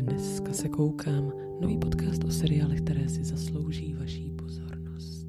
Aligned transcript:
Dneska 0.00 0.52
se 0.52 0.68
koukám. 0.68 1.32
Nový 1.60 1.78
podcast 1.78 2.24
o 2.24 2.30
seriálech, 2.30 2.80
které 2.80 3.08
si 3.08 3.24
zaslouží 3.24 3.96
vaší 4.00 4.30
pozornost. 4.30 5.26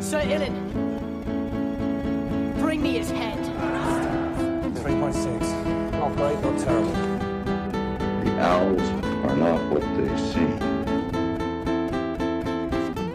Sir 0.00 0.20
Ilan, 0.28 0.54
bring 2.64 2.82
me 2.82 2.88
his 2.88 3.10
head. 3.10 3.38
3.6. 4.74 6.00
Not 6.00 6.16
great, 6.16 6.42
not 6.42 6.64
terrible. 6.64 6.92
The 8.24 8.30
owls 8.40 8.88
are 9.24 9.36
not 9.36 9.60
what 9.72 9.82
they 9.96 10.18
seem. 10.32 10.58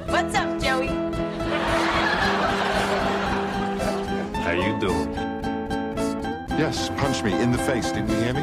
What's 0.07 0.35
up, 0.35 0.61
Joey? 0.61 0.89
How 4.43 4.51
you 4.51 4.79
doing? 4.79 5.16
Yes, 6.57 6.89
punch 6.97 7.23
me 7.23 7.31
in 7.43 7.51
the 7.51 7.57
face. 7.57 7.91
Didn't 7.91 8.09
you 8.09 8.17
hear 8.17 8.33
me? 8.33 8.41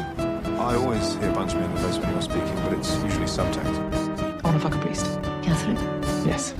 I 0.57 0.75
always 0.75 1.15
hear 1.15 1.31
punch 1.33 1.53
me 1.53 1.63
in 1.65 1.71
the 1.75 1.81
face 1.81 1.97
when 1.99 2.09
you're 2.11 2.21
speaking, 2.21 2.55
but 2.63 2.73
it's 2.77 2.91
usually 3.03 3.27
subtext. 3.27 3.75
I 4.43 4.47
want 4.47 4.55
to 4.57 4.59
fuck 4.59 4.75
a 4.75 4.79
priest. 4.79 5.05
Catherine, 5.43 5.77
Yes. 6.25 6.53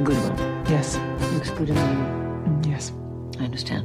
a 0.00 0.02
good 0.02 0.16
one. 0.16 0.36
Yes. 0.70 0.98
Looks 1.34 1.50
good 1.50 1.68
you. 1.68 1.74
Mm, 1.74 2.66
Yes. 2.66 2.92
I 3.40 3.44
understand. 3.44 3.84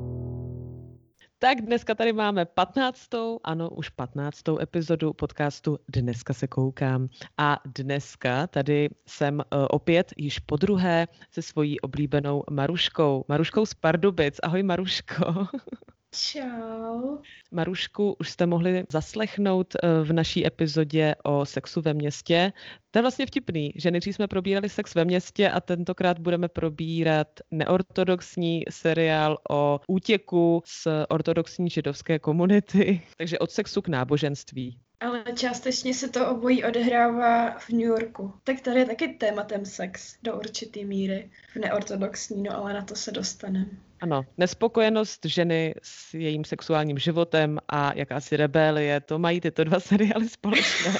Tak 1.40 1.62
dneska 1.62 1.95
tady 1.95 2.13
máme 2.13 2.45
15. 2.45 3.40
ano, 3.44 3.70
už 3.70 3.90
15. 3.90 4.59
epizodu 4.62 5.13
podcastu 5.13 5.77
Dneska 5.90 6.34
se 6.34 6.48
koukám. 6.48 7.07
A 7.38 7.59
dneska 7.77 8.48
tady 8.48 8.90
jsem 9.07 9.35
uh, 9.40 9.66
opět 9.70 10.13
již 10.18 10.40
po 10.40 10.55
druhé 10.57 11.07
se 11.32 11.41
svojí 11.41 11.80
oblíbenou 11.82 12.44
Maruškou. 12.52 13.26
Maruškou 13.27 13.66
z 13.66 13.73
Pardubic. 13.73 14.35
Ahoj 14.44 14.63
Maruško. 14.63 15.26
Čau. 16.12 17.18
Marušku 17.52 18.16
už 18.20 18.30
jste 18.30 18.46
mohli 18.46 18.86
zaslechnout 18.92 19.76
eh, 19.76 20.04
v 20.04 20.14
naší 20.14 20.48
epizodě 20.48 21.16
o 21.24 21.46
sexu 21.46 21.82
ve 21.82 21.94
městě. 21.94 22.54
To 22.91 22.99
je 22.99 23.04
vlastně 23.04 23.26
vtipný, 23.26 23.74
že 23.76 23.91
nejdřív 23.91 24.16
jsme 24.16 24.27
probírali 24.27 24.70
sex 24.70 24.96
ve 24.96 25.05
městě 25.05 25.49
a 25.49 25.62
tentokrát 25.62 26.20
budeme 26.20 26.48
probírat 26.48 27.27
neortodoxní 27.52 28.64
seriál 28.70 29.38
o 29.49 29.80
útěku 29.88 30.62
z 30.66 30.88
ortodoxní 31.10 31.70
židovské 31.70 32.20
komunity, 32.20 33.02
takže 33.18 33.40
od 33.40 33.52
sexu 33.52 33.82
k 33.82 33.88
náboženství. 33.88 34.80
Ale 34.99 35.23
částečně 35.35 35.93
se 35.93 36.09
to 36.09 36.29
obojí 36.29 36.63
odehrává 36.63 37.59
v 37.59 37.70
New 37.70 37.81
Yorku. 37.81 38.34
Tak 38.43 38.62
tady 38.62 38.79
je 38.79 38.85
taky 38.85 39.07
tématem 39.07 39.65
sex 39.65 40.17
do 40.23 40.37
určitý 40.37 40.85
míry. 40.85 41.31
V 41.53 41.55
neortodoxní, 41.55 42.43
no 42.43 42.57
ale 42.57 42.73
na 42.73 42.81
to 42.81 42.95
se 42.95 43.12
dostaneme. 43.12 43.70
Ano, 44.01 44.25
nespokojenost 44.37 45.25
ženy 45.25 45.73
s 45.84 46.13
jejím 46.13 46.45
sexuálním 46.45 46.98
životem 46.98 47.59
a 47.68 47.93
jakási 47.95 48.37
rebelie, 48.37 49.01
to 49.01 49.20
mají 49.20 49.41
tyto 49.41 49.63
dva 49.63 49.79
seriály 49.90 50.29
společné. 50.29 50.93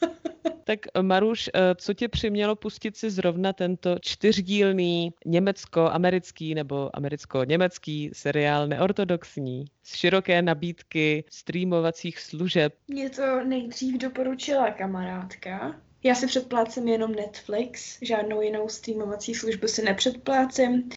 Tak 0.64 0.80
Maruš, 1.02 1.50
eh, 1.54 1.74
co 1.74 1.94
tě 1.94 2.08
přimělo 2.08 2.56
pustit 2.56 2.96
si 2.96 3.10
zrovna 3.10 3.52
tento 3.52 3.96
čtyřdílný 4.00 5.14
německo-americký 5.26 6.54
nebo 6.54 6.96
americko-německý 6.96 8.10
seriál 8.12 8.68
neortodoxní 8.68 9.64
z 9.82 9.94
široké 9.94 10.42
nabídky 10.42 11.24
streamovacích 11.30 12.20
služeb? 12.20 12.74
Mě 12.88 13.10
to 13.10 13.44
nejdřív 13.44 13.98
doporučila 13.98 14.70
kamarádka. 14.70 15.80
Já 16.02 16.14
si 16.14 16.26
předplácím 16.26 16.88
jenom 16.88 17.12
Netflix, 17.12 17.98
žádnou 18.02 18.40
jinou 18.40 18.68
streamovací 18.68 19.34
službu 19.34 19.68
si 19.68 19.82
nepředplácím. 19.82 20.90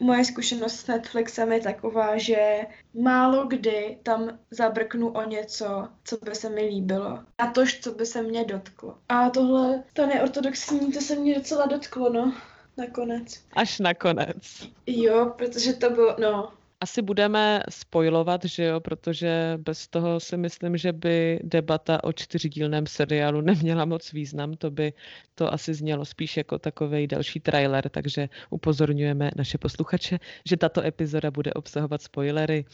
Moje 0.00 0.24
zkušenost 0.24 0.74
s 0.76 0.86
Netflixem 0.86 1.52
je 1.52 1.60
taková, 1.60 2.18
že 2.18 2.66
málo 2.94 3.46
kdy 3.46 3.98
tam 4.02 4.38
zabrknu 4.50 5.08
o 5.08 5.28
něco, 5.28 5.88
co 6.04 6.16
by 6.16 6.34
se 6.34 6.50
mi 6.50 6.62
líbilo. 6.62 7.18
A 7.38 7.46
to, 7.46 7.62
co 7.80 7.92
by 7.92 8.06
se 8.06 8.22
mě 8.22 8.44
dotklo. 8.44 8.98
A 9.08 9.30
tohle, 9.30 9.84
to 9.92 10.06
neortodoxní, 10.06 10.92
to 10.92 11.00
se 11.00 11.14
mě 11.14 11.34
docela 11.34 11.66
dotklo, 11.66 12.12
no. 12.12 12.34
Nakonec. 12.76 13.44
Až 13.52 13.78
nakonec. 13.78 14.68
Jo, 14.86 15.32
protože 15.36 15.72
to 15.72 15.90
bylo, 15.90 16.16
no, 16.20 16.52
Asi 16.80 17.02
budeme 17.02 17.62
spojovat, 17.70 18.44
že 18.44 18.64
jo, 18.64 18.80
protože 18.80 19.58
bez 19.58 19.88
toho 19.88 20.20
si 20.20 20.36
myslím, 20.36 20.76
že 20.76 20.92
by 20.92 21.40
debata 21.42 22.04
o 22.04 22.12
čtyřdílném 22.12 22.86
seriálu 22.86 23.40
neměla 23.40 23.84
moc 23.84 24.12
význam, 24.12 24.54
to 24.54 24.70
by 24.70 24.92
to 25.34 25.52
asi 25.52 25.74
znělo 25.74 26.04
spíš 26.04 26.36
jako 26.36 26.58
takový 26.58 27.06
další 27.06 27.40
trailer, 27.40 27.88
takže 27.88 28.28
upozorňujeme 28.50 29.30
naše 29.36 29.58
posluchače, 29.58 30.18
že 30.48 30.56
tato 30.56 30.82
epizoda 30.82 31.30
bude 31.30 31.52
obsahovat 31.52 32.02
spoilery. 32.02 32.64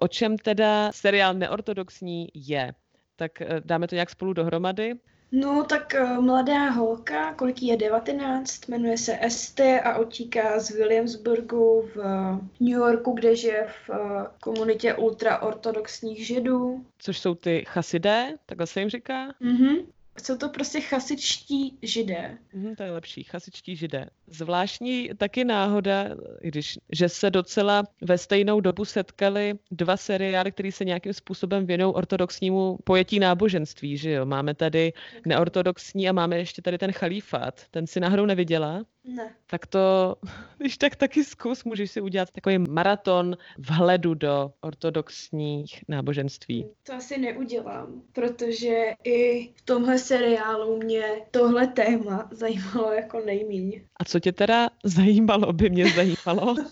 O 0.00 0.08
čem 0.08 0.38
teda 0.38 0.92
seriál 0.92 1.34
neortodoxní 1.34 2.28
je? 2.34 2.72
Tak 3.16 3.40
eh, 3.40 3.60
dáme 3.64 3.88
to 3.88 3.94
nějak 3.94 4.10
spolu 4.10 4.32
dohromady. 4.32 4.94
No, 5.32 5.64
tak 5.64 5.94
uh, 6.00 6.24
mladá 6.24 6.70
holka, 6.70 7.34
kolik 7.34 7.62
je 7.62 7.76
19, 7.76 8.68
jmenuje 8.68 8.98
se 8.98 9.18
Esty 9.20 9.80
a 9.80 9.98
otíká 9.98 10.60
z 10.60 10.70
Williamsburgu 10.70 11.88
v 11.94 11.96
uh, 11.96 12.38
New 12.60 12.78
Yorku, 12.78 13.12
kde 13.12 13.36
žije 13.36 13.66
v 13.66 13.88
uh, 13.88 13.96
komunitě 14.40 14.94
ultraortodoxních 14.94 16.26
židů. 16.26 16.84
Což 16.98 17.18
jsou 17.18 17.34
ty 17.34 17.64
chasidé, 17.68 18.36
takhle 18.46 18.66
se 18.66 18.80
jim 18.80 18.90
říká. 18.90 19.34
Mhm. 19.40 19.76
Jsou 20.18 20.36
to 20.36 20.48
prostě 20.48 20.80
chasičtí 20.80 21.78
židé. 21.82 22.38
Mhm, 22.52 22.74
to 22.74 22.82
je 22.82 22.90
lepší, 22.90 23.22
chasičtí 23.22 23.76
židé. 23.76 24.06
Zvláštní 24.26 25.10
taky 25.16 25.44
náhoda, 25.44 26.08
když, 26.40 26.78
že 26.92 27.08
se 27.08 27.30
docela 27.30 27.84
ve 28.00 28.18
stejnou 28.18 28.60
dobu 28.60 28.84
setkali 28.84 29.54
dva 29.70 29.96
seriály, 29.96 30.52
které 30.52 30.72
se 30.72 30.84
nějakým 30.84 31.12
způsobem 31.12 31.66
věnují 31.66 31.94
ortodoxnímu 31.94 32.78
pojetí 32.84 33.18
náboženství, 33.18 33.96
že 33.96 34.10
jo? 34.10 34.26
Máme 34.26 34.54
tady 34.54 34.92
neortodoxní 35.26 36.08
a 36.08 36.12
máme 36.12 36.38
ještě 36.38 36.62
tady 36.62 36.78
ten 36.78 36.92
chalífát. 36.92 37.60
Ten 37.70 37.86
si 37.86 38.00
náhodou 38.00 38.26
neviděla? 38.26 38.84
Ne. 39.14 39.34
Tak 39.46 39.66
to, 39.66 40.16
když 40.58 40.78
tak 40.78 40.96
taky 40.96 41.24
zkus, 41.24 41.64
můžeš 41.64 41.90
si 41.90 42.00
udělat 42.00 42.30
takový 42.30 42.58
maraton 42.58 43.36
vhledu 43.58 44.14
do 44.14 44.52
ortodoxních 44.60 45.84
náboženství. 45.88 46.66
To 46.82 46.94
asi 46.94 47.18
neudělám, 47.18 48.02
protože 48.12 48.92
i 49.04 49.48
v 49.56 49.62
tomhle 49.62 49.98
seriálu 49.98 50.76
mě 50.76 51.04
tohle 51.30 51.66
téma 51.66 52.28
zajímalo 52.30 52.92
jako 52.92 53.20
nejmíň. 53.20 53.82
A 53.96 54.04
co 54.04 54.20
tě 54.20 54.32
teda 54.32 54.70
zajímalo, 54.84 55.52
by 55.52 55.70
mě 55.70 55.88
zajímalo? 55.90 56.56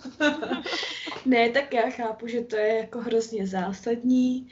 Ne, 1.26 1.50
tak 1.50 1.74
já 1.74 1.90
chápu, 1.90 2.26
že 2.26 2.40
to 2.40 2.56
je 2.56 2.78
jako 2.78 3.00
hrozně 3.00 3.46
zásadní, 3.46 4.48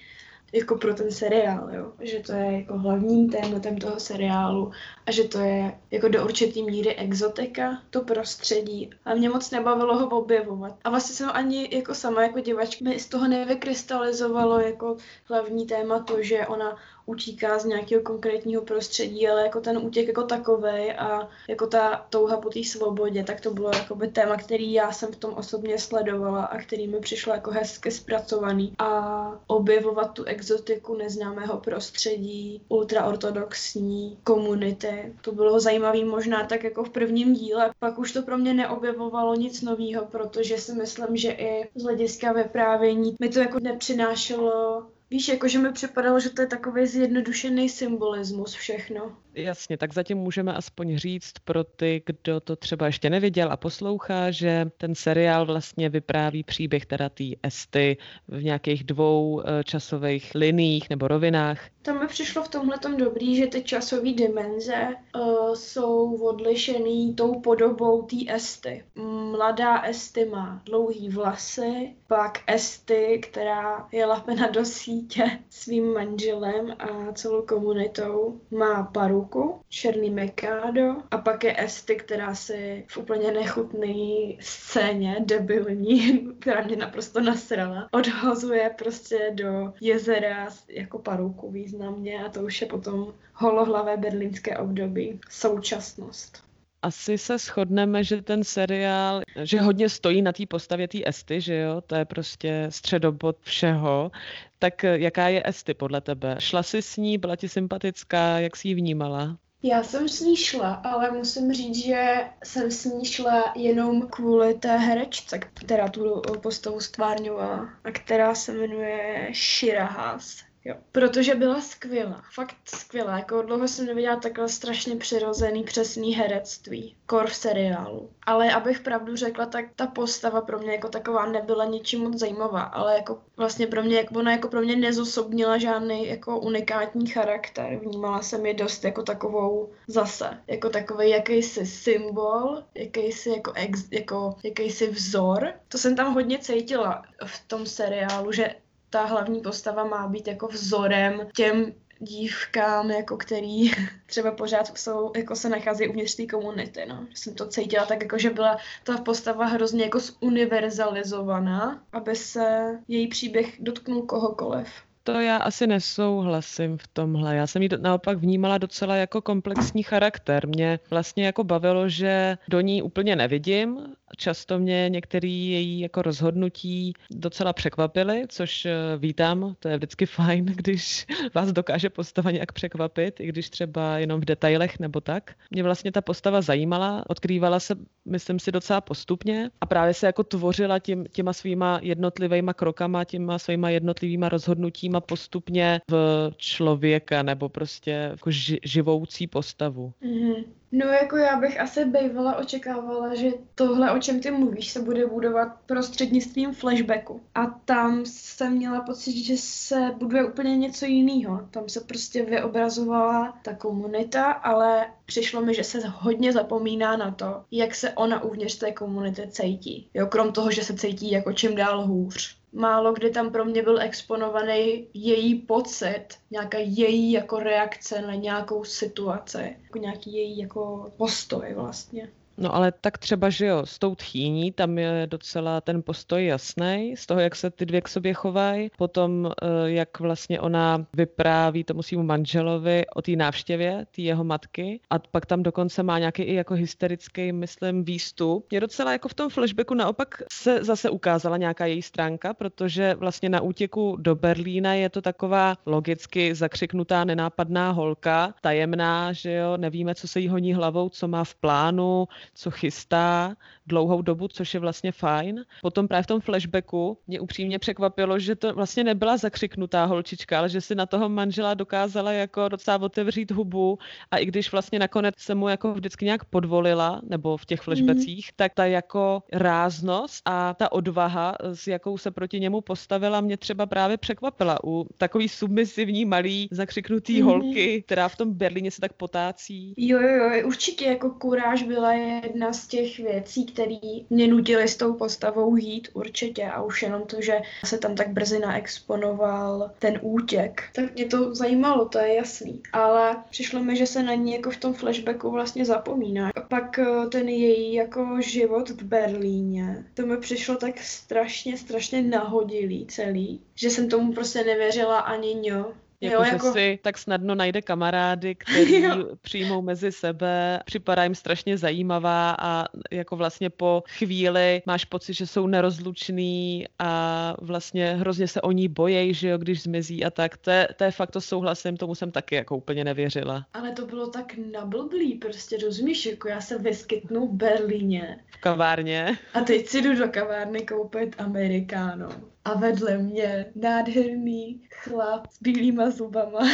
jako 0.52 0.76
pro 0.76 0.94
ten 0.94 1.10
seriál, 1.10 1.68
jo. 1.72 1.92
Že 2.00 2.20
to 2.20 2.32
je 2.32 2.52
jako 2.52 2.78
hlavním 2.78 3.30
tématem 3.30 3.78
toho 3.78 4.00
seriálu 4.00 4.72
a 5.06 5.10
že 5.10 5.24
to 5.24 5.38
je 5.38 5.78
jako 5.90 6.08
do 6.08 6.24
určitý 6.24 6.62
míry 6.62 6.94
exotika, 6.94 7.82
to 7.90 8.00
prostředí. 8.00 8.90
A 9.04 9.14
mě 9.14 9.28
moc 9.28 9.50
nebavilo 9.50 9.98
ho 9.98 10.06
objevovat. 10.06 10.74
A 10.84 10.90
vlastně 10.90 11.14
jsem 11.14 11.30
ani 11.32 11.68
jako 11.72 11.94
sama 11.94 12.22
jako 12.22 12.40
divačka 12.40 12.84
mi 12.84 13.00
z 13.00 13.06
toho 13.06 13.28
nevykrystalizovalo 13.28 14.60
jako 14.60 14.96
hlavní 15.24 15.66
téma 15.66 15.98
to, 15.98 16.22
že 16.22 16.46
ona 16.46 16.76
utíká 17.06 17.58
z 17.58 17.64
nějakého 17.64 18.02
konkrétního 18.02 18.62
prostředí, 18.62 19.28
ale 19.28 19.42
jako 19.42 19.60
ten 19.60 19.78
útěk 19.78 20.08
jako 20.08 20.22
takový 20.22 20.92
a 20.92 21.28
jako 21.48 21.66
ta 21.66 22.06
touha 22.10 22.36
po 22.36 22.50
té 22.50 22.64
svobodě, 22.64 23.24
tak 23.24 23.40
to 23.40 23.50
bylo 23.50 23.70
jako 23.74 23.94
by 23.94 24.08
téma, 24.08 24.36
který 24.36 24.72
já 24.72 24.92
jsem 24.92 25.12
v 25.12 25.16
tom 25.16 25.34
osobně 25.34 25.78
sledovala 25.78 26.44
a 26.44 26.58
který 26.58 26.88
mi 26.88 27.00
přišlo 27.00 27.32
jako 27.34 27.50
hezky 27.50 27.90
zpracovaný. 27.90 28.72
A 28.78 29.15
objevovat 29.46 30.12
tu 30.12 30.24
exotiku 30.24 30.94
neznámého 30.94 31.60
prostředí, 31.60 32.62
ultraortodoxní 32.68 34.18
komunity, 34.24 35.14
to 35.20 35.32
bylo 35.32 35.60
zajímavé 35.60 36.04
možná 36.04 36.46
tak 36.46 36.64
jako 36.64 36.84
v 36.84 36.90
prvním 36.90 37.34
díle. 37.34 37.70
Pak 37.78 37.98
už 37.98 38.12
to 38.12 38.22
pro 38.22 38.38
mě 38.38 38.54
neobjevovalo 38.54 39.34
nic 39.34 39.62
nového, 39.62 40.06
protože 40.06 40.58
si 40.58 40.72
myslím, 40.72 41.16
že 41.16 41.30
i 41.30 41.68
z 41.74 41.82
hlediska 41.82 42.32
vyprávění 42.32 43.16
mi 43.20 43.28
to 43.28 43.38
jako 43.38 43.58
nepřinášelo 43.60 44.86
Víš, 45.10 45.28
jakože 45.28 45.58
mi 45.58 45.72
připadalo, 45.72 46.20
že 46.20 46.30
to 46.30 46.42
je 46.42 46.48
takový 46.48 46.86
zjednodušený 46.86 47.68
symbolismus 47.68 48.54
všechno. 48.54 49.16
Jasně, 49.34 49.76
tak 49.76 49.92
zatím 49.92 50.18
můžeme 50.18 50.54
aspoň 50.54 50.98
říct 50.98 51.32
pro 51.44 51.64
ty, 51.64 52.02
kdo 52.06 52.40
to 52.40 52.56
třeba 52.56 52.86
ještě 52.86 53.10
neviděl 53.10 53.52
a 53.52 53.56
poslouchá, 53.56 54.30
že 54.30 54.66
ten 54.76 54.94
seriál 54.94 55.46
vlastně 55.46 55.88
vypráví 55.88 56.42
příběh 56.42 56.86
teda 56.86 57.08
té 57.08 57.24
Esty 57.42 57.96
v 58.28 58.42
nějakých 58.44 58.84
dvou 58.84 59.40
eh, 59.40 59.64
časových 59.64 60.34
liních 60.34 60.90
nebo 60.90 61.08
rovinách. 61.08 61.60
To 61.86 61.94
mi 61.94 62.06
přišlo 62.06 62.42
v 62.42 62.48
tomhle 62.48 62.76
dobrý, 62.96 63.36
že 63.36 63.46
ty 63.46 63.62
časové 63.62 64.12
dimenze 64.12 64.94
uh, 65.16 65.54
jsou 65.54 66.16
odlišený 66.16 67.14
tou 67.14 67.40
podobou 67.40 68.02
té 68.02 68.16
Esty. 68.34 68.84
Mladá 69.30 69.82
Esty 69.82 70.24
má 70.24 70.62
dlouhý 70.64 71.08
vlasy, 71.08 71.96
pak 72.06 72.38
Esty, 72.46 73.20
která 73.22 73.88
je 73.92 74.06
lapena 74.06 74.46
do 74.46 74.62
dítě 74.86 75.38
svým 75.50 75.92
manželem 75.92 76.76
a 76.78 77.12
celou 77.12 77.42
komunitou. 77.42 78.40
Má 78.50 78.82
paruku, 78.82 79.60
černý 79.68 80.10
mekádo 80.10 80.96
a 81.10 81.18
pak 81.18 81.44
je 81.44 81.64
Esty, 81.64 81.96
která 81.96 82.34
si 82.34 82.84
v 82.88 82.96
úplně 82.96 83.32
nechutný 83.32 84.38
scéně, 84.40 85.16
debilní, 85.20 86.28
která 86.38 86.62
mě 86.62 86.76
naprosto 86.76 87.20
nasrala, 87.20 87.88
odhozuje 87.92 88.70
prostě 88.78 89.30
do 89.34 89.72
jezera 89.80 90.48
jako 90.68 90.98
paruku 90.98 91.50
významně 91.76 92.24
a 92.24 92.28
to 92.28 92.40
už 92.40 92.60
je 92.60 92.66
potom 92.66 93.12
holohlavé 93.32 93.96
berlínské 93.96 94.58
období. 94.58 95.20
Současnost 95.30 96.46
asi 96.82 97.18
se 97.18 97.38
shodneme, 97.38 98.04
že 98.04 98.22
ten 98.22 98.44
seriál, 98.44 99.22
že 99.42 99.60
hodně 99.60 99.88
stojí 99.88 100.22
na 100.22 100.32
té 100.32 100.46
postavě 100.46 100.88
té 100.88 100.98
Esty, 101.06 101.40
že 101.40 101.54
jo, 101.54 101.80
to 101.80 101.94
je 101.94 102.04
prostě 102.04 102.66
středobod 102.70 103.36
všeho. 103.40 104.10
Tak 104.58 104.82
jaká 104.82 105.28
je 105.28 105.42
Esty 105.44 105.74
podle 105.74 106.00
tebe? 106.00 106.36
Šla 106.38 106.62
jsi 106.62 106.82
s 106.82 106.96
ní, 106.96 107.18
byla 107.18 107.36
ti 107.36 107.48
sympatická, 107.48 108.38
jak 108.38 108.56
jsi 108.56 108.68
ji 108.68 108.74
vnímala? 108.74 109.36
Já 109.62 109.82
jsem 109.82 110.08
s 110.08 110.20
ní 110.20 110.36
šla, 110.36 110.74
ale 110.74 111.10
musím 111.10 111.52
říct, 111.52 111.84
že 111.84 112.16
jsem 112.44 112.70
s 112.70 112.84
ní 112.84 113.04
šla 113.04 113.52
jenom 113.56 114.08
kvůli 114.08 114.54
té 114.54 114.76
herečce, 114.76 115.38
která 115.38 115.88
tu 115.88 116.22
postavu 116.42 116.80
stvárňovala 116.80 117.70
a 117.84 117.90
která 117.90 118.34
se 118.34 118.52
jmenuje 118.52 119.28
Shira 119.32 119.86
Haas. 119.86 120.45
Jo, 120.66 120.74
protože 120.92 121.34
byla 121.34 121.60
skvělá, 121.60 122.22
fakt 122.34 122.56
skvělá, 122.64 123.18
jako 123.18 123.42
dlouho 123.42 123.68
jsem 123.68 123.86
neviděla 123.86 124.16
takhle 124.16 124.48
strašně 124.48 124.96
přirozený, 124.96 125.64
přesný 125.64 126.14
herectví, 126.14 126.96
kor 127.06 127.26
v 127.26 127.34
seriálu. 127.34 128.10
Ale 128.22 128.52
abych 128.52 128.80
pravdu 128.80 129.16
řekla, 129.16 129.46
tak 129.46 129.64
ta 129.76 129.86
postava 129.86 130.40
pro 130.40 130.58
mě 130.58 130.72
jako 130.72 130.88
taková 130.88 131.26
nebyla 131.26 131.64
ničím 131.64 132.00
moc 132.00 132.18
zajímavá, 132.18 132.60
ale 132.60 132.96
jako 132.96 133.18
vlastně 133.36 133.66
pro 133.66 133.82
mě, 133.82 134.08
ona 134.16 134.32
jako 134.32 134.48
pro 134.48 134.60
mě 134.60 134.76
nezosobnila 134.76 135.58
žádný 135.58 136.06
jako 136.08 136.40
unikátní 136.40 137.06
charakter. 137.06 137.78
Vnímala 137.78 138.22
jsem 138.22 138.46
je 138.46 138.54
dost 138.54 138.84
jako 138.84 139.02
takovou 139.02 139.70
zase, 139.86 140.38
jako 140.46 140.68
takový 140.68 141.10
jakýsi 141.10 141.66
symbol, 141.66 142.62
jakýsi 142.74 143.30
jako, 143.30 143.52
ex, 143.54 143.80
jako 143.90 144.36
jakýsi 144.44 144.86
vzor. 144.90 145.52
To 145.68 145.78
jsem 145.78 145.96
tam 145.96 146.14
hodně 146.14 146.38
cítila 146.38 147.02
v 147.24 147.48
tom 147.48 147.66
seriálu, 147.66 148.32
že 148.32 148.54
ta 148.96 149.04
hlavní 149.04 149.40
postava 149.40 149.84
má 149.84 150.08
být 150.08 150.28
jako 150.28 150.48
vzorem 150.48 151.28
těm 151.36 151.72
dívkám, 151.98 152.90
jako 152.90 153.16
který 153.16 153.70
třeba 154.06 154.30
pořád 154.30 154.78
jsou, 154.78 155.12
jako 155.16 155.36
se 155.36 155.48
nachází 155.48 155.88
uvnitř 155.88 156.14
té 156.14 156.26
komunity, 156.26 156.80
no. 156.88 157.06
Jsem 157.14 157.34
to 157.34 157.46
cítila 157.46 157.86
tak, 157.86 158.02
jako 158.02 158.18
že 158.18 158.30
byla 158.30 158.56
ta 158.84 158.98
postava 158.98 159.46
hrozně 159.46 159.84
jako 159.84 159.98
zuniverzalizovaná, 159.98 161.82
aby 161.92 162.16
se 162.16 162.78
její 162.88 163.08
příběh 163.08 163.56
dotknul 163.60 164.02
kohokoliv. 164.02 164.68
To 165.04 165.20
já 165.20 165.36
asi 165.36 165.66
nesouhlasím 165.66 166.78
v 166.78 166.86
tomhle. 166.86 167.36
Já 167.36 167.46
jsem 167.46 167.62
ji 167.62 167.68
naopak 167.78 168.18
vnímala 168.18 168.58
docela 168.58 168.96
jako 168.96 169.22
komplexní 169.22 169.82
charakter. 169.82 170.48
Mě 170.48 170.78
vlastně 170.90 171.26
jako 171.26 171.44
bavilo, 171.44 171.88
že 171.88 172.38
do 172.48 172.60
ní 172.60 172.82
úplně 172.82 173.16
nevidím, 173.16 173.78
Často 174.16 174.58
mě 174.58 174.86
některé 174.88 175.28
její 175.28 175.80
jako 175.80 176.02
rozhodnutí 176.02 176.92
docela 177.10 177.52
překvapily, 177.52 178.24
což 178.28 178.66
eh, 178.66 178.72
vítám. 178.98 179.56
To 179.60 179.68
je 179.68 179.76
vždycky 179.76 180.06
fajn, 180.16 180.44
když 180.44 181.06
vás 181.34 181.52
dokáže 181.52 181.90
postava 181.90 182.30
nějak 182.30 182.52
překvapit, 182.52 183.20
i 183.20 183.26
když 183.26 183.50
třeba 183.50 183.98
jenom 183.98 184.20
v 184.20 184.24
detailech 184.24 184.78
nebo 184.78 185.00
tak. 185.00 185.34
Mě 185.50 185.62
vlastně 185.62 185.92
ta 185.92 186.00
postava 186.00 186.40
zajímala, 186.40 187.04
odkrývala 187.08 187.60
se, 187.60 187.74
myslím 188.04 188.38
si, 188.38 188.52
docela 188.52 188.80
postupně 188.80 189.50
a 189.60 189.66
právě 189.66 189.94
se 189.94 190.06
jako 190.06 190.24
tvořila 190.24 190.78
tím, 190.78 191.04
těma 191.12 191.32
svýma 191.32 191.80
jednotlivýma 191.82 192.54
krokama, 192.54 193.04
těma 193.04 193.38
svýma 193.38 193.70
jednotlivýma 193.70 194.28
rozhodnutíma 194.28 195.00
postupně 195.00 195.80
v 195.90 196.30
člověka 196.36 197.22
nebo 197.22 197.48
prostě 197.48 197.90
jako 197.90 198.30
živoucí 198.64 199.26
postavu. 199.26 199.92
Mm-hmm. 200.02 200.44
No 200.72 200.86
jako 200.86 201.16
já 201.16 201.36
bych 201.36 201.60
asi 201.60 201.84
bývala 201.84 202.36
očekávala, 202.36 203.14
že 203.14 203.30
tohle, 203.54 203.92
o 203.92 203.98
čem 203.98 204.20
ty 204.20 204.30
mluvíš, 204.30 204.70
se 204.72 204.82
bude 204.82 205.06
budovat 205.06 205.48
prostřednictvím 205.66 206.54
flashbacku. 206.54 207.20
A 207.34 207.46
tam 207.46 208.02
jsem 208.06 208.52
měla 208.52 208.80
pocit, 208.80 209.24
že 209.24 209.36
se 209.36 209.94
buduje 209.98 210.24
úplně 210.24 210.56
něco 210.56 210.86
jiného. 210.86 211.48
Tam 211.50 211.68
se 211.68 211.80
prostě 211.80 212.24
vyobrazovala 212.24 213.38
ta 213.42 213.54
komunita, 213.54 214.24
ale 214.24 214.86
přišlo 215.06 215.40
mi, 215.40 215.54
že 215.54 215.64
se 215.64 215.78
hodně 215.86 216.32
zapomíná 216.32 216.96
na 216.96 217.10
to, 217.10 217.44
jak 217.50 217.74
se 217.74 217.90
ona 217.90 218.22
uvnitř 218.22 218.58
té 218.58 218.72
komunity 218.72 219.28
cítí. 219.30 219.88
Jo, 219.94 220.06
krom 220.06 220.32
toho, 220.32 220.50
že 220.50 220.64
se 220.64 220.74
cítí 220.74 221.10
jako 221.10 221.32
čím 221.32 221.56
dál 221.56 221.86
hůř 221.86 222.36
málo 222.56 222.92
kdy 222.92 223.10
tam 223.10 223.32
pro 223.32 223.44
mě 223.44 223.62
byl 223.62 223.80
exponovaný 223.80 224.88
její 224.94 225.34
pocit, 225.34 226.06
nějaká 226.30 226.58
její 226.58 227.12
jako 227.12 227.38
reakce 227.38 228.02
na 228.02 228.14
nějakou 228.14 228.64
situaci, 228.64 229.56
jako 229.62 229.78
nějaký 229.78 230.12
její 230.16 230.38
jako 230.38 230.92
postoj 230.96 231.54
vlastně. 231.54 232.12
No 232.38 232.54
ale 232.54 232.72
tak 232.72 232.98
třeba, 232.98 233.30
že 233.30 233.46
jo, 233.46 233.66
s 233.66 233.78
tou 233.78 233.94
tchýní, 233.94 234.52
tam 234.52 234.78
je 234.78 235.06
docela 235.10 235.60
ten 235.60 235.82
postoj 235.82 236.26
jasný, 236.26 236.94
z 236.96 237.06
toho, 237.06 237.20
jak 237.20 237.36
se 237.36 237.50
ty 237.50 237.66
dvě 237.66 237.80
k 237.80 237.88
sobě 237.88 238.14
chovají, 238.14 238.70
potom 238.78 239.30
eh, 239.42 239.46
jak 239.70 240.00
vlastně 240.00 240.40
ona 240.40 240.86
vypráví 240.96 241.64
tomu 241.64 241.82
svýmu 241.82 242.02
manželovi 242.02 242.84
o 242.94 243.02
té 243.02 243.12
návštěvě, 243.16 243.86
té 243.96 244.02
jeho 244.02 244.24
matky. 244.24 244.80
A 244.90 244.98
pak 244.98 245.26
tam 245.26 245.42
dokonce 245.42 245.82
má 245.82 245.98
nějaký 245.98 246.22
i 246.22 246.34
jako 246.34 246.54
hysterický, 246.54 247.32
myslím, 247.32 247.84
výstup. 247.84 248.52
Je 248.52 248.60
docela 248.60 248.92
jako 248.92 249.08
v 249.08 249.14
tom 249.14 249.30
flashbacku 249.30 249.74
naopak 249.74 250.22
se 250.32 250.64
zase 250.64 250.90
ukázala 250.90 251.36
nějaká 251.36 251.66
její 251.66 251.82
stránka, 251.82 252.34
protože 252.34 252.94
vlastně 252.94 253.28
na 253.28 253.40
útěku 253.40 253.96
do 254.00 254.14
Berlína 254.14 254.74
je 254.74 254.88
to 254.88 255.02
taková 255.02 255.54
logicky 255.66 256.34
zakřiknutá 256.34 257.04
nenápadná 257.04 257.70
holka, 257.70 258.34
tajemná, 258.40 259.12
že 259.12 259.32
jo, 259.32 259.56
nevíme, 259.56 259.94
co 259.94 260.08
se 260.08 260.20
jí 260.20 260.28
honí 260.28 260.54
hlavou, 260.54 260.88
co 260.88 261.08
má 261.08 261.24
v 261.24 261.34
plánu, 261.34 262.06
co 262.34 262.50
chystá 262.50 263.36
dlouhou 263.66 264.02
dobu, 264.02 264.28
což 264.28 264.54
je 264.54 264.60
vlastně 264.60 264.92
fajn. 264.92 265.44
Potom 265.62 265.88
právě 265.88 266.02
v 266.02 266.06
tom 266.06 266.20
flashbacku 266.20 266.98
mě 267.06 267.20
upřímně 267.20 267.58
překvapilo, 267.58 268.18
že 268.18 268.34
to 268.34 268.54
vlastně 268.54 268.84
nebyla 268.84 269.16
zakřiknutá 269.16 269.84
holčička, 269.84 270.38
ale 270.38 270.48
že 270.48 270.60
si 270.60 270.74
na 270.74 270.86
toho 270.86 271.08
manžela 271.08 271.54
dokázala 271.54 272.12
jako 272.12 272.48
docela 272.48 272.82
otevřít 272.82 273.30
hubu 273.30 273.78
a 274.10 274.18
i 274.18 274.26
když 274.26 274.52
vlastně 274.52 274.78
nakonec 274.78 275.14
se 275.18 275.34
mu 275.34 275.48
jako 275.48 275.72
vždycky 275.74 276.04
nějak 276.04 276.24
podvolila, 276.24 277.00
nebo 277.08 277.36
v 277.36 277.46
těch 277.46 277.60
flashbacích, 277.60 278.26
mm. 278.26 278.36
tak 278.36 278.54
ta 278.54 278.66
jako 278.66 279.22
ráznost 279.32 280.22
a 280.24 280.54
ta 280.54 280.72
odvaha, 280.72 281.36
s 281.52 281.66
jakou 281.66 281.98
se 281.98 282.10
proti 282.10 282.40
němu 282.40 282.60
postavila, 282.60 283.20
mě 283.20 283.36
třeba 283.36 283.66
právě 283.66 283.96
překvapila 283.96 284.58
u 284.64 284.86
takový 284.98 285.28
submisivní 285.28 286.04
malý 286.04 286.48
zakřiknutý 286.50 287.22
mm. 287.22 287.28
holky, 287.28 287.82
která 287.82 288.08
v 288.08 288.16
tom 288.16 288.32
Berlíně 288.32 288.70
se 288.70 288.80
tak 288.80 288.92
potácí. 288.92 289.74
Jo, 289.76 290.00
jo, 290.00 290.30
jo, 290.30 290.46
určitě 290.46 290.84
jako 290.84 291.10
kuráž 291.10 291.62
byla 291.62 291.92
jedna 292.24 292.52
z 292.52 292.66
těch 292.66 292.98
věcí, 292.98 293.46
které 293.46 293.76
mě 294.10 294.28
nutily 294.28 294.68
s 294.68 294.76
tou 294.76 294.92
postavou 294.94 295.56
jít 295.56 295.88
určitě 295.92 296.44
a 296.44 296.62
už 296.62 296.82
jenom 296.82 297.02
to, 297.02 297.20
že 297.20 297.40
se 297.64 297.78
tam 297.78 297.94
tak 297.94 298.08
brzy 298.08 298.38
naexponoval 298.38 299.70
ten 299.78 299.98
útěk, 300.02 300.62
tak 300.74 300.94
mě 300.94 301.04
to 301.04 301.34
zajímalo, 301.34 301.84
to 301.88 301.98
je 301.98 302.14
jasný. 302.14 302.62
Ale 302.72 303.16
přišlo 303.30 303.62
mi, 303.62 303.76
že 303.76 303.86
se 303.86 304.02
na 304.02 304.14
ní 304.14 304.32
jako 304.32 304.50
v 304.50 304.56
tom 304.56 304.74
flashbacku 304.74 305.30
vlastně 305.30 305.64
zapomíná. 305.64 306.30
A 306.36 306.40
pak 306.40 306.78
eh, 306.78 307.06
ten 307.08 307.28
její 307.28 307.74
jako 307.74 308.20
život 308.20 308.70
v 308.70 308.82
Berlíně, 308.82 309.84
to 309.94 310.06
mi 310.06 310.16
přišlo 310.16 310.56
tak 310.56 310.80
strašně, 310.80 311.56
strašně 311.56 312.02
nahodilý 312.02 312.86
celý, 312.86 313.40
že 313.54 313.70
jsem 313.70 313.88
tomu 313.88 314.12
prostě 314.12 314.44
nevěřila 314.44 314.98
ani 314.98 315.34
ňo. 315.34 315.72
Jako, 316.00 316.14
jo, 316.14 316.22
jako... 316.32 316.46
že 316.46 316.52
si 316.52 316.78
tak 316.82 316.98
snadno 316.98 317.34
najde 317.34 317.62
kamarády, 317.62 318.34
kteří 318.34 318.84
přijmou 319.22 319.62
mezi 319.62 319.92
sebe, 319.92 320.60
připadá 320.64 321.04
jim 321.04 321.14
strašně 321.14 321.58
zajímavá 321.58 322.36
a 322.38 322.64
jako 322.90 323.16
vlastně 323.16 323.50
po 323.50 323.82
chvíli 323.88 324.62
máš 324.66 324.84
pocit, 324.84 325.14
že 325.14 325.26
jsou 325.26 325.46
nerozluční 325.46 326.66
a 326.78 327.34
vlastně 327.40 327.94
hrozně 327.94 328.28
se 328.28 328.40
o 328.40 328.52
ní 328.52 328.68
bojejí, 328.68 329.14
že 329.14 329.28
jo, 329.28 329.38
když 329.38 329.62
zmizí 329.62 330.04
a 330.04 330.10
tak. 330.10 330.36
To 330.36 330.50
je, 330.50 330.68
to 330.76 330.84
je 330.84 330.90
fakt 330.90 331.10
to 331.10 331.20
souhlasím, 331.20 331.76
tomu 331.76 331.94
jsem 331.94 332.10
taky 332.10 332.34
jako 332.34 332.56
úplně 332.56 332.84
nevěřila. 332.84 333.46
Ale 333.52 333.72
to 333.72 333.86
bylo 333.86 334.06
tak 334.06 334.34
nablblý, 334.52 335.14
prostě 335.14 335.56
rozumíš, 335.56 336.06
jako 336.06 336.28
já 336.28 336.40
se 336.40 336.58
vyskytnu 336.58 337.26
v 337.26 337.32
Berlíně. 337.32 338.18
V 338.28 338.40
kavárně. 338.40 339.18
A 339.34 339.40
teď 339.40 339.66
si 339.66 339.82
jdu 339.82 339.98
do 339.98 340.08
kavárny 340.08 340.60
koupit 340.60 341.16
amerikáno 341.18 342.08
a 342.46 342.54
vedle 342.54 342.98
mě 342.98 343.46
nádherný 343.54 344.60
chlap 344.70 345.26
s 345.30 345.42
bílýma 345.42 345.90
zubama. 345.90 346.40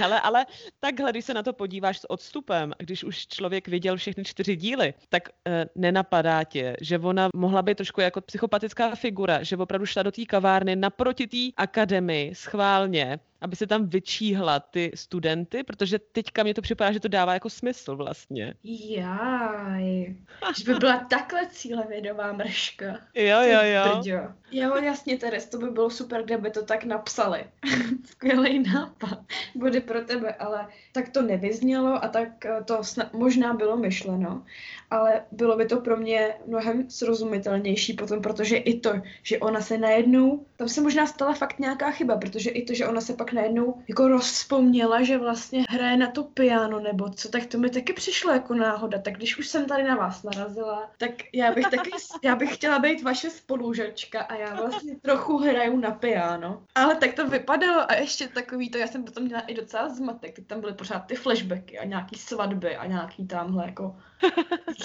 Hele, 0.00 0.20
ale 0.20 0.46
takhle, 0.80 1.10
když 1.10 1.24
se 1.24 1.34
na 1.34 1.42
to 1.42 1.52
podíváš 1.52 1.98
s 2.00 2.10
odstupem, 2.10 2.72
když 2.78 3.04
už 3.04 3.26
člověk 3.26 3.68
viděl 3.68 3.96
všechny 3.96 4.24
čtyři 4.24 4.56
díly, 4.56 4.94
tak 5.08 5.28
e, 5.28 5.66
nenapadá 5.74 6.44
tě, 6.44 6.76
že 6.80 6.98
ona 6.98 7.28
mohla 7.34 7.62
být 7.62 7.76
trošku 7.76 8.00
jako 8.00 8.20
psychopatická 8.20 8.94
figura, 8.94 9.42
že 9.42 9.56
opravdu 9.56 9.86
šla 9.86 10.02
do 10.02 10.10
té 10.12 10.24
kavárny 10.24 10.76
naproti 10.76 11.26
té 11.26 11.62
akademii 11.62 12.34
schválně, 12.34 13.18
aby 13.42 13.56
se 13.56 13.66
tam 13.66 13.86
vyčíhla 13.86 14.60
ty 14.60 14.92
studenty, 14.94 15.62
protože 15.62 15.98
teďka 15.98 16.42
mě 16.42 16.54
to 16.54 16.62
připadá, 16.62 16.92
že 16.92 17.00
to 17.00 17.08
dává 17.08 17.34
jako 17.34 17.50
smysl 17.50 17.96
vlastně. 17.96 18.54
Jaj, 18.64 20.16
že 20.56 20.64
by 20.72 20.74
byla 20.74 20.98
takhle 21.10 21.46
cílevědomá 21.50 22.32
mrška. 22.32 22.86
Jo, 23.14 23.40
jo, 23.42 23.60
jo. 23.62 23.82
Brďo. 23.94 24.42
Jo, 24.50 24.76
jasně, 24.76 25.18
Teres, 25.18 25.46
to 25.46 25.58
by 25.58 25.70
bylo 25.70 25.90
super, 25.90 26.22
kdyby 26.22 26.50
to 26.50 26.64
tak 26.64 26.84
napsali. 26.84 27.44
Skvělý 28.04 28.62
nápad. 28.72 29.18
Bude 29.54 29.80
pro 29.80 30.00
tebe, 30.00 30.34
ale 30.34 30.68
tak 30.92 31.08
to 31.08 31.22
nevyznělo 31.22 32.04
a 32.04 32.08
tak 32.08 32.46
eh, 32.46 32.64
to 32.64 32.78
sna- 32.78 33.10
možná 33.12 33.54
bylo 33.54 33.76
myšleno, 33.76 34.44
ale 34.90 35.24
bylo 35.32 35.56
by 35.56 35.66
to 35.66 35.80
pro 35.80 35.96
mě 35.96 36.34
mnohem 36.46 36.90
srozumitelnější 36.90 37.92
potom, 37.92 38.22
protože 38.22 38.56
i 38.56 38.80
to, 38.80 38.92
že 39.22 39.38
ona 39.38 39.60
se 39.60 39.78
najednou, 39.78 40.46
tam 40.56 40.68
se 40.68 40.80
možná 40.80 41.06
stala 41.06 41.34
fakt 41.34 41.58
nějaká 41.58 41.90
chyba, 41.90 42.16
protože 42.16 42.50
i 42.50 42.64
to, 42.64 42.74
že 42.74 42.86
ona 42.86 43.00
se 43.00 43.14
pak 43.14 43.31
najednou 43.32 43.82
jako 43.88 44.08
rozpomněla, 44.08 45.02
že 45.02 45.18
vlastně 45.18 45.64
hraje 45.68 45.96
na 45.96 46.10
to 46.10 46.24
piano 46.24 46.80
nebo 46.80 47.10
co, 47.10 47.28
tak 47.28 47.46
to 47.46 47.58
mi 47.58 47.70
taky 47.70 47.92
přišlo 47.92 48.32
jako 48.32 48.54
náhoda. 48.54 48.98
Tak 48.98 49.14
když 49.14 49.38
už 49.38 49.48
jsem 49.48 49.66
tady 49.66 49.82
na 49.82 49.96
vás 49.96 50.22
narazila, 50.22 50.90
tak 50.98 51.10
já 51.34 51.52
bych 51.52 51.66
taky, 51.66 51.90
já 52.24 52.36
bych 52.36 52.54
chtěla 52.54 52.78
být 52.78 53.02
vaše 53.02 53.30
spolužačka 53.30 54.20
a 54.20 54.34
já 54.34 54.54
vlastně 54.54 54.96
trochu 54.96 55.38
hraju 55.38 55.76
na 55.80 55.90
piano. 55.90 56.62
Ale 56.74 56.96
tak 56.96 57.14
to 57.14 57.28
vypadalo 57.28 57.90
a 57.90 57.94
ještě 57.94 58.28
takový 58.28 58.70
to, 58.70 58.78
já 58.78 58.86
jsem 58.86 59.04
potom 59.04 59.24
měla 59.24 59.40
i 59.40 59.54
docela 59.54 59.88
zmatek, 59.88 60.36
teď 60.36 60.46
tam 60.46 60.60
byly 60.60 60.74
pořád 60.74 61.00
ty 61.00 61.14
flashbacky 61.14 61.78
a 61.78 61.84
nějaký 61.84 62.16
svatby 62.18 62.76
a 62.76 62.86
nějaký 62.86 63.26
tamhle 63.26 63.66
jako 63.66 63.96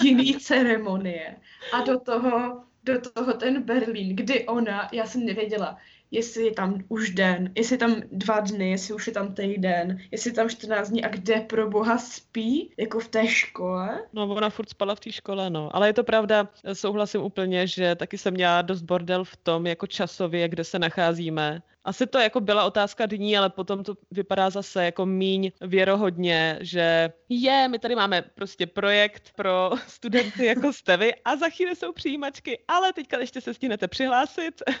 jiný 0.02 0.34
ceremonie. 0.40 1.36
A 1.72 1.80
do 1.80 2.00
toho, 2.00 2.64
do 2.84 3.00
toho 3.00 3.32
ten 3.32 3.62
Berlín, 3.62 4.16
kdy 4.16 4.46
ona, 4.46 4.88
já 4.92 5.06
jsem 5.06 5.24
nevěděla, 5.24 5.78
jestli 6.10 6.44
je 6.44 6.52
tam 6.52 6.84
už 6.88 7.10
den, 7.10 7.52
jestli 7.54 7.74
je 7.74 7.78
tam 7.78 8.02
dva 8.12 8.40
dny, 8.40 8.70
jestli 8.70 8.94
už 8.94 9.06
je 9.06 9.12
tam 9.12 9.34
týden, 9.34 9.98
jestli 10.10 10.30
je 10.30 10.34
tam 10.34 10.48
14 10.48 10.88
dní 10.88 11.04
a 11.04 11.08
kde 11.08 11.40
pro 11.40 11.70
boha 11.70 11.98
spí, 11.98 12.70
jako 12.76 13.00
v 13.00 13.08
té 13.08 13.26
škole. 13.26 13.98
No, 14.12 14.28
ona 14.28 14.50
furt 14.50 14.68
spala 14.68 14.94
v 14.94 15.00
té 15.00 15.12
škole, 15.12 15.50
no. 15.50 15.76
Ale 15.76 15.88
je 15.88 15.92
to 15.92 16.04
pravda, 16.04 16.48
souhlasím 16.72 17.20
úplně, 17.20 17.66
že 17.66 17.94
taky 17.94 18.18
jsem 18.18 18.34
měla 18.34 18.62
dost 18.62 18.82
bordel 18.82 19.24
v 19.24 19.36
tom, 19.36 19.66
jako 19.66 19.86
časově, 19.86 20.48
kde 20.48 20.64
se 20.64 20.78
nacházíme. 20.78 21.62
Asi 21.88 22.06
to 22.06 22.18
jako 22.18 22.40
byla 22.40 22.64
otázka 22.64 23.06
dní, 23.06 23.38
ale 23.38 23.50
potom 23.50 23.84
to 23.84 23.94
vypadá 24.10 24.50
zase 24.50 24.84
jako 24.84 25.06
míň 25.06 25.50
věrohodně, 25.60 26.58
že 26.60 27.12
je, 27.28 27.68
my 27.68 27.78
tady 27.78 27.94
máme 27.94 28.22
prostě 28.22 28.66
projekt 28.66 29.32
pro 29.36 29.70
studenty 29.86 30.46
jako 30.46 30.72
jste 30.72 30.96
vy 30.96 31.14
a 31.24 31.36
za 31.36 31.48
chvíli 31.48 31.76
jsou 31.76 31.92
přijímačky, 31.92 32.58
ale 32.68 32.92
teďka 32.92 33.18
ještě 33.18 33.40
se 33.40 33.54
stihnete 33.54 33.88
přihlásit. 33.88 34.62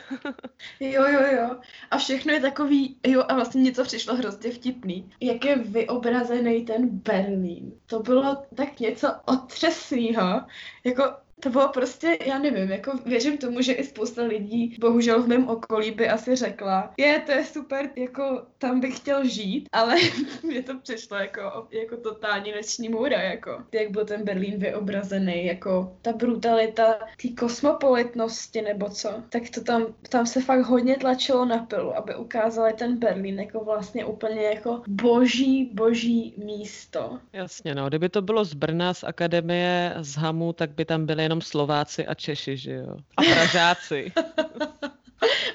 Jo, 0.80 1.04
jo, 1.06 1.20
jo. 1.36 1.56
A 1.90 1.98
všechno 1.98 2.32
je 2.32 2.40
takový, 2.40 2.96
jo, 3.06 3.24
a 3.28 3.34
vlastně 3.34 3.62
něco 3.62 3.84
přišlo 3.84 4.16
hrozně 4.16 4.50
vtipný. 4.50 5.10
Jak 5.20 5.44
je 5.44 5.56
vyobrazený 5.56 6.64
ten 6.64 6.88
Berlín. 6.88 7.72
To 7.86 8.00
bylo 8.00 8.36
tak 8.54 8.80
něco 8.80 9.08
otřesného. 9.24 10.40
Jako 10.84 11.04
to 11.40 11.50
bylo 11.50 11.68
prostě, 11.68 12.18
já 12.26 12.38
nevím, 12.38 12.70
jako 12.70 12.92
věřím 13.06 13.38
tomu, 13.38 13.60
že 13.60 13.72
i 13.72 13.84
spousta 13.84 14.22
lidí, 14.22 14.76
bohužel 14.80 15.22
v 15.22 15.28
mém 15.28 15.48
okolí 15.48 15.90
by 15.90 16.08
asi 16.08 16.36
řekla, 16.36 16.94
je, 16.96 17.22
to 17.26 17.32
je 17.32 17.44
super, 17.44 17.90
jako 17.96 18.42
tam 18.58 18.80
bych 18.80 18.96
chtěl 18.96 19.28
žít, 19.28 19.68
ale 19.72 19.94
mně 20.42 20.62
to 20.62 20.78
přišlo 20.78 21.16
jako, 21.16 21.66
jako 21.70 21.96
totální 21.96 22.52
noční 22.52 22.88
můra, 22.88 23.22
jako. 23.22 23.62
Jak 23.72 23.90
byl 23.90 24.04
ten 24.04 24.24
Berlín 24.24 24.58
vyobrazený, 24.58 25.46
jako 25.46 25.96
ta 26.02 26.12
brutalita 26.12 26.94
té 27.22 27.28
kosmopolitnosti 27.38 28.62
nebo 28.62 28.90
co, 28.90 29.10
tak 29.28 29.42
to 29.54 29.60
tam, 29.60 29.86
tam 30.08 30.26
se 30.26 30.42
fakt 30.42 30.66
hodně 30.66 30.96
tlačilo 30.96 31.44
na 31.44 31.58
pilu, 31.58 31.96
aby 31.96 32.16
ukázali 32.16 32.72
ten 32.72 32.98
Berlín 32.98 33.40
jako 33.40 33.64
vlastně 33.64 34.04
úplně 34.04 34.42
jako 34.42 34.82
boží, 34.88 35.70
boží 35.74 36.34
místo. 36.36 37.18
Jasně, 37.32 37.74
no, 37.74 37.88
kdyby 37.88 38.08
to 38.08 38.22
bylo 38.22 38.44
z 38.44 38.54
Brna, 38.54 38.94
z 38.94 39.04
akademie, 39.04 39.94
z 40.00 40.16
Hamu, 40.16 40.52
tak 40.52 40.70
by 40.70 40.84
tam 40.84 41.06
byly 41.06 41.27
jenom 41.28 41.40
Slováci 41.40 42.06
a 42.06 42.14
Češi, 42.14 42.56
že 42.56 42.72
jo? 42.72 42.96
A 43.16 43.22
Pražáci. 43.22 44.12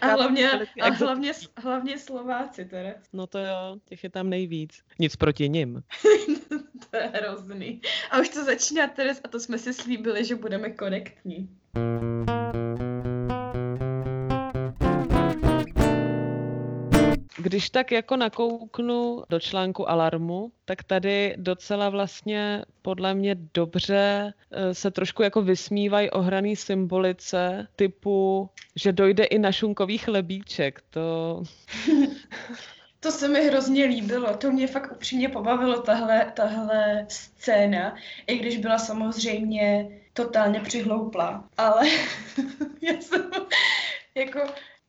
A 0.02 0.08
hlavně, 0.08 0.52
a 0.82 0.90
hlavně, 0.90 1.32
hlavně 1.58 2.00
Slováci 2.00 2.66
teda. 2.66 2.90
No 3.14 3.28
to 3.28 3.40
jo, 3.40 3.78
těch 3.86 4.04
je 4.04 4.10
tam 4.10 4.30
nejvíc. 4.30 4.84
Nic 5.00 5.16
proti 5.16 5.50
nim. 5.50 5.84
to 6.90 6.98
je 6.98 7.12
hrozný. 7.14 7.82
A 8.12 8.20
už 8.20 8.30
to 8.30 8.44
začíná 8.44 8.88
Teres 8.88 9.22
a 9.24 9.28
to 9.28 9.40
jsme 9.40 9.58
si 9.58 9.74
slíbili, 9.74 10.26
že 10.26 10.36
budeme 10.36 10.70
korektní. 10.70 11.50
Když 17.44 17.70
tak 17.70 17.92
jako 17.92 18.18
nakouknu 18.18 19.24
do 19.30 19.40
článku 19.40 19.90
Alarmu, 19.90 20.52
tak 20.66 20.84
tady 20.84 21.36
docela 21.38 21.90
vlastně 21.90 22.66
podle 22.82 23.14
mě 23.14 23.36
dobře 23.54 24.34
eh, 24.52 24.74
se 24.74 24.92
trošku 24.92 25.24
jako 25.24 25.42
vysmívají 25.42 26.10
ohraný 26.10 26.56
symbolice 26.56 27.68
typu, 27.76 28.50
že 28.76 28.92
dojde 28.92 29.24
i 29.24 29.40
na 29.40 29.52
šunkový 29.52 29.98
chlebíček. 29.98 30.82
To... 30.90 31.44
To 33.00 33.12
se 33.12 33.28
mi 33.28 33.48
hrozně 33.48 33.86
líbilo, 33.86 34.38
to 34.38 34.52
mě 34.52 34.68
fakt 34.68 34.92
upřímně 34.92 35.30
pobavilo, 35.30 35.82
tahle, 35.82 36.32
tahle 36.36 37.06
scéna, 37.10 37.96
i 38.28 38.38
když 38.38 38.58
byla 38.58 38.78
samozřejmě 38.78 39.90
totálně 40.14 40.60
přihlouplá, 40.60 41.50
ale 41.58 41.88
já 42.82 42.94
jsem 43.02 43.32
jako 44.16 44.40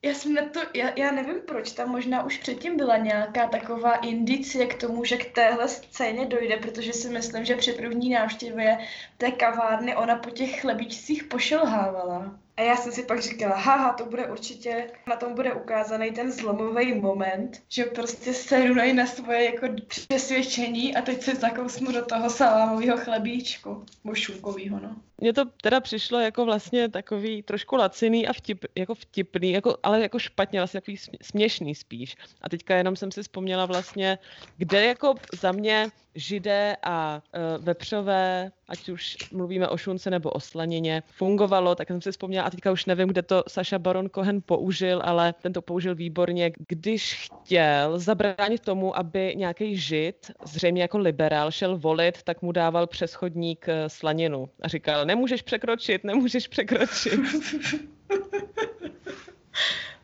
já 0.05 0.13
jsem 0.13 0.33
na 0.33 0.49
to, 0.49 0.59
já, 0.73 0.91
já 0.95 1.11
nevím 1.11 1.41
proč, 1.41 1.71
tam 1.71 1.89
možná 1.89 2.23
už 2.23 2.37
předtím 2.37 2.77
byla 2.77 2.97
nějaká 2.97 3.47
taková 3.47 3.95
indicie 3.95 4.65
k 4.65 4.81
tomu, 4.81 5.05
že 5.05 5.17
k 5.17 5.33
téhle 5.33 5.67
scéně 5.67 6.25
dojde, 6.25 6.57
protože 6.57 6.93
si 6.93 7.09
myslím, 7.09 7.45
že 7.45 7.55
při 7.55 7.73
první 7.73 8.09
návštěvě 8.09 8.77
té 9.17 9.31
kavárny 9.31 9.95
ona 9.95 10.15
po 10.15 10.29
těch 10.29 10.61
chlebíčcích 10.61 11.23
pošelhávala. 11.23 12.39
A 12.57 12.61
já 12.61 12.75
jsem 12.75 12.91
si 12.91 13.03
pak 13.03 13.21
říkala, 13.21 13.55
haha, 13.55 13.93
to 13.93 14.05
bude 14.05 14.27
určitě, 14.27 14.91
na 15.07 15.15
tom 15.15 15.35
bude 15.35 15.53
ukázaný 15.53 16.11
ten 16.11 16.31
zlomový 16.31 16.93
moment, 16.93 17.63
že 17.69 17.83
prostě 17.83 18.33
se 18.33 18.67
runají 18.67 18.93
na 18.93 19.05
svoje 19.05 19.43
jako 19.43 19.67
přesvědčení 19.87 20.95
a 20.95 21.01
teď 21.01 21.23
se 21.23 21.35
zakousnu 21.35 21.91
do 21.91 22.05
toho 22.05 22.29
salámového 22.29 22.97
chlebíčku, 22.97 23.85
bošůkovýho, 24.03 24.79
no. 24.79 24.95
Mně 25.17 25.33
to 25.33 25.45
teda 25.61 25.79
přišlo 25.79 26.19
jako 26.19 26.45
vlastně 26.45 26.89
takový 26.89 27.43
trošku 27.43 27.75
laciný 27.75 28.27
a 28.27 28.33
vtip, 28.33 28.65
jako 28.75 28.95
vtipný, 28.95 29.51
jako, 29.51 29.77
ale 29.83 30.01
jako 30.01 30.19
špatně, 30.19 30.59
vlastně 30.59 30.81
takový 30.81 30.97
směšný 31.21 31.75
spíš. 31.75 32.15
A 32.41 32.49
teďka 32.49 32.75
jenom 32.75 32.95
jsem 32.95 33.11
si 33.11 33.23
vzpomněla 33.23 33.65
vlastně, 33.65 34.17
kde 34.57 34.85
jako 34.85 35.15
za 35.41 35.51
mě 35.51 35.89
židé 36.15 36.77
a 36.83 37.21
uh, 37.35 37.65
vepřové, 37.65 38.51
ať 38.67 38.89
už 38.89 39.17
mluvíme 39.31 39.67
o 39.67 39.77
šunce 39.77 40.09
nebo 40.09 40.29
o 40.29 40.39
slanině, 40.39 41.03
fungovalo, 41.11 41.75
tak 41.75 41.87
jsem 41.87 42.01
si 42.01 42.11
vzpomněla, 42.11 42.45
a 42.45 42.49
teďka 42.49 42.71
už 42.71 42.85
nevím, 42.85 43.07
kde 43.07 43.21
to 43.21 43.43
Saša 43.47 43.79
Baron 43.79 44.09
Cohen 44.15 44.41
použil, 44.41 45.01
ale 45.05 45.33
ten 45.41 45.53
to 45.53 45.61
použil 45.61 45.95
výborně, 45.95 46.51
když 46.67 47.13
chtěl 47.13 47.99
zabránit 47.99 48.61
tomu, 48.61 48.97
aby 48.97 49.33
nějaký 49.35 49.77
žid, 49.77 50.31
zřejmě 50.45 50.81
jako 50.81 50.97
liberál, 50.97 51.51
šel 51.51 51.77
volit, 51.77 52.23
tak 52.23 52.41
mu 52.41 52.51
dával 52.51 52.87
přes 52.87 53.13
chodník 53.13 53.65
slaninu 53.87 54.49
a 54.61 54.67
říkal, 54.67 55.05
nemůžeš 55.05 55.41
překročit, 55.41 56.03
nemůžeš 56.03 56.47
překročit. 56.47 57.19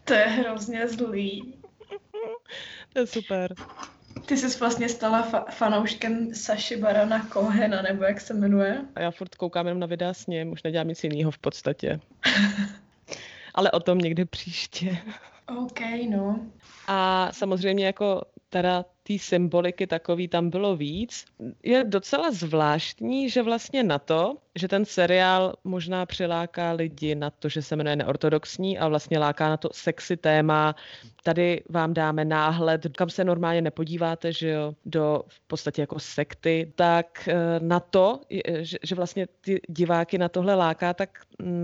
to 0.04 0.14
je 0.14 0.26
hrozně 0.26 0.88
zlý. 0.88 1.54
to 2.94 3.00
je 3.00 3.08
super. 3.08 3.56
Ty 4.26 4.38
jsi 4.38 4.60
vlastně 4.60 4.90
stala 4.90 5.32
fa- 5.32 5.52
fanouškem 5.52 6.34
Saši 6.34 6.78
Barana 6.78 7.26
Kohena, 7.26 7.82
nebo 7.82 8.04
jak 8.04 8.22
se 8.22 8.34
jmenuje? 8.34 8.82
A 8.96 9.02
já 9.02 9.12
furt 9.12 9.36
koukám 9.36 9.68
jenom 9.68 9.80
na 9.80 9.88
videa 9.88 10.14
s 10.14 10.28
ním, 10.28 10.52
už 10.52 10.64
nedělám 10.64 10.88
nic 10.88 11.04
jiného 11.04 11.32
v 11.32 11.38
podstatě. 11.38 12.00
Ale 13.54 13.72
o 13.72 13.80
tom 13.80 13.98
někdy 13.98 14.26
příště. 14.26 14.98
OK, 15.58 15.80
no. 16.10 16.40
A 16.88 17.30
samozřejmě 17.32 17.86
jako 17.86 18.22
teda 18.50 18.86
té 19.04 19.20
symboliky 19.20 19.88
takový 19.88 20.28
tam 20.28 20.50
bylo 20.50 20.76
víc. 20.76 21.26
Je 21.64 21.84
docela 21.84 22.32
zvláštní, 22.32 23.30
že 23.30 23.44
vlastně 23.44 23.84
na 23.84 24.00
to, 24.00 24.38
že 24.56 24.68
ten 24.68 24.86
seriál 24.86 25.54
možná 25.64 26.06
přiláká 26.06 26.72
lidi 26.72 27.16
na 27.16 27.30
to, 27.30 27.50
že 27.50 27.62
se 27.62 27.76
jmenuje 27.76 27.96
neortodoxní 27.96 28.80
a 28.80 28.88
vlastně 28.88 29.20
láká 29.20 29.50
na 29.50 29.58
to 29.58 29.70
sexy 29.74 30.18
téma. 30.18 30.76
Tady 31.24 31.64
vám 31.70 31.94
dáme 31.94 32.26
náhled, 32.26 32.88
kam 32.98 33.10
se 33.10 33.24
normálně 33.24 33.62
nepodíváte, 33.62 34.34
že 34.34 34.50
jo, 34.50 34.74
do 34.86 35.24
v 35.28 35.48
podstatě 35.48 35.82
jako 35.82 36.00
sekty, 36.00 36.74
tak 36.76 37.28
eh, 37.28 37.60
na 37.60 37.80
to, 37.80 38.22
že, 38.62 38.96
vlastně 38.96 39.28
ty 39.42 39.62
diváky 39.70 40.18
na 40.18 40.30
tohle 40.30 40.56
láká, 40.56 40.94
tak 40.94 41.20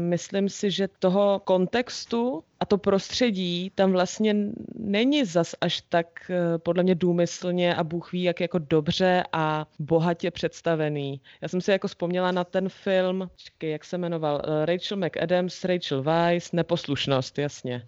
myslím 0.10 0.50
si, 0.50 0.72
že 0.72 0.88
toho 1.00 1.42
kontextu 1.44 2.44
a 2.60 2.66
to 2.66 2.78
prostředí 2.78 3.72
tam 3.76 3.92
vlastně 3.92 4.36
není 4.76 5.26
zas 5.26 5.56
až 5.62 5.82
tak 5.82 6.08
eh, 6.30 6.58
podle 6.58 6.84
mě 6.84 6.96
důmyslně 7.28 7.76
a 7.76 7.84
Bůh 7.84 8.12
ví, 8.12 8.24
jak 8.24 8.40
jako 8.40 8.60
dobře 8.60 9.24
a 9.34 9.68
bohatě 9.80 10.32
představený. 10.32 11.22
Já 11.42 11.48
jsem 11.48 11.62
si 11.62 11.72
jako 11.72 11.88
vzpomněla 11.88 12.32
na 12.32 12.44
ten 12.44 12.70
film, 12.70 13.30
čekaj, 13.36 13.70
jak 13.70 13.86
se 13.86 13.98
jmenoval, 13.98 14.42
eh, 14.44 14.66
Rachel 14.66 14.98
McAdams, 14.98 15.64
Rachel 15.64 16.04
Weisz, 16.04 16.52
Neposlušnost, 16.52 17.38
jasně 17.38 17.84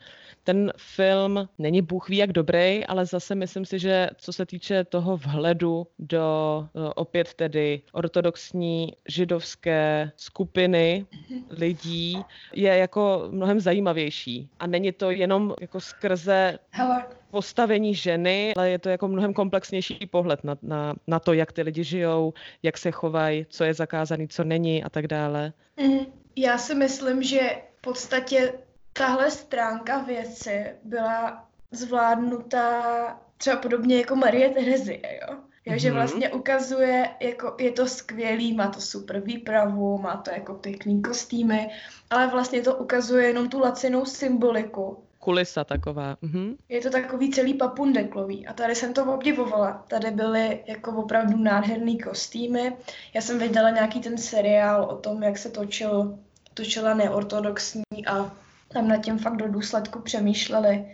ten 0.49 0.73
film 0.77 1.49
není 1.57 1.81
bůh 1.81 2.09
ví 2.09 2.17
jak 2.17 2.31
dobrý, 2.31 2.85
ale 2.85 3.05
zase 3.05 3.35
myslím 3.35 3.65
si, 3.65 3.79
že 3.79 4.09
co 4.17 4.33
se 4.33 4.45
týče 4.45 4.83
toho 4.83 5.17
vhledu 5.17 5.87
do 5.99 6.23
eh, 6.63 6.93
opět 6.95 7.33
tedy 7.33 7.81
ortodoxní 7.91 8.93
židovské 9.07 10.11
skupiny 10.15 11.05
lidí, 11.49 12.23
je 12.53 12.77
jako 12.77 13.27
mnohem 13.31 13.59
zajímavější. 13.59 14.49
A 14.59 14.67
není 14.67 14.91
to 14.91 15.11
jenom 15.11 15.53
jako 15.61 15.79
skrze 15.79 16.59
Hele, 16.69 17.05
postavení 17.31 17.95
ženy, 17.95 18.53
ale 18.57 18.69
je 18.69 18.79
to 18.79 18.89
jako 18.89 19.07
mnohem 19.07 19.33
komplexnější 19.33 20.05
pohled 20.11 20.43
na, 20.43 20.57
na, 20.61 20.95
na 21.07 21.19
to, 21.19 21.33
jak 21.33 21.51
ty 21.51 21.61
lidi 21.61 21.83
žijou, 21.83 22.33
jak 22.63 22.77
se 22.77 22.91
chovají, 22.91 23.45
co 23.49 23.63
je 23.63 23.73
zakázaný, 23.73 24.27
co 24.27 24.43
není 24.43 24.83
a 24.83 24.89
tak 24.89 25.07
dále. 25.07 25.53
Mhm. 25.77 26.05
Já 26.35 26.57
si 26.57 26.75
myslím, 26.75 27.23
že 27.23 27.39
v 27.77 27.81
podstatě 27.81 28.53
tahle 28.93 29.31
stránka 29.31 29.97
věci 29.97 30.65
byla 30.83 31.45
zvládnutá 31.71 32.81
třeba 33.37 33.57
podobně 33.57 33.97
jako 33.97 34.15
Marie 34.15 34.49
Terezie, 34.49 34.99
jo? 35.21 35.37
Jo, 35.65 35.77
že 35.77 35.87
Mhm. 35.89 35.97
vlastně 35.97 36.29
ukazuje, 36.29 37.09
jako 37.19 37.55
je 37.59 37.71
to 37.71 37.87
skvělý, 37.87 38.53
má 38.53 38.67
to 38.67 38.81
super 38.81 39.19
výpravu, 39.19 39.97
má 39.97 40.17
to 40.17 40.31
jako 40.31 40.53
pěkný 40.53 41.01
kostýmy, 41.01 41.69
ale 42.09 42.27
vlastně 42.27 42.61
to 42.61 42.75
ukazuje 42.75 43.27
jenom 43.27 43.49
tu 43.49 43.59
lacinou 43.59 44.05
symboliku. 44.05 45.03
Kulisa 45.29 45.63
taková. 45.63 46.17
Mhm. 46.21 46.55
Je 46.69 46.81
to 46.81 46.89
takový 46.89 47.31
celý 47.31 47.53
papundeklový 47.53 48.47
a 48.47 48.53
tady 48.53 48.75
jsem 48.75 48.93
to 48.93 49.13
obdivovala. 49.13 49.85
Tady 49.87 50.11
byly 50.11 50.63
jako 50.67 50.91
opravdu 50.91 51.37
nádherný 51.37 51.99
kostýmy. 51.99 52.73
Já 53.13 53.21
jsem 53.21 53.39
viděla 53.39 53.69
nějaký 53.69 53.99
ten 53.99 54.17
seriál 54.17 54.83
o 54.83 54.95
tom, 54.95 55.23
jak 55.23 55.37
se 55.37 55.49
točil, 55.49 56.19
točila 56.53 56.93
neortodoxní 56.93 58.05
a 58.07 58.31
tam 58.67 58.87
nad 58.87 58.97
tím 58.97 59.19
fakt 59.19 59.37
do 59.37 59.47
důsledku 59.47 59.99
přemýšleli. 59.99 60.85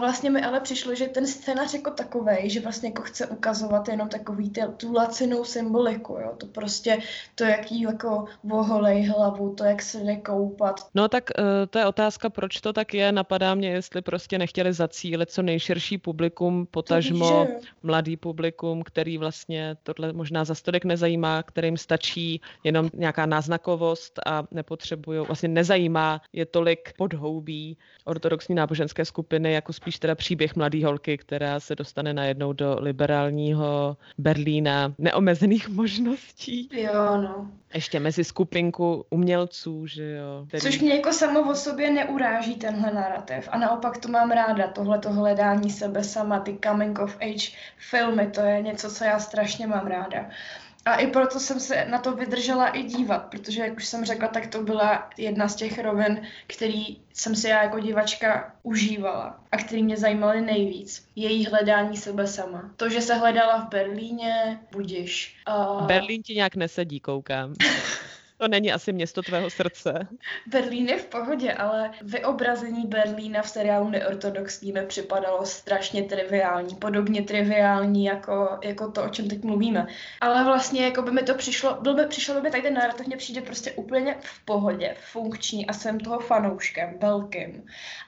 Vlastně 0.00 0.30
mi 0.30 0.42
ale 0.42 0.60
přišlo, 0.60 0.94
že 0.94 1.08
ten 1.08 1.26
scénář 1.26 1.74
jako 1.74 1.90
takovej, 1.90 2.50
že 2.50 2.60
vlastně 2.60 2.88
jako 2.88 3.02
chce 3.02 3.26
ukazovat 3.26 3.88
jenom 3.88 4.08
takový 4.08 4.50
ty, 4.50 4.60
tu 4.76 4.92
lacinou 4.92 5.44
symboliku, 5.44 6.12
jo. 6.12 6.34
To 6.38 6.46
prostě, 6.46 6.98
to 7.34 7.44
jaký 7.44 7.80
jako 7.80 8.24
voholej 8.44 9.06
hlavu, 9.06 9.54
to 9.54 9.64
jak 9.64 9.82
se 9.82 9.98
jde 9.98 10.16
koupat, 10.16 10.90
No 10.94 11.08
tak 11.08 11.30
uh, 11.38 11.44
to 11.70 11.78
je 11.78 11.86
otázka, 11.86 12.30
proč 12.30 12.60
to 12.60 12.72
tak 12.72 12.94
je. 12.94 13.12
Napadá 13.12 13.54
mě, 13.54 13.70
jestli 13.70 14.02
prostě 14.02 14.38
nechtěli 14.38 14.72
zacílit 14.72 15.30
co 15.30 15.42
nejširší 15.42 15.98
publikum, 15.98 16.66
potažmo 16.70 17.46
mladý 17.82 18.16
publikum, 18.16 18.82
který 18.82 19.18
vlastně 19.18 19.76
tohle 19.82 20.12
možná 20.12 20.44
za 20.44 20.54
stodek 20.54 20.84
nezajímá, 20.84 21.42
kterým 21.42 21.76
stačí 21.76 22.40
jenom 22.64 22.90
nějaká 22.94 23.26
náznakovost 23.26 24.20
a 24.26 24.44
nepotřebují, 24.50 25.26
vlastně 25.26 25.48
nezajímá 25.48 26.20
je 26.32 26.46
tolik 26.46 26.92
podhoubí 26.96 27.78
ortodoxní 28.04 28.54
náboženské 28.54 29.04
skupiny, 29.04 29.52
jako 29.52 29.72
spíš 29.72 29.89
teda 29.98 30.14
příběh 30.14 30.56
mladé 30.56 30.84
holky, 30.84 31.18
která 31.18 31.60
se 31.60 31.74
dostane 31.76 32.14
najednou 32.14 32.52
do 32.52 32.76
liberálního 32.80 33.96
Berlína 34.18 34.94
neomezených 34.98 35.68
možností. 35.68 36.68
Jo, 36.72 37.16
no. 37.16 37.50
Ještě 37.74 38.00
mezi 38.00 38.24
skupinku 38.24 39.04
umělců, 39.10 39.86
že 39.86 40.10
jo. 40.10 40.44
který- 40.48 40.60
Což 40.60 40.80
mě 40.80 40.94
jako 40.94 41.12
samo 41.12 41.50
o 41.50 41.54
sobě 41.54 41.90
neuráží 41.90 42.54
tenhle 42.54 42.92
narrativ. 42.92 43.48
A 43.52 43.58
naopak 43.58 43.98
to 43.98 44.08
mám 44.08 44.30
ráda, 44.30 44.66
tohleto 44.66 45.12
hledání 45.12 45.70
sebe 45.70 46.04
sama, 46.04 46.40
ty 46.40 46.58
coming 46.64 46.98
of 46.98 47.16
age 47.20 47.50
filmy, 47.78 48.26
to 48.26 48.40
je 48.40 48.62
něco, 48.62 48.90
co 48.90 49.04
já 49.04 49.18
strašně 49.18 49.66
mám 49.66 49.86
ráda. 49.86 50.26
A 50.84 50.94
i 50.94 51.06
proto 51.06 51.40
jsem 51.40 51.60
se 51.60 51.84
na 51.84 51.98
to 51.98 52.16
vydržela 52.16 52.68
i 52.68 52.82
dívat, 52.82 53.18
protože, 53.18 53.62
jak 53.62 53.76
už 53.76 53.86
jsem 53.86 54.04
řekla, 54.04 54.28
tak 54.28 54.46
to 54.46 54.62
byla 54.62 55.10
jedna 55.16 55.48
z 55.48 55.54
těch 55.54 55.78
rovin, 55.78 56.22
který 56.46 57.00
jsem 57.12 57.34
si 57.34 57.48
já 57.48 57.62
jako 57.62 57.78
divačka 57.78 58.54
užívala 58.62 59.40
a 59.52 59.56
který 59.56 59.82
mě 59.82 59.96
zajímaly 59.96 60.40
nejvíc. 60.40 61.08
Její 61.16 61.46
hledání 61.46 61.96
sebe 61.96 62.26
sama. 62.26 62.70
To, 62.76 62.88
že 62.88 63.00
se 63.00 63.14
hledala 63.14 63.64
v 63.64 63.68
Berlíně, 63.68 64.60
budiš. 64.72 65.36
A... 65.46 65.80
Berlín 65.86 66.22
ti 66.22 66.34
nějak 66.34 66.56
nesedí, 66.56 67.00
koukám. 67.00 67.54
To 68.40 68.48
není 68.48 68.72
asi 68.72 68.92
město 68.92 69.22
tvého 69.22 69.50
srdce. 69.50 70.08
Berlín 70.46 70.88
je 70.88 70.98
v 70.98 71.04
pohodě, 71.04 71.52
ale 71.52 71.90
vyobrazení 72.02 72.86
Berlína 72.86 73.42
v 73.42 73.48
seriálu 73.48 73.90
Neortodoxní 73.90 74.72
mi 74.72 74.82
připadalo 74.86 75.46
strašně 75.46 76.02
triviální, 76.02 76.74
podobně 76.74 77.22
triviální 77.22 78.04
jako, 78.04 78.58
jako 78.64 78.90
to, 78.90 79.04
o 79.04 79.08
čem 79.08 79.28
teď 79.28 79.44
mluvíme. 79.44 79.86
Ale 80.20 80.44
vlastně 80.44 80.84
jako 80.84 81.02
by 81.02 81.10
mi 81.10 81.22
to 81.22 81.34
přišlo, 81.34 81.78
byl 81.80 81.94
by, 81.94 82.06
přišlo 82.06 82.34
by 82.34 82.40
mi 82.40 82.50
tak 82.50 82.62
ten 82.62 82.74
narrativ 82.74 83.06
mně 83.06 83.16
přijde 83.16 83.40
prostě 83.40 83.72
úplně 83.72 84.16
v 84.20 84.44
pohodě, 84.44 84.96
funkční 85.12 85.66
a 85.66 85.72
jsem 85.72 86.00
toho 86.00 86.18
fanouškem, 86.18 86.94
velkým. 87.00 87.64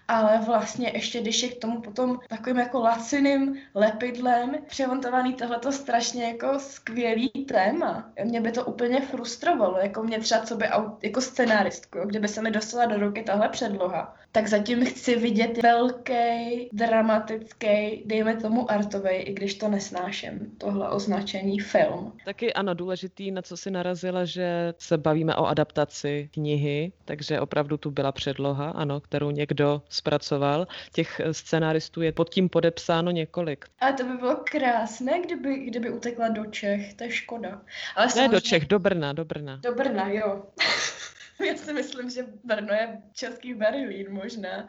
Ale 0.09 0.41
vlastně 0.47 0.91
ještě, 0.95 1.21
když 1.21 1.43
je 1.43 1.49
k 1.49 1.61
tomu 1.61 1.81
potom 1.81 2.21
takovým 2.29 2.59
jako 2.59 2.81
laciným 2.81 3.57
lepidlem 3.75 4.57
přemontovaný 4.67 5.35
tohleto 5.35 5.73
strašně 5.73 6.25
jako 6.25 6.59
skvělý 6.59 7.29
téma. 7.29 8.13
Mě 8.25 8.41
by 8.41 8.53
to 8.53 8.65
úplně 8.65 9.01
frustrovalo, 9.01 9.79
jako 9.79 10.03
mě 10.03 10.22
třeba 10.23 10.41
co 10.41 10.57
by 10.57 10.65
jako 11.03 11.21
scenáristku, 11.21 11.99
kdyby 12.05 12.29
se 12.29 12.43
mi 12.43 12.51
dostala 12.51 12.87
do 12.87 12.97
ruky 12.97 13.23
tahle 13.23 13.49
předloha, 13.49 14.17
tak 14.33 14.47
zatím 14.47 14.85
chci 14.87 15.17
vidět 15.17 15.63
velký, 15.63 16.69
dramatický, 16.73 18.03
dejme 18.07 18.37
tomu 18.37 18.71
artovej, 18.71 19.25
i 19.27 19.33
když 19.33 19.55
to 19.55 19.69
nesnáším, 19.69 20.53
tohle 20.59 20.91
označení 20.91 21.59
film. 21.61 22.13
Taky 22.25 22.53
ano, 22.53 22.75
důležitý, 22.75 23.31
na 23.31 23.43
co 23.43 23.57
si 23.57 23.71
narazila, 23.71 24.25
že 24.25 24.75
se 24.79 24.99
bavíme 24.99 25.35
o 25.37 25.47
adaptaci 25.47 26.29
knihy, 26.35 26.93
takže 27.05 27.41
opravdu 27.41 27.77
tu 27.77 27.91
byla 27.91 28.13
předloha, 28.13 28.71
ano, 28.71 29.01
kterou 29.01 29.31
někdo 29.31 29.83
zpracoval. 29.89 30.67
Těch 30.93 31.21
scenáristů 31.33 32.03
je 32.03 32.13
pod 32.13 32.31
tím 32.31 32.49
podepsáno 32.49 33.11
několik. 33.11 33.65
Ale 33.81 33.93
to 33.93 34.05
by 34.05 34.17
bylo 34.17 34.37
krásné, 34.51 35.21
kdyby, 35.21 35.57
kdyby 35.59 35.91
utekla 35.91 36.29
do 36.29 36.45
Čech, 36.45 36.95
to 36.95 37.05
je 37.05 37.11
škoda. 37.11 37.61
Ale 37.97 38.07
Ne 38.07 38.09
do 38.09 38.15
samozřejmě- 38.15 38.41
Čech, 38.41 38.67
do 38.67 38.79
Brna, 38.79 39.13
do 39.13 39.25
Brna. 39.25 39.57
Do 39.63 39.75
Brna, 39.75 40.09
jo. 40.13 40.47
Já 41.47 41.57
si 41.57 41.73
myslím, 41.73 42.11
že 42.11 42.27
Brno 42.45 42.75
je 42.75 43.03
český 43.13 43.55
Berlín 43.55 44.07
možná. 44.11 44.69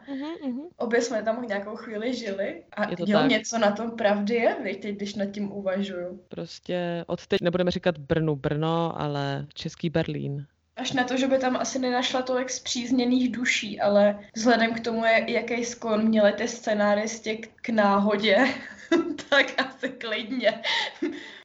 Obě 0.76 1.00
jsme 1.00 1.22
tam 1.22 1.42
nějakou 1.42 1.76
chvíli 1.76 2.14
žili 2.14 2.64
a 2.72 2.90
Je 2.90 2.96
to 2.96 3.04
jo, 3.06 3.18
tak. 3.18 3.30
něco 3.30 3.58
na 3.58 3.70
tom 3.70 3.90
pravdy 3.90 4.34
je, 4.34 4.54
teď, 4.54 4.96
když 4.96 5.14
nad 5.14 5.26
tím 5.26 5.52
uvažuju. 5.52 6.20
Prostě 6.28 7.04
od 7.06 7.26
teď 7.26 7.40
nebudeme 7.40 7.70
říkat 7.70 7.98
Brnu 7.98 8.36
Brno, 8.36 9.00
ale 9.00 9.46
Český 9.54 9.90
Berlín. 9.90 10.46
Až 10.76 10.92
na 10.92 11.04
to, 11.04 11.16
že 11.16 11.26
by 11.26 11.38
tam 11.38 11.56
asi 11.56 11.78
nenašla 11.78 12.22
tolik 12.22 12.50
zpřízněných 12.50 13.32
duší, 13.32 13.80
ale 13.80 14.18
vzhledem 14.36 14.74
k 14.74 14.80
tomu, 14.80 15.04
jak- 15.04 15.28
jaký 15.28 15.64
sklon 15.64 16.08
měli 16.08 16.32
ty 16.32 16.48
scenáristi 16.48 17.36
k, 17.36 17.68
náhodě, 17.68 18.48
tak 19.30 19.46
asi 19.66 19.88
klidně. 19.88 20.62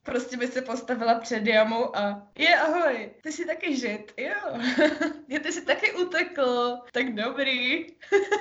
Prostě 0.02 0.36
by 0.36 0.46
se 0.46 0.62
postavila 0.62 1.14
před 1.14 1.46
jamu 1.46 1.96
a 1.96 2.28
je 2.38 2.56
ahoj, 2.56 3.10
ty 3.22 3.32
jsi 3.32 3.44
taky 3.46 3.76
žid, 3.76 4.12
jo. 4.16 4.60
je, 5.28 5.40
ty 5.40 5.52
jsi 5.52 5.64
taky 5.64 5.92
utekl, 5.92 6.78
tak 6.92 7.14
dobrý. 7.14 7.86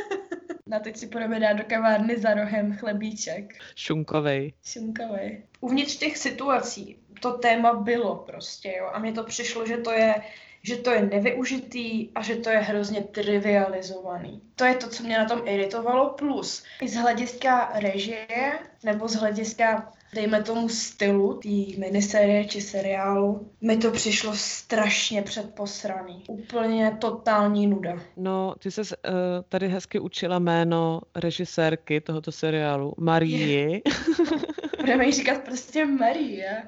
Na 0.68 0.80
teď 0.80 0.98
si 0.98 1.08
půjdeme 1.08 1.40
dát 1.40 1.54
do 1.54 1.64
kavárny 1.64 2.18
za 2.18 2.34
rohem 2.34 2.78
chlebíček. 2.78 3.54
Šunkovej. 3.76 4.54
Šunkavej. 4.66 5.44
Uvnitř 5.60 5.96
těch 5.98 6.18
situací 6.18 7.00
to 7.22 7.32
téma 7.32 7.74
bylo 7.74 8.16
prostě, 8.16 8.76
jo. 8.78 8.90
A 8.94 9.00
mně 9.00 9.12
to 9.14 9.24
přišlo, 9.24 9.66
že 9.68 9.78
to 9.78 9.92
je 9.92 10.16
že 10.64 10.78
to 10.78 10.92
je 10.92 11.02
nevyužitý 11.02 12.10
a 12.16 12.22
že 12.22 12.36
to 12.36 12.50
je 12.50 12.58
hrozně 12.58 13.02
trivializovaný. 13.02 14.42
To 14.56 14.66
je 14.66 14.76
to, 14.76 14.90
co 14.90 15.04
mě 15.04 15.18
na 15.18 15.26
tom 15.26 15.42
iritovalo, 15.46 16.10
plus 16.10 16.64
i 16.82 16.88
z 16.88 16.96
hlediska 16.96 17.72
režie 17.76 18.60
nebo 18.84 19.08
z 19.08 19.16
hlediska 19.16 19.92
dejme 20.14 20.44
tomu 20.44 20.70
stylu 20.70 21.34
té 21.34 21.50
miniserie 21.78 22.46
či 22.46 22.62
seriálu, 22.62 23.52
mi 23.62 23.78
to 23.78 23.92
přišlo 23.92 24.32
strašně 24.36 25.22
předposraný. 25.22 26.24
Úplně 26.28 26.98
totální 27.02 27.68
nuda. 27.68 28.00
No, 28.18 28.56
ty 28.60 28.72
se 28.72 28.82
uh, 28.82 28.88
tady 29.50 29.68
hezky 29.68 30.00
učila 30.00 30.40
jméno 30.40 31.02
režisérky 31.16 32.02
tohoto 32.02 32.32
seriálu, 32.32 32.94
Marie. 32.98 33.82
Budeme 34.90 35.06
jí 35.06 35.12
říkat 35.12 35.44
prostě 35.44 35.86
Marie. 35.86 36.64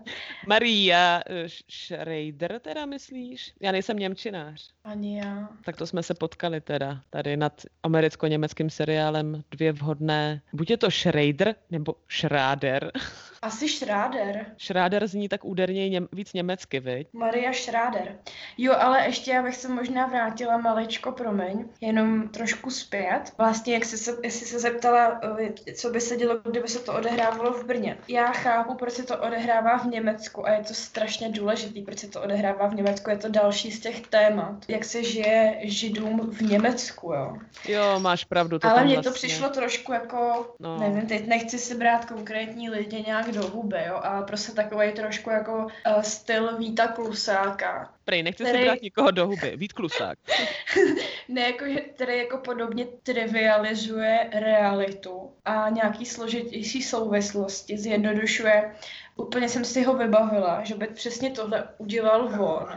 Maria 0.48 1.22
eh, 1.26 1.46
Schrader 1.72 2.60
teda 2.60 2.86
myslíš? 2.86 3.54
Já 3.62 3.72
nejsem 3.72 3.98
Němčinář. 3.98 4.70
Ani 4.84 5.18
já. 5.18 5.50
Tak 5.66 5.78
to 5.78 5.88
jsme 5.88 6.04
se 6.04 6.14
potkali 6.14 6.62
teda 6.62 7.02
tady 7.10 7.38
nad 7.38 7.62
americko-německým 7.84 8.70
seriálem 8.70 9.44
Dvě 9.52 9.72
vhodné. 9.72 10.42
Buď 10.54 10.70
je 10.70 10.78
to 10.78 10.92
Schrader 10.92 11.56
nebo 11.70 11.96
Schrader. 12.10 12.92
Asi 13.44 13.68
Schrader. 13.70 14.46
Schrader 14.58 15.08
zní 15.08 15.30
tak 15.30 15.46
úderně 15.46 15.90
něm, 15.90 16.08
víc 16.12 16.34
německy, 16.34 16.80
viď? 16.80 17.08
Maria 17.14 17.54
Schrader. 17.54 18.16
Jo, 18.58 18.74
ale 18.80 19.06
ještě 19.06 19.32
já 19.32 19.44
bych 19.44 19.56
se 19.56 19.68
možná 19.68 20.08
vrátila 20.08 20.58
maličko, 20.58 21.12
promiň, 21.12 21.66
jenom 21.82 22.30
trošku 22.30 22.70
zpět. 22.70 23.22
Vlastně, 23.38 23.74
jak 23.74 23.86
jsi 23.86 23.98
se, 23.98 24.18
jestli 24.24 24.46
se 24.46 24.60
zeptala, 24.60 25.22
eh, 25.40 25.74
co 25.74 25.90
by 25.90 26.02
se 26.02 26.18
dělo, 26.18 26.40
kdyby 26.50 26.68
se 26.68 26.80
to 26.80 26.94
odehrávalo 26.94 27.52
v 27.52 27.66
Brně. 27.66 27.98
Já 28.08 28.32
chápu, 28.32 28.76
proč 28.76 28.94
se 28.94 29.04
to 29.04 29.18
odehrává 29.18 29.78
v 29.78 29.86
Německu 29.86 30.48
a 30.48 30.52
je 30.52 30.64
to 30.64 30.74
strašně 30.74 31.30
důležitý, 31.30 31.82
proč 31.82 32.00
se 32.00 32.08
to 32.08 32.22
odehrává 32.22 32.68
v 32.68 32.76
Německu. 32.76 33.10
Je 33.10 33.18
to 33.18 33.30
další 33.30 33.72
z 33.72 33.80
těch 33.80 34.08
témat. 34.08 34.56
Jak 34.68 34.86
se 34.86 35.04
žije 35.04 35.58
židům 35.64 36.30
v 36.32 36.42
Německu, 36.42 37.14
jo. 37.14 37.38
Jo, 37.68 38.00
máš 38.00 38.24
pravdu. 38.24 38.60
To 38.60 38.68
Ale 38.68 38.84
mně 38.84 38.94
vlastně... 38.94 39.12
to 39.12 39.16
přišlo 39.16 39.50
trošku 39.50 39.94
jako, 39.94 40.56
no. 40.60 40.80
nevím, 40.80 41.08
teď 41.08 41.28
nechci 41.28 41.60
si 41.60 41.78
brát 41.78 42.06
konkrétní 42.06 42.70
lidi 42.70 43.04
nějak 43.08 43.31
do 43.32 43.48
huby, 43.48 43.78
jo, 43.88 44.00
ale 44.04 44.26
prostě 44.26 44.52
takový 44.52 44.92
trošku 44.92 45.30
jako 45.30 45.54
uh, 45.96 46.02
styl 46.02 46.58
Víta 46.58 46.88
Klusáka. 46.88 47.94
Prej, 48.06 48.24
nechci 48.24 48.44
si 48.44 48.50
který- 48.50 48.64
brát 48.66 48.82
nikoho 48.82 49.12
do 49.12 49.28
huby. 49.28 49.54
Vít 49.56 49.74
Klusák. 49.74 50.18
Ne, 51.28 51.42
jako, 51.42 51.66
že- 51.68 51.80
který 51.82 52.18
jako 52.18 52.38
podobně 52.38 52.86
trivializuje 53.04 54.30
realitu 54.34 55.32
a 55.46 55.70
nějaký 55.70 56.06
složitější 56.06 56.84
souvislosti 56.84 57.78
zjednodušuje. 57.78 58.72
Úplně 59.22 59.50
jsem 59.50 59.66
si 59.66 59.84
ho 59.84 59.94
vybavila, 59.94 60.64
že 60.64 60.76
by 60.76 60.88
přesně 60.88 61.30
tohle 61.30 61.64
udělal 61.78 62.22
on, 62.22 62.68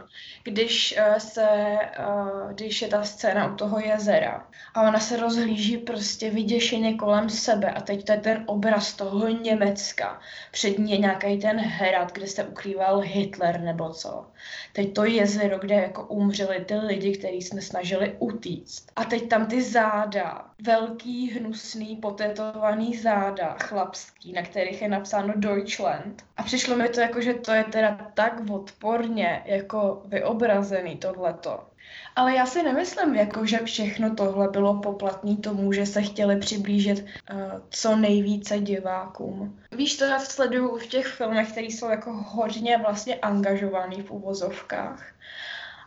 když 0.42 0.94
eh, 0.96 1.20
se, 1.20 1.48
eh, 1.48 2.54
když 2.54 2.82
je 2.82 2.88
ta 2.88 3.02
scéna 3.02 3.52
u 3.52 3.56
toho 3.56 3.78
jezera 3.80 4.46
a 4.74 4.82
ona 4.82 5.00
se 5.00 5.16
rozhlíží 5.16 5.78
prostě 5.78 6.30
vyděšeně 6.30 6.94
kolem 6.94 7.30
sebe 7.30 7.70
a 7.70 7.80
teď 7.80 8.04
to 8.04 8.12
je 8.12 8.18
ten 8.18 8.44
obraz 8.46 8.92
toho 8.92 9.28
Německa. 9.28 10.20
Před 10.50 10.78
ní 10.78 10.92
je 10.92 10.98
nějaký 10.98 11.38
ten 11.38 11.58
hrad, 11.58 12.12
kde 12.12 12.26
se 12.26 12.44
ukrýval 12.44 13.00
Hitler 13.00 13.60
nebo 13.60 13.90
co. 13.90 14.26
Teď 14.72 14.94
to 14.94 15.04
jezero, 15.04 15.58
kde 15.58 15.74
jako 15.74 16.06
umřeli 16.06 16.64
ty 16.64 16.76
lidi, 16.76 17.16
který 17.16 17.42
jsme 17.42 17.62
snažili 17.62 18.16
utíct. 18.18 18.92
A 18.96 19.04
teď 19.04 19.28
tam 19.28 19.46
ty 19.46 19.62
záda, 19.62 20.50
velký, 20.62 21.30
hnusný, 21.30 21.96
potetovaný 21.96 22.96
záda, 22.96 23.56
chlapský, 23.62 24.32
na 24.32 24.42
kterých 24.42 24.82
je 24.82 24.88
napsáno 24.88 25.32
Deutschland. 25.36 26.22
A 26.36 26.42
přišlo 26.42 26.76
mi 26.76 26.88
to 26.88 27.00
jako, 27.00 27.20
že 27.20 27.34
to 27.34 27.52
je 27.52 27.64
teda 27.64 28.10
tak 28.14 28.42
odporně 28.50 29.42
jako 29.44 30.02
vyobrazený 30.04 30.96
tohleto. 30.96 31.64
Ale 32.16 32.34
já 32.34 32.46
si 32.46 32.62
nemyslím, 32.62 33.14
jako, 33.14 33.46
že 33.46 33.58
všechno 33.64 34.14
tohle 34.14 34.48
bylo 34.48 34.80
poplatný 34.80 35.36
tomu, 35.36 35.72
že 35.72 35.86
se 35.86 36.02
chtěli 36.02 36.36
přiblížit 36.38 36.98
uh, 37.32 37.38
co 37.70 37.96
nejvíce 37.96 38.58
divákům. 38.58 39.60
Víš, 39.72 39.96
to 39.96 40.04
já 40.04 40.18
sleduju 40.18 40.78
v 40.78 40.86
těch 40.86 41.06
filmech, 41.06 41.52
které 41.52 41.66
jsou 41.66 41.88
jako 41.88 42.12
hodně 42.12 42.78
vlastně 42.78 43.14
angažovaný 43.14 44.02
v 44.02 44.10
uvozovkách 44.10 45.14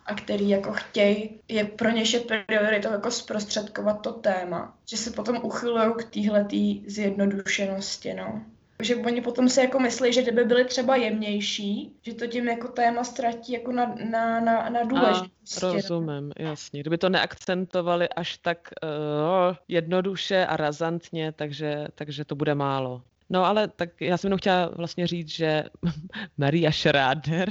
a 0.06 0.16
který 0.16 0.50
jako 0.50 0.74
chtějí, 0.74 1.40
je 1.48 1.64
pro 1.66 1.90
něž 1.90 2.14
je 2.14 2.20
prioritou 2.20 2.92
jako 2.92 3.12
zprostředkovat 3.12 4.02
to 4.02 4.14
téma, 4.14 4.78
že 4.86 4.98
se 4.98 5.12
potom 5.12 5.40
uchylují 5.44 5.94
k 5.98 6.04
téhletý 6.04 6.84
zjednodušenosti, 6.90 8.14
no. 8.14 8.42
Že 8.84 8.96
oni 8.96 9.22
potom 9.22 9.50
si 9.50 9.60
jako 9.60 9.80
myslí, 9.80 10.13
že 10.13 10.22
kdyby 10.22 10.44
byly 10.44 10.66
třeba 10.66 10.96
jemnější, 10.96 11.96
že 12.02 12.13
to 12.13 12.28
tím 12.28 12.48
jako 12.48 12.68
téma 12.68 13.04
ztratí 13.04 13.54
jako 13.54 13.72
na, 13.72 13.96
na, 14.12 14.40
na, 14.40 14.70
na 14.70 14.84
důležitosti. 14.84 15.66
rozumím, 15.74 16.32
jasně. 16.40 16.80
Kdyby 16.80 16.98
to 16.98 17.10
neakcentovali 17.10 18.10
až 18.10 18.38
tak 18.38 18.70
uh, 18.84 19.56
jednoduše 19.68 20.46
a 20.46 20.58
razantně, 20.58 21.32
takže, 21.32 21.88
takže 21.96 22.26
to 22.26 22.36
bude 22.36 22.56
málo. 22.56 23.02
No 23.30 23.46
ale 23.46 23.68
tak 23.68 24.02
já 24.02 24.18
jsem 24.18 24.28
jenom 24.28 24.38
chtěla 24.38 24.68
vlastně 24.76 25.08
říct, 25.08 25.30
že 25.30 25.63
Maria 26.38 26.72
Schrader 26.72 27.50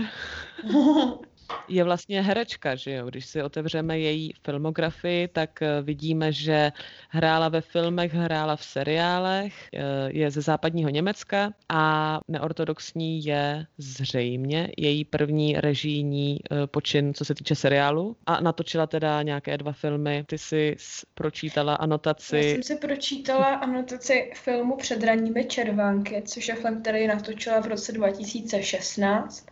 je 1.68 1.84
vlastně 1.84 2.22
herečka, 2.22 2.74
že 2.74 2.92
jo? 2.92 3.06
Když 3.06 3.26
si 3.26 3.42
otevřeme 3.42 3.98
její 3.98 4.32
filmografii, 4.44 5.28
tak 5.28 5.62
eh, 5.62 5.82
vidíme, 5.82 6.32
že 6.32 6.72
hrála 7.08 7.48
ve 7.48 7.60
filmech, 7.60 8.14
hrála 8.14 8.56
v 8.56 8.64
seriálech, 8.64 9.68
eh, 9.74 9.80
je 10.08 10.30
ze 10.30 10.40
západního 10.40 10.90
Německa 10.90 11.52
a 11.68 12.20
neortodoxní 12.28 13.24
je 13.24 13.66
zřejmě 13.78 14.72
její 14.76 15.04
první 15.04 15.56
režijní 15.56 16.38
eh, 16.50 16.66
počin, 16.66 17.14
co 17.14 17.24
se 17.24 17.34
týče 17.34 17.54
seriálu. 17.54 18.16
A 18.26 18.40
natočila 18.40 18.86
teda 18.86 19.22
nějaké 19.22 19.58
dva 19.58 19.72
filmy. 19.72 20.24
Ty 20.26 20.38
si 20.38 20.76
pročítala 21.14 21.72
Já 21.72 21.76
anotaci. 21.76 22.42
jsem 22.42 22.62
si 22.62 22.76
pročítala 22.76 23.46
anotaci 23.46 24.30
filmu 24.34 24.76
Před 24.76 25.04
ranními 25.04 25.44
červánky, 25.44 26.22
což 26.26 26.48
je 26.48 26.54
film, 26.54 26.80
který 26.82 27.06
natočila 27.06 27.60
v 27.60 27.66
roce 27.66 27.92
2016. 27.92 29.46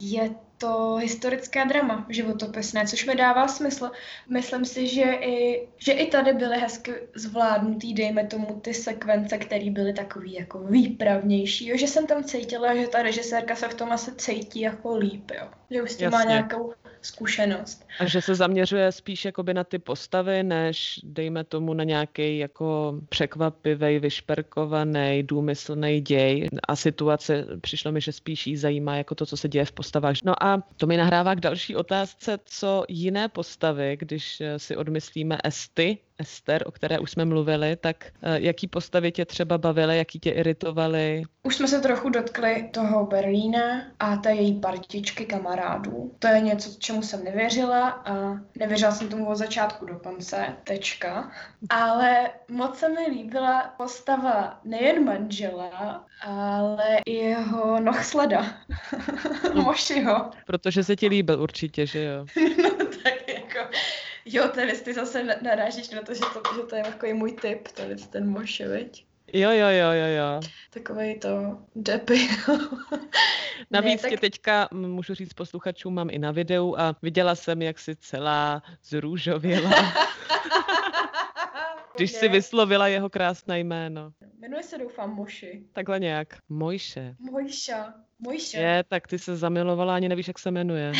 Je 0.00 0.30
to 0.60 0.96
historické 1.00 1.64
drama 1.64 2.06
životopisné, 2.08 2.86
což 2.86 3.06
mi 3.06 3.14
dává 3.14 3.48
smysl. 3.48 3.90
Myslím 4.28 4.64
si, 4.64 4.88
že 4.88 5.02
i, 5.02 5.68
že 5.78 5.92
i 5.92 6.10
tady 6.10 6.32
byly 6.32 6.58
hezky 6.58 6.92
zvládnutý, 7.14 7.94
dejme 7.94 8.26
tomu, 8.26 8.60
ty 8.62 8.74
sekvence, 8.74 9.38
které 9.38 9.70
byly 9.70 9.92
takový 9.92 10.34
jako 10.34 10.58
výpravnější, 10.58 11.68
jo? 11.68 11.76
že 11.76 11.86
jsem 11.86 12.06
tam 12.06 12.24
cítila, 12.24 12.76
že 12.76 12.88
ta 12.88 13.02
režisérka 13.02 13.56
se 13.56 13.68
v 13.68 13.74
tom 13.74 13.92
asi 13.92 14.12
cítí 14.16 14.60
jako 14.60 14.96
líp, 14.96 15.30
jo? 15.34 15.48
že 15.70 15.82
už 15.82 15.90
s 15.90 15.96
tím 15.96 16.10
má 16.10 16.24
nějakou 16.24 16.72
zkušenost. 17.02 17.86
A 18.00 18.04
že 18.04 18.22
se 18.22 18.34
zaměřuje 18.34 18.92
spíš 18.92 19.24
jakoby 19.24 19.54
na 19.54 19.64
ty 19.64 19.78
postavy, 19.78 20.42
než 20.42 21.00
dejme 21.02 21.44
tomu 21.44 21.74
na 21.74 21.84
nějaký 21.84 22.38
jako 22.38 22.94
překvapivý, 23.08 23.98
vyšperkovaný, 23.98 25.22
důmyslný 25.22 26.00
děj 26.00 26.48
a 26.68 26.76
situace. 26.76 27.46
Přišlo 27.60 27.92
mi, 27.92 28.00
že 28.00 28.12
spíš 28.12 28.46
jí 28.46 28.56
zajímá 28.56 28.96
jako 28.96 29.14
to, 29.14 29.26
co 29.26 29.36
se 29.36 29.48
děje 29.48 29.64
v 29.64 29.72
postavách. 29.72 30.16
No 30.24 30.42
a 30.42 30.49
to 30.76 30.86
mi 30.86 30.96
nahrává 30.96 31.34
k 31.34 31.40
další 31.40 31.76
otázce, 31.76 32.38
co 32.44 32.84
jiné 32.88 33.28
postavy, 33.28 33.96
když 34.00 34.40
eh, 34.40 34.58
si 34.58 34.76
odmyslíme 34.76 35.38
Esty, 35.44 35.98
Ester, 36.20 36.62
o 36.66 36.70
které 36.70 36.98
už 36.98 37.10
jsme 37.10 37.24
mluvili, 37.24 37.76
tak 37.76 38.04
eh, 38.22 38.40
jaký 38.40 38.66
postavy 38.66 39.12
tě 39.12 39.24
třeba 39.24 39.58
bavily, 39.58 39.98
jaký 39.98 40.20
tě 40.20 40.30
iritovaly? 40.30 41.22
Už 41.42 41.56
jsme 41.56 41.68
se 41.68 41.80
trochu 41.80 42.08
dotkli 42.08 42.68
toho 42.72 43.06
Berlína 43.06 43.82
a 44.00 44.16
té 44.16 44.34
její 44.34 44.60
partičky 44.60 45.24
kamarádů. 45.24 46.14
To 46.18 46.28
je 46.28 46.40
něco, 46.40 46.70
čemu 46.78 47.02
jsem 47.02 47.24
nevěřila 47.24 47.88
a 47.88 48.40
nevěřila 48.58 48.92
jsem 48.92 49.08
tomu 49.08 49.28
od 49.28 49.34
začátku 49.34 49.86
do 49.86 49.98
konce, 49.98 50.46
tečka. 50.64 51.30
Ale 51.70 52.30
moc 52.48 52.78
se 52.78 52.88
mi 52.88 53.06
líbila 53.10 53.74
postava 53.76 54.60
nejen 54.64 55.04
manžela, 55.04 56.06
ale 56.22 56.84
i 57.06 57.14
jeho 57.14 57.80
nohsleda, 57.80 58.46
Mošiho. 59.54 60.30
Protože 60.46 60.84
se 60.84 60.96
ti 60.96 61.08
líbil 61.08 61.42
určitě, 61.42 61.86
že 61.86 62.04
jo? 62.04 62.26
No 62.62 62.86
tak 63.04 63.28
jako, 63.28 63.39
jo, 64.24 64.48
tady 64.48 64.72
ty 64.72 64.94
zase 64.94 65.24
na- 65.24 65.34
narážíš 65.42 65.90
na 65.90 66.02
to, 66.02 66.14
že 66.14 66.20
to, 66.20 66.42
že 66.56 66.62
to 66.62 66.76
je 66.76 66.82
takový 66.82 67.12
můj 67.12 67.32
typ, 67.32 67.68
tady 67.68 67.96
ten 67.96 68.30
Moši, 68.30 68.64
viď? 68.64 69.06
Jo, 69.32 69.50
jo, 69.50 69.68
jo, 69.68 69.90
jo, 69.92 70.06
jo. 70.16 70.40
Takovej 70.70 71.18
to 71.18 71.28
debil. 71.74 72.16
Navíc 73.70 74.02
Ne, 74.02 74.10
tak- 74.10 74.20
teďka, 74.20 74.68
můžu 74.72 75.14
říct 75.14 75.32
posluchačům, 75.32 75.94
mám 75.94 76.10
i 76.10 76.18
na 76.18 76.30
videu 76.30 76.74
a 76.78 76.96
viděla 77.02 77.34
jsem, 77.34 77.62
jak 77.62 77.78
si 77.78 77.96
celá 77.96 78.62
zrůžověla, 78.84 79.70
když 81.96 82.10
si 82.12 82.28
vyslovila 82.28 82.88
jeho 82.88 83.10
krásné 83.10 83.60
jméno. 83.60 84.12
Jmenuje 84.38 84.62
se 84.62 84.78
doufám 84.78 85.14
Moši. 85.14 85.62
Takhle 85.72 86.00
nějak. 86.00 86.38
Mojše. 86.48 87.14
Mojša. 87.18 87.94
Mojša. 88.18 88.58
Je, 88.60 88.84
tak 88.88 89.06
ty 89.06 89.18
se 89.18 89.36
zamilovala, 89.36 89.94
ani 89.94 90.08
nevíš, 90.08 90.28
jak 90.28 90.38
se 90.38 90.50
jmenuje. 90.50 90.92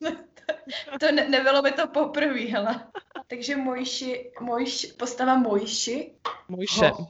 To 1.00 1.12
ne, 1.12 1.28
nebylo 1.28 1.62
by 1.62 1.72
to 1.72 1.86
poprvé, 1.88 2.40
hele. 2.40 2.86
Takže 3.26 3.56
Mojši, 3.56 4.32
Mojš, 4.40 4.86
postava 4.98 5.34
Mojši, 5.34 6.14
Mojše. 6.48 6.86
Ho. 6.86 7.08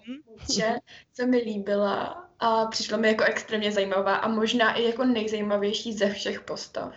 že 0.54 0.76
se 1.12 1.26
mi 1.26 1.36
líbila 1.38 2.29
a 2.40 2.66
přišla 2.66 2.96
mi 2.98 3.08
jako 3.08 3.24
extrémně 3.24 3.72
zajímavá 3.72 4.14
a 4.16 4.28
možná 4.28 4.72
i 4.72 4.84
jako 4.84 5.04
nejzajímavější 5.04 5.92
ze 5.92 6.10
všech 6.10 6.40
postav. 6.40 6.92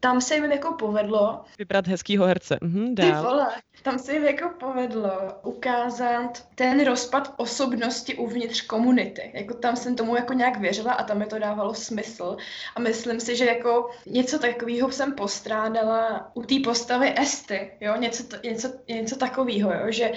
Tam 0.00 0.20
se 0.20 0.34
jim 0.34 0.44
jako 0.44 0.72
povedlo, 0.72 1.40
Vybrat 1.58 1.86
hezkýho 1.86 2.26
herce. 2.26 2.58
Mhm, 2.62 2.94
ty 2.94 3.02
dál. 3.02 3.22
vole, 3.22 3.46
tam 3.82 3.98
se 3.98 4.12
jim 4.12 4.24
jako 4.24 4.48
povedlo 4.60 5.10
ukázat 5.42 6.46
ten 6.54 6.84
rozpad 6.84 7.34
osobnosti 7.36 8.14
uvnitř 8.14 8.60
komunity. 8.60 9.30
Jako 9.34 9.54
tam 9.54 9.76
jsem 9.76 9.96
tomu 9.96 10.16
jako 10.16 10.32
nějak 10.32 10.58
věřila 10.58 10.92
a 10.92 11.04
tam 11.04 11.18
mi 11.18 11.26
to 11.26 11.38
dávalo 11.38 11.74
smysl. 11.74 12.36
A 12.76 12.80
myslím 12.80 13.20
si, 13.20 13.36
že 13.36 13.44
jako 13.44 13.90
něco 14.06 14.38
takového 14.38 14.92
jsem 14.92 15.12
postrádala 15.12 16.30
u 16.34 16.42
té 16.42 16.54
postavy 16.64 17.14
Esty, 17.18 17.70
jo, 17.80 17.96
něco, 17.96 18.22
něco, 18.44 18.68
něco 18.88 19.16
takového, 19.16 19.72
jo, 19.72 19.86
že 19.88 20.12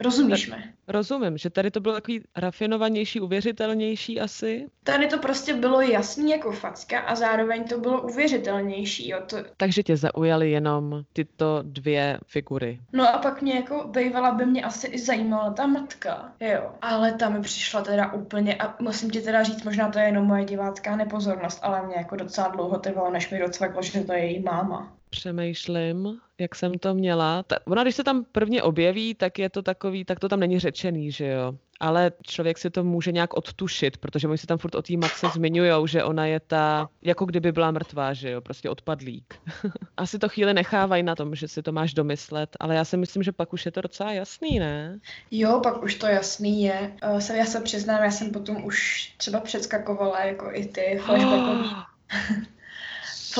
rozumíš 0.00 0.50
mi. 0.50 0.56
Rozumím, 0.88 1.38
že 1.38 1.50
tady 1.50 1.70
to 1.70 1.80
bylo 1.80 1.94
takový 1.94 2.20
rafinovanější, 2.36 3.20
uvěřitelnější 3.20 4.20
asi. 4.20 4.66
Tady 4.84 5.06
to 5.06 5.18
prostě 5.18 5.54
bylo 5.54 5.80
jasný 5.80 6.30
jako 6.30 6.52
facka 6.52 7.00
a 7.00 7.14
zároveň 7.14 7.64
to 7.64 7.78
bylo 7.80 8.02
uvěřitelnější, 8.02 9.08
jo. 9.08 9.18
To, 9.26 9.36
Takže 9.56 9.82
tě 9.82 9.96
zaujaly 9.96 10.50
jenom 10.50 11.02
tyto 11.12 11.58
dvě 11.62 12.18
figury. 12.26 12.80
no 12.92 13.14
a 13.14 13.18
pak 13.18 13.42
mě 13.42 13.54
jako 13.54 13.88
bývala 13.88 14.32
by 14.32 14.46
mě 14.46 14.64
asi 14.64 14.86
i 14.86 14.98
zajímala 14.98 15.50
ta 15.52 15.66
matka, 15.66 16.32
jo. 16.40 16.72
Ale 16.82 17.12
ta 17.12 17.28
mi 17.28 17.40
přišla 17.40 17.82
teda 17.82 18.12
úplně 18.12 18.54
a 18.54 18.76
musím 18.82 19.10
ti 19.10 19.20
teda 19.20 19.42
říct, 19.42 19.62
možná 19.64 19.90
to 19.90 19.98
je 19.98 20.04
jenom 20.04 20.24
moje 20.26 20.44
divácká 20.44 20.96
nepozornost, 20.96 21.58
ale 21.62 21.86
mě 21.86 21.94
jako 21.96 22.16
docela 22.16 22.48
dlouho 22.48 22.78
trvalo, 22.78 23.10
než 23.10 23.30
mi 23.30 23.38
docvaklo, 23.38 23.82
že 23.82 24.00
to 24.04 24.12
je 24.12 24.18
její 24.18 24.42
máma. 24.42 24.96
Přemýšlím, 25.12 26.20
jak 26.38 26.54
jsem 26.54 26.78
to 26.78 26.94
měla. 26.94 27.42
Ta, 27.42 27.56
ona, 27.66 27.82
když 27.82 27.94
se 27.94 28.04
tam 28.04 28.24
prvně 28.32 28.62
objeví, 28.62 29.14
tak 29.14 29.38
je 29.38 29.50
to 29.50 29.62
takový, 29.62 30.04
tak 30.04 30.20
to 30.20 30.28
tam 30.28 30.40
není 30.40 30.58
řečený, 30.58 31.12
že 31.12 31.26
jo. 31.26 31.54
Ale 31.80 32.12
člověk 32.22 32.58
si 32.58 32.70
to 32.70 32.84
může 32.84 33.12
nějak 33.12 33.34
odtušit, 33.34 33.96
protože 33.96 34.28
oni 34.28 34.38
se 34.38 34.46
tam 34.46 34.58
furt 34.58 34.74
o 34.74 34.82
té 34.82 34.96
matce 34.96 35.26
zmiňujou, 35.34 35.86
že 35.86 36.04
ona 36.04 36.26
je 36.26 36.40
ta, 36.40 36.88
jako 37.02 37.24
kdyby 37.24 37.52
byla 37.52 37.70
mrtvá, 37.70 38.12
že 38.12 38.30
jo, 38.30 38.40
prostě 38.40 38.70
odpadlík. 38.70 39.34
Asi 39.96 40.18
to 40.18 40.28
chvíli 40.28 40.54
nechávají 40.54 41.02
na 41.02 41.14
tom, 41.14 41.34
že 41.34 41.48
si 41.48 41.62
to 41.62 41.72
máš 41.72 41.94
domyslet, 41.94 42.56
ale 42.60 42.74
já 42.74 42.84
si 42.84 42.96
myslím, 42.96 43.22
že 43.22 43.32
pak 43.32 43.52
už 43.52 43.66
je 43.66 43.72
to 43.72 43.80
docela 43.80 44.12
jasný, 44.12 44.58
ne? 44.58 45.00
Jo, 45.30 45.60
pak 45.62 45.82
už 45.82 45.94
to 45.94 46.06
jasný 46.06 46.62
je. 46.62 46.92
Uh, 47.12 47.18
se, 47.18 47.36
já 47.36 47.44
se 47.44 47.60
přiznám, 47.60 48.02
já 48.02 48.10
jsem 48.10 48.30
potom 48.30 48.64
už 48.64 49.08
třeba 49.16 49.40
předskakovala 49.40 50.24
jako 50.24 50.50
i 50.52 50.66
ty 50.66 51.00
flashbackový 51.04 51.70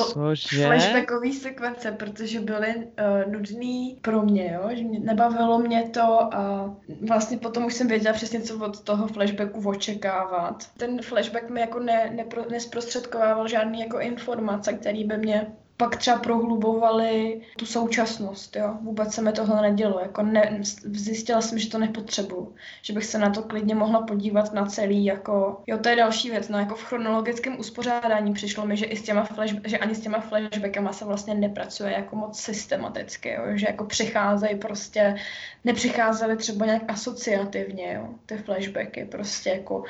Cože? 0.01 0.65
flashbackové 0.65 1.31
sekvence, 1.31 1.91
protože 1.91 2.39
byly 2.39 2.75
uh, 2.75 3.31
nudný 3.31 3.97
pro 4.01 4.21
mě, 4.21 4.51
jo? 4.53 4.69
že 4.75 4.83
mě, 4.83 4.99
nebavilo 4.99 5.59
mě 5.59 5.89
to 5.89 6.35
a 6.35 6.75
vlastně 7.07 7.37
potom 7.37 7.65
už 7.65 7.73
jsem 7.73 7.87
věděla 7.87 8.13
přesně, 8.13 8.41
co 8.41 8.65
od 8.65 8.83
toho 8.83 9.07
flashbacku 9.07 9.69
očekávat. 9.69 10.67
Ten 10.77 11.01
flashback 11.01 11.49
mi 11.49 11.61
jako 11.61 11.79
ne, 11.79 12.11
nepro, 12.15 12.45
nesprostředkovával 12.49 13.47
žádný 13.47 13.79
jako 13.79 13.99
informace, 13.99 14.73
které 14.73 15.03
by 15.05 15.17
mě 15.17 15.53
pak 15.83 15.97
třeba 15.97 16.17
prohlubovaly 16.17 17.41
tu 17.57 17.65
současnost, 17.65 18.55
jo. 18.55 18.77
Vůbec 18.81 19.13
se 19.13 19.21
mi 19.21 19.31
tohle 19.31 19.61
nedělo, 19.61 19.99
jako 19.99 20.23
ne, 20.23 20.59
zjistila 20.83 21.41
jsem, 21.41 21.59
že 21.59 21.69
to 21.69 21.77
nepotřebuju, 21.77 22.55
že 22.81 22.93
bych 22.93 23.05
se 23.05 23.17
na 23.17 23.29
to 23.29 23.43
klidně 23.43 23.75
mohla 23.75 24.01
podívat 24.01 24.53
na 24.53 24.65
celý, 24.65 25.05
jako, 25.05 25.61
jo, 25.67 25.77
to 25.77 25.89
je 25.89 25.95
další 25.95 26.29
věc, 26.29 26.49
no, 26.49 26.59
jako 26.59 26.75
v 26.75 26.83
chronologickém 26.83 27.59
uspořádání 27.59 28.33
přišlo 28.33 28.65
mi, 28.65 28.77
že 28.77 28.85
i 28.85 28.95
s 28.95 29.01
těma 29.01 29.23
flash, 29.23 29.53
že 29.65 29.77
ani 29.77 29.95
s 29.95 29.99
těma 29.99 30.19
flashbackama 30.19 30.93
se 30.93 31.05
vlastně 31.05 31.35
nepracuje 31.35 31.91
jako 31.91 32.15
moc 32.15 32.39
systematicky, 32.39 33.29
jo, 33.29 33.43
že 33.53 33.67
jako 33.67 33.85
přicházejí 33.85 34.55
prostě, 34.55 35.15
nepřicházely 35.63 36.37
třeba 36.37 36.65
nějak 36.65 36.83
asociativně, 36.87 37.93
jo, 37.93 38.09
ty 38.25 38.37
flashbacky, 38.37 39.05
prostě 39.05 39.49
jako 39.49 39.83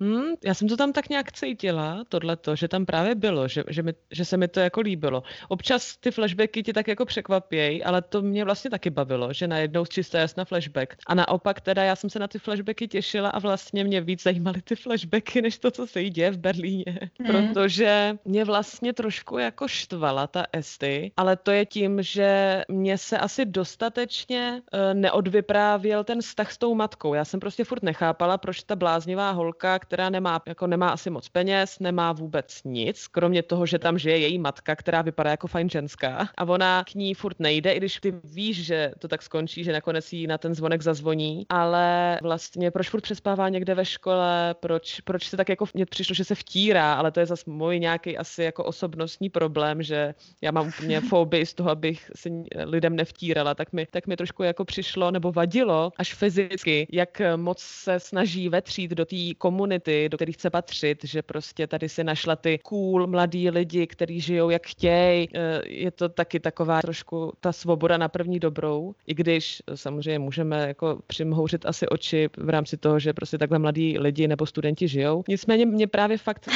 Hmm, 0.00 0.34
já 0.44 0.54
jsem 0.54 0.68
to 0.68 0.76
tam 0.76 0.92
tak 0.92 1.08
nějak 1.08 1.32
cítila, 1.32 2.04
tohleto, 2.08 2.56
že 2.56 2.68
tam 2.68 2.86
právě 2.86 3.14
bylo, 3.14 3.48
že, 3.48 3.64
že, 3.68 3.82
mi, 3.82 3.94
že 4.10 4.24
se 4.24 4.36
mi 4.36 4.48
to 4.48 4.60
jako 4.60 4.80
líbilo. 4.80 5.22
Občas 5.48 5.96
ty 5.96 6.10
flashbacky 6.10 6.62
ti 6.62 6.72
tak 6.72 6.88
jako 6.88 7.04
překvapějí, 7.04 7.84
ale 7.84 8.02
to 8.02 8.22
mě 8.22 8.44
vlastně 8.44 8.70
taky 8.70 8.90
bavilo, 8.90 9.32
že 9.32 9.48
najednou 9.48 9.84
z 9.84 9.88
čistá 9.88 10.18
jasna 10.18 10.44
flashback. 10.44 10.96
A 11.06 11.14
naopak 11.14 11.60
teda 11.60 11.84
já 11.84 11.96
jsem 11.96 12.10
se 12.10 12.18
na 12.18 12.28
ty 12.28 12.38
flashbacky 12.38 12.88
těšila 12.88 13.28
a 13.30 13.38
vlastně 13.38 13.84
mě 13.84 14.00
víc 14.00 14.22
zajímaly 14.22 14.62
ty 14.62 14.76
flashbacky, 14.76 15.42
než 15.42 15.58
to, 15.58 15.70
co 15.70 15.86
se 15.86 16.00
jí 16.00 16.10
děje 16.10 16.30
v 16.30 16.38
Berlíně. 16.38 16.98
Hmm. 17.20 17.32
Protože 17.32 18.18
mě 18.24 18.44
vlastně 18.44 18.92
trošku 18.92 19.38
jako 19.38 19.68
štvala 19.68 20.26
ta 20.26 20.44
Esty, 20.52 21.12
ale 21.16 21.36
to 21.36 21.50
je 21.50 21.66
tím, 21.66 22.02
že 22.02 22.62
mě 22.68 22.98
se 22.98 23.18
asi 23.18 23.44
dostatečně 23.44 24.62
uh, 24.72 24.94
neodvyprávěl 24.94 26.04
ten 26.04 26.20
vztah 26.20 26.52
s 26.52 26.58
tou 26.58 26.74
matkou. 26.74 27.14
Já 27.14 27.24
jsem 27.24 27.40
prostě 27.40 27.64
furt 27.64 27.82
nechápala, 27.82 28.38
proč 28.38 28.62
ta 28.62 28.76
bláznivá 28.76 29.30
holka, 29.30 29.78
která 29.88 30.10
nemá, 30.10 30.42
jako 30.46 30.66
nemá 30.66 30.88
asi 30.88 31.10
moc 31.10 31.28
peněz, 31.28 31.78
nemá 31.78 32.12
vůbec 32.12 32.60
nic, 32.64 33.06
kromě 33.06 33.42
toho, 33.42 33.66
že 33.66 33.78
tam 33.78 33.98
žije 33.98 34.18
její 34.18 34.38
matka, 34.38 34.76
která 34.76 35.02
vypadá 35.02 35.30
jako 35.30 35.46
fajn 35.46 35.70
ženská. 35.70 36.28
A 36.36 36.44
ona 36.44 36.84
k 36.84 36.94
ní 36.94 37.14
furt 37.14 37.40
nejde, 37.40 37.72
i 37.72 37.76
když 37.76 38.00
ty 38.00 38.12
víš, 38.24 38.66
že 38.66 38.92
to 38.98 39.08
tak 39.08 39.22
skončí, 39.22 39.64
že 39.64 39.72
nakonec 39.72 40.12
jí 40.12 40.26
na 40.26 40.38
ten 40.38 40.54
zvonek 40.54 40.82
zazvoní, 40.82 41.46
ale 41.48 42.18
vlastně 42.22 42.70
proč 42.70 42.88
furt 42.88 43.00
přespává 43.00 43.48
někde 43.48 43.74
ve 43.74 43.84
škole, 43.84 44.54
proč, 44.60 45.00
proč 45.00 45.28
se 45.28 45.36
tak 45.36 45.48
jako 45.48 45.64
mně 45.74 45.86
přišlo, 45.86 46.14
že 46.14 46.24
se 46.24 46.34
vtírá, 46.34 46.94
ale 46.94 47.10
to 47.10 47.20
je 47.20 47.26
zase 47.26 47.50
můj 47.50 47.80
nějaký 47.80 48.18
asi 48.18 48.42
jako 48.42 48.64
osobnostní 48.64 49.30
problém, 49.30 49.82
že 49.82 50.14
já 50.42 50.50
mám 50.50 50.68
úplně 50.68 51.00
fobii 51.08 51.46
z 51.46 51.54
toho, 51.54 51.70
abych 51.70 52.10
se 52.16 52.28
lidem 52.64 52.96
nevtírala, 52.96 53.54
tak 53.54 53.72
mi, 53.72 53.86
tak 53.90 54.06
mi 54.06 54.16
trošku 54.16 54.42
jako 54.42 54.64
přišlo 54.64 55.10
nebo 55.10 55.32
vadilo 55.32 55.92
až 55.96 56.14
fyzicky, 56.14 56.86
jak 56.92 57.22
moc 57.36 57.58
se 57.58 58.00
snaží 58.00 58.48
vetřít 58.48 58.90
do 58.90 59.04
té 59.04 59.16
komunity, 59.38 59.77
do 60.08 60.16
kterých 60.18 60.36
chce 60.36 60.50
patřit, 60.50 61.04
že 61.04 61.22
prostě 61.22 61.66
tady 61.66 61.88
si 61.88 62.04
našla 62.04 62.36
ty 62.36 62.58
cool 62.58 63.06
mladí 63.06 63.50
lidi, 63.50 63.86
kteří 63.86 64.20
žijou 64.20 64.50
jak 64.50 64.66
chtějí. 64.66 65.28
Je 65.64 65.90
to 65.90 66.08
taky 66.08 66.40
taková 66.40 66.80
trošku 66.80 67.32
ta 67.40 67.52
svoboda 67.52 67.96
na 67.96 68.08
první 68.08 68.38
dobrou, 68.38 68.94
i 69.06 69.14
když 69.14 69.62
samozřejmě 69.74 70.18
můžeme 70.18 70.68
jako 70.68 70.98
přimhouřit 71.06 71.66
asi 71.66 71.88
oči 71.88 72.28
v 72.36 72.48
rámci 72.48 72.76
toho, 72.76 72.98
že 72.98 73.12
prostě 73.12 73.38
takhle 73.38 73.58
mladí 73.58 73.98
lidi 73.98 74.28
nebo 74.28 74.46
studenti 74.46 74.88
žijou. 74.88 75.24
Nicméně 75.28 75.66
mě 75.66 75.86
právě 75.86 76.18
fakt 76.18 76.48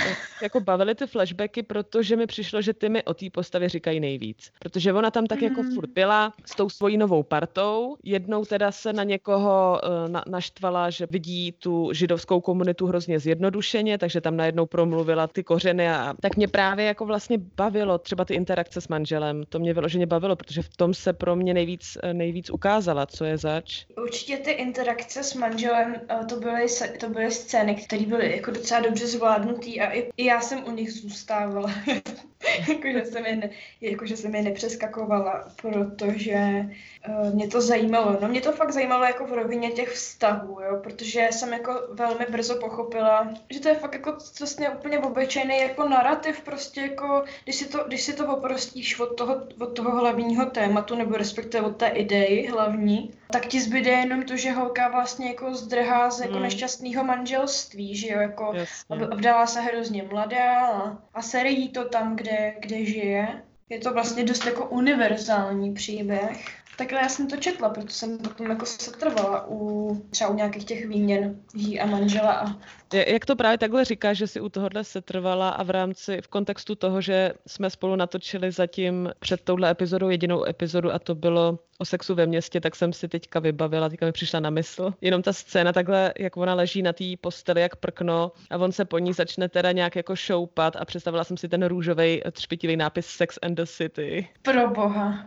jako 0.42 0.60
bavily 0.60 0.94
ty 0.94 1.06
flashbacky, 1.06 1.62
protože 1.62 2.16
mi 2.16 2.26
přišlo, 2.26 2.62
že 2.62 2.74
ty 2.74 2.88
mi 2.88 3.02
o 3.02 3.14
té 3.14 3.26
postavě 3.32 3.68
říkají 3.68 4.00
nejvíc. 4.00 4.52
Protože 4.58 4.92
ona 4.92 5.10
tam 5.10 5.26
tak 5.26 5.40
mm. 5.40 5.44
jako 5.44 5.62
furt 5.74 5.90
byla 5.90 6.32
s 6.44 6.54
tou 6.54 6.68
svojí 6.68 6.96
novou 6.96 7.22
partou. 7.22 7.96
Jednou 8.04 8.44
teda 8.44 8.72
se 8.72 8.92
na 8.92 9.04
někoho 9.04 9.80
na, 10.08 10.24
naštvala, 10.28 10.90
že 10.90 11.06
vidí 11.10 11.52
tu 11.52 11.92
židovskou 11.92 12.40
komunitu 12.40 12.86
hrozně 12.86 13.11
zjednodušeně, 13.18 13.98
takže 13.98 14.20
tam 14.20 14.36
najednou 14.36 14.66
promluvila 14.66 15.26
ty 15.26 15.44
kořeny 15.44 15.90
a 15.90 16.14
tak 16.20 16.36
mě 16.36 16.48
právě 16.48 16.84
jako 16.84 17.06
vlastně 17.06 17.38
bavilo 17.56 17.98
třeba 17.98 18.24
ty 18.24 18.34
interakce 18.34 18.80
s 18.80 18.88
manželem. 18.88 19.44
To 19.48 19.58
mě 19.58 19.74
vyloženě 19.74 20.06
bavilo, 20.06 20.36
protože 20.36 20.62
v 20.62 20.76
tom 20.76 20.94
se 20.94 21.12
pro 21.12 21.36
mě 21.36 21.54
nejvíc, 21.54 21.98
nejvíc 22.12 22.50
ukázala, 22.50 23.06
co 23.06 23.24
je 23.24 23.38
zač. 23.38 23.86
Určitě 24.02 24.36
ty 24.36 24.50
interakce 24.50 25.22
s 25.22 25.34
manželem, 25.34 25.94
eh, 26.08 26.24
to 26.28 26.36
byly, 26.36 26.66
to 27.00 27.08
byly 27.08 27.30
scény, 27.30 27.74
které 27.74 28.06
byly 28.06 28.36
jako 28.36 28.50
docela 28.50 28.80
dobře 28.80 29.06
zvládnutý 29.06 29.80
a 29.80 29.92
i, 29.92 30.10
i 30.16 30.24
já 30.24 30.40
jsem 30.40 30.64
u 30.64 30.70
nich 30.70 30.92
zůstávala. 30.92 31.70
jakože 32.68 33.04
jsem 33.04 33.26
je, 33.26 33.36
ne, 33.36 33.50
jakože 33.80 34.16
jsem 34.16 34.34
je 34.34 34.42
nepřeskakovala, 34.42 35.48
protože 35.62 36.66
uh, 37.08 37.34
mě 37.34 37.48
to 37.48 37.60
zajímalo. 37.60 38.18
No 38.22 38.28
mě 38.28 38.40
to 38.40 38.52
fakt 38.52 38.72
zajímalo 38.72 39.04
jako 39.04 39.26
v 39.26 39.32
rovině 39.32 39.70
těch 39.70 39.88
vztahů, 39.88 40.60
jo, 40.60 40.80
protože 40.82 41.28
jsem 41.30 41.52
jako 41.52 41.80
velmi 41.92 42.26
brzo 42.30 42.54
pochopila, 42.54 43.28
že 43.50 43.60
to 43.60 43.68
je 43.68 43.74
fakt 43.74 43.94
jako 43.94 44.16
vlastně 44.40 44.70
úplně 44.70 44.98
obyčejný 44.98 45.58
jako 45.58 45.88
narrativ, 45.88 46.40
prostě 46.40 46.80
jako, 46.80 47.24
když 47.44 47.56
si 47.56 47.68
to, 47.68 47.84
když 47.86 48.02
si 48.02 48.12
to 48.12 48.36
oprostíš 48.36 49.00
od 49.00 49.16
toho, 49.16 49.36
od 49.60 49.66
toho 49.66 49.96
hlavního 50.00 50.46
tématu, 50.46 50.94
nebo 50.96 51.16
respektive 51.16 51.66
od 51.66 51.76
té 51.76 51.86
idei 51.86 52.46
hlavní, 52.46 53.10
tak 53.30 53.46
ti 53.46 53.60
zbyde 53.60 53.90
jenom 53.90 54.22
to, 54.22 54.36
že 54.36 54.50
holka 54.52 54.88
vlastně 54.88 55.28
jako 55.28 55.54
zdrhá 55.54 56.10
z 56.10 56.20
jako 56.20 56.32
Hmm. 56.32 56.42
nešťastného 56.42 57.04
manželství, 57.04 57.96
že 57.96 58.12
jo, 58.12 58.20
jako 58.20 58.50
Jasně. 58.54 58.96
vdala 58.96 59.46
se 59.46 59.60
hrozně 59.60 60.02
mladá 60.02 60.66
a, 60.66 60.98
a 61.14 61.22
sere 61.22 61.48
jí 61.48 61.68
to 61.68 61.84
tam, 61.84 62.16
kde, 62.16 62.31
kde 62.60 62.84
žije. 62.84 63.42
Je 63.68 63.78
to 63.78 63.92
vlastně 63.92 64.24
dost 64.24 64.46
jako 64.46 64.68
univerzální 64.68 65.74
příběh. 65.74 66.46
Takhle 66.76 67.00
já 67.00 67.08
jsem 67.08 67.28
to 67.28 67.36
četla, 67.36 67.68
proto 67.68 67.88
jsem 67.88 68.18
potom 68.18 68.50
jako 68.50 68.66
se 68.66 68.90
trvala 68.90 69.46
u 69.48 69.94
třeba 70.10 70.30
u 70.30 70.34
nějakých 70.34 70.64
těch 70.64 70.86
výměn 70.86 71.40
jí 71.54 71.80
a 71.80 71.86
manžela 71.86 72.32
a 72.32 72.56
Jak 72.92 73.26
to 73.26 73.36
právě 73.36 73.58
takhle 73.58 73.84
říkáš, 73.84 74.18
že 74.18 74.26
si 74.26 74.40
u 74.40 74.48
tohohle 74.48 74.84
setrvala 74.84 75.48
a 75.48 75.62
v 75.62 75.70
rámci, 75.70 76.20
v 76.22 76.28
kontextu 76.28 76.74
toho, 76.74 77.00
že 77.00 77.32
jsme 77.46 77.70
spolu 77.70 77.96
natočili 77.96 78.50
zatím 78.50 79.10
před 79.18 79.40
touhle 79.40 79.70
epizodou 79.70 80.08
jedinou 80.08 80.44
epizodu 80.44 80.92
a 80.92 80.98
to 80.98 81.14
bylo 81.14 81.58
o 81.78 81.84
sexu 81.84 82.14
ve 82.14 82.26
městě, 82.26 82.60
tak 82.60 82.76
jsem 82.76 82.92
si 82.92 83.08
teďka 83.08 83.40
vybavila, 83.40 83.88
teďka 83.88 84.06
mi 84.06 84.12
přišla 84.12 84.40
na 84.40 84.50
mysl. 84.50 84.94
Jenom 85.00 85.22
ta 85.22 85.32
scéna 85.32 85.72
takhle, 85.72 86.12
jak 86.18 86.36
ona 86.36 86.54
leží 86.54 86.82
na 86.82 86.92
té 86.92 87.04
posteli 87.20 87.60
jak 87.60 87.76
prkno 87.76 88.32
a 88.50 88.56
on 88.56 88.72
se 88.72 88.84
po 88.84 88.98
ní 88.98 89.12
začne 89.12 89.48
teda 89.48 89.72
nějak 89.72 89.96
jako 89.96 90.16
šoupat 90.16 90.76
a 90.76 90.84
představila 90.84 91.24
jsem 91.24 91.36
si 91.36 91.48
ten 91.48 91.66
růžový 91.66 92.22
třpitivý 92.32 92.76
nápis 92.76 93.06
Sex 93.06 93.38
and 93.42 93.54
the 93.54 93.66
City. 93.66 94.28
pro 94.42 94.68
boha. 94.68 95.26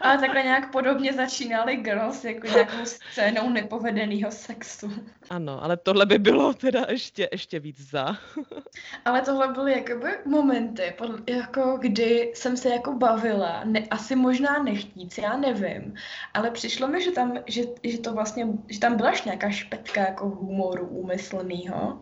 Ale 0.00 0.18
takhle 0.18 0.42
nějak 0.42 0.72
podobně 0.72 1.12
začínaly 1.12 1.76
Girls, 1.76 2.24
jako 2.24 2.46
nějakou 2.46 2.84
scénou 2.84 3.50
nepovedeného 3.50 4.30
sexu. 4.30 4.92
Ano, 5.30 5.64
ale 5.64 5.76
tohle 5.76 6.06
by 6.06 6.18
bylo 6.18 6.54
teda 6.54 6.86
ještě, 6.96 7.28
ještě 7.32 7.60
víc 7.60 7.90
za. 7.90 8.16
Ale 9.04 9.22
tohle 9.22 9.48
byly 9.48 9.72
jakoby 9.72 10.08
momenty, 10.24 10.94
podle, 10.98 11.18
jako 11.28 11.78
kdy 11.80 12.32
jsem 12.34 12.56
se 12.56 12.68
jako 12.68 12.92
bavila, 12.92 13.64
ne, 13.64 13.86
asi 13.90 14.16
možná 14.16 14.62
nechtíc, 14.62 15.18
já 15.18 15.36
nevím, 15.36 15.94
ale 16.34 16.50
přišlo 16.50 16.88
mi, 16.88 17.04
že 17.04 17.10
tam, 17.10 17.38
že, 17.46 17.62
že 17.84 17.98
to 17.98 18.12
vlastně, 18.12 18.46
že 18.68 18.80
tam 18.80 18.96
byla 18.96 19.12
nějaká 19.24 19.50
špetka 19.50 20.00
jako 20.00 20.28
humoru 20.28 20.86
úmyslného. 20.86 22.00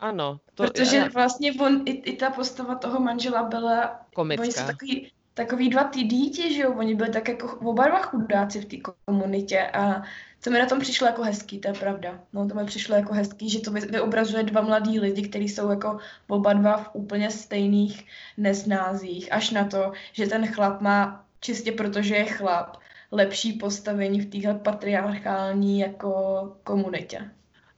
Ano. 0.00 0.40
To, 0.54 0.62
Protože 0.62 0.96
já- 0.96 1.08
vlastně 1.08 1.52
on, 1.52 1.82
i, 1.86 1.90
i 1.90 2.16
ta 2.16 2.30
postava 2.30 2.74
toho 2.74 3.00
manžela 3.00 3.42
byla, 3.42 4.00
Komická. 4.14 4.42
oni 4.42 4.52
jsou 4.52 4.66
takový, 4.66 5.12
takový 5.34 5.68
dva 5.68 5.84
ty 5.84 6.02
díti, 6.02 6.54
že 6.54 6.62
jo, 6.62 6.74
oni 6.74 6.94
byli 6.94 7.10
tak 7.10 7.28
jako 7.28 7.58
oba 7.70 7.88
dva 7.88 8.02
chudáci 8.02 8.60
v 8.60 8.64
té 8.64 8.76
komunitě 9.06 9.62
a 9.66 10.02
co 10.44 10.50
mi 10.50 10.58
na 10.58 10.66
tom 10.66 10.80
přišlo 10.80 11.06
jako 11.06 11.22
hezký, 11.22 11.58
to 11.58 11.68
je 11.68 11.74
pravda. 11.74 12.20
No 12.32 12.48
to 12.48 12.54
mi 12.54 12.64
přišlo 12.64 12.96
jako 12.96 13.14
hezký, 13.14 13.50
že 13.50 13.60
to 13.60 13.70
vy- 13.72 13.80
vyobrazuje 13.80 14.42
dva 14.42 14.60
mladí 14.60 15.00
lidi, 15.00 15.28
kteří 15.28 15.48
jsou 15.48 15.70
jako 15.70 15.98
oba 16.28 16.52
dva 16.52 16.76
v 16.76 16.90
úplně 16.92 17.30
stejných 17.30 18.06
nesnázích, 18.36 19.32
až 19.32 19.50
na 19.50 19.64
to, 19.64 19.92
že 20.12 20.26
ten 20.26 20.46
chlap 20.46 20.80
má 20.80 21.24
čistě 21.40 21.72
protože 21.72 22.16
je 22.16 22.24
chlap, 22.24 22.76
lepší 23.12 23.52
postavení 23.52 24.20
v 24.20 24.30
téhle 24.30 24.54
patriarchální 24.54 25.78
jako 25.78 26.12
komunitě. 26.64 27.30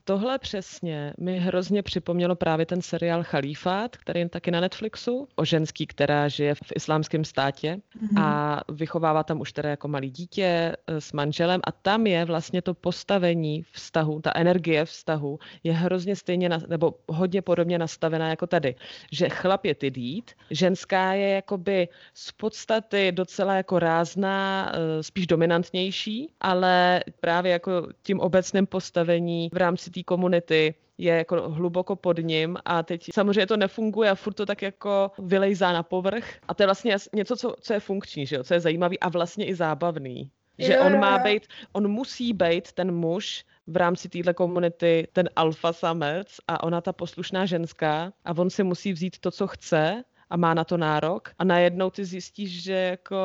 Tohle 0.07 0.39
přesně 0.39 1.13
mi 1.19 1.39
hrozně 1.39 1.83
připomnělo 1.83 2.35
právě 2.35 2.65
ten 2.65 2.81
seriál 2.81 3.23
Chalífát, 3.23 3.97
který 3.97 4.19
je 4.19 4.29
taky 4.29 4.51
na 4.51 4.59
Netflixu, 4.59 5.27
o 5.35 5.45
ženský, 5.45 5.87
která 5.87 6.27
žije 6.27 6.55
v 6.55 6.59
islámském 6.75 7.25
státě 7.25 7.77
Mhm. 8.01 8.17
a 8.23 8.61
vychovává 8.71 9.23
tam 9.23 9.41
už 9.41 9.53
teda 9.53 9.69
jako 9.69 9.87
malý 9.87 10.09
dítě 10.09 10.43
eh, 10.87 11.01
s 11.01 11.11
manželem 11.13 11.61
a 11.63 11.71
tam 11.71 12.07
je 12.07 12.25
vlastně 12.25 12.61
to 12.61 12.73
postavení 12.73 13.63
vztahu, 13.71 14.21
ta 14.21 14.31
energie 14.35 14.85
vztahu 14.85 15.39
je 15.63 15.73
hrozně 15.73 16.15
stejně, 16.15 16.49
na, 16.49 16.59
nebo 16.67 16.93
hodně 17.07 17.41
podobně 17.41 17.77
nastavená 17.79 18.29
jako 18.29 18.47
tady, 18.47 18.75
že 19.11 19.29
chlap 19.29 19.65
je 19.65 19.75
tydít, 19.75 20.31
ženská 20.51 21.13
je 21.13 21.29
jakoby 21.29 21.87
z 22.13 22.31
podstaty 22.31 23.11
docela 23.11 23.55
jako 23.55 23.79
rázná, 23.79 24.71
eh, 24.73 25.03
spíš 25.03 25.27
dominantnější, 25.27 26.31
ale 26.41 27.03
právě 27.19 27.51
jako 27.51 27.87
tím 28.03 28.19
obecným 28.19 28.67
postavení 28.67 29.49
v 29.53 29.57
rámci 29.57 29.96
té 29.97 30.03
komunity 30.03 30.75
je 30.97 31.13
jako 31.15 31.49
hluboko 31.49 31.95
pod 31.95 32.17
ním 32.17 32.57
a 32.65 32.83
teď 32.83 33.09
samozřejmě 33.13 33.47
to 33.47 33.57
nefunguje 33.57 34.09
a 34.09 34.15
furt 34.15 34.33
to 34.33 34.45
tak 34.45 34.61
jako 34.61 35.11
vylejzá 35.19 35.73
na 35.73 35.83
povrch 35.83 36.25
a 36.47 36.53
to 36.53 36.63
je 36.63 36.67
vlastně 36.67 36.95
něco, 37.13 37.35
co, 37.35 37.55
co 37.61 37.73
je 37.73 37.79
funkční, 37.79 38.25
že 38.25 38.35
jo? 38.35 38.43
co 38.43 38.53
je 38.53 38.59
zajímavý 38.59 38.99
a 38.99 39.09
vlastně 39.09 39.45
i 39.45 39.55
zábavný. 39.55 40.31
Že 40.59 40.73
Jo, 40.73 40.83
on 40.85 40.99
má 40.99 41.17
být, 41.17 41.47
on 41.71 41.87
musí 41.87 42.33
být 42.33 42.71
ten 42.71 42.95
muž 42.95 43.45
v 43.67 43.77
rámci 43.77 44.09
téhle 44.09 44.33
komunity 44.33 45.07
ten 45.13 45.29
alfa 45.35 45.73
samec 45.73 46.27
a 46.47 46.63
ona 46.63 46.81
ta 46.81 46.93
poslušná 46.93 47.45
ženská 47.45 48.13
a 48.25 48.37
on 48.37 48.49
si 48.49 48.63
musí 48.63 48.93
vzít 48.93 49.19
to, 49.19 49.31
co 49.31 49.47
chce 49.47 50.03
a 50.29 50.37
má 50.37 50.53
na 50.53 50.63
to 50.63 50.77
nárok 50.77 51.29
a 51.39 51.43
najednou 51.43 51.89
ty 51.89 52.05
zjistíš, 52.05 52.63
že 52.63 52.73
jako, 52.73 53.17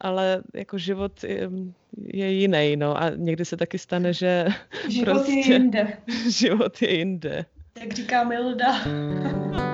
ale 0.00 0.42
jako 0.54 0.78
život 0.78 1.24
je, 1.24 1.50
je 1.96 2.30
jiný, 2.32 2.76
no 2.76 3.02
a 3.02 3.10
někdy 3.16 3.44
se 3.44 3.56
taky 3.56 3.78
stane, 3.78 4.12
že 4.12 4.46
Život 4.88 5.12
prostě 5.12 5.32
je 5.32 5.52
jinde, 5.52 5.98
život 6.28 6.82
je 6.82 6.96
jinde. 6.96 7.44
jak 7.80 7.92
říká 7.92 8.24
Milda. 8.24 8.74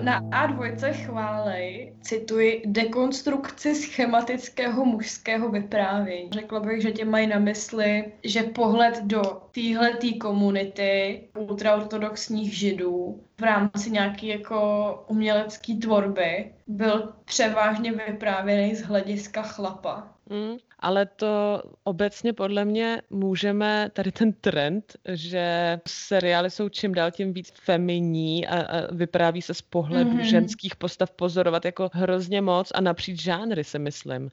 Na 0.00 0.20
A2 0.20 0.92
chválej, 0.92 1.94
cituji, 2.00 2.62
dekonstrukci 2.66 3.74
schematického 3.74 4.84
mužského 4.84 5.48
vyprávění. 5.48 6.30
Řekla 6.32 6.60
bych, 6.60 6.82
že 6.82 6.92
tě 6.92 7.04
mají 7.04 7.26
na 7.26 7.38
mysli, 7.38 8.12
že 8.24 8.42
pohled 8.42 9.02
do 9.02 9.22
téhletý 9.54 10.18
komunity 10.18 11.20
ultraortodoxních 11.38 12.58
židů 12.58 13.20
v 13.40 13.42
rámci 13.42 13.90
nějaký 13.90 14.26
jako 14.26 15.04
umělecké 15.08 15.74
tvorby 15.74 16.52
byl 16.66 17.12
převážně 17.24 17.92
vyprávěný 17.92 18.74
z 18.74 18.82
hlediska 18.82 19.42
chlapa. 19.42 20.08
Mm, 20.30 20.56
ale 20.82 21.06
to 21.06 21.62
obecně 21.84 22.32
podle 22.32 22.64
mě 22.64 23.02
můžeme, 23.10 23.90
tady 23.92 24.12
ten 24.12 24.32
trend, 24.32 24.96
že 25.08 25.78
seriály 25.88 26.50
jsou 26.50 26.68
čím 26.68 26.94
dál 26.94 27.10
tím 27.10 27.32
víc 27.32 27.52
feminní 27.64 28.46
a, 28.46 28.60
a 28.60 28.94
vypráví 28.94 29.42
se 29.42 29.54
z 29.54 29.62
pohledu 29.62 30.10
Mhm. 30.10 30.18
mm-hmm. 30.18 30.30
ženských 30.30 30.76
postav 30.76 31.10
pozorovat 31.10 31.64
jako 31.64 31.90
hrozně 31.92 32.40
moc 32.40 32.72
a 32.74 32.80
napříč 32.80 33.22
žánry 33.22 33.64
si 33.64 33.78
myslím. 33.78 34.30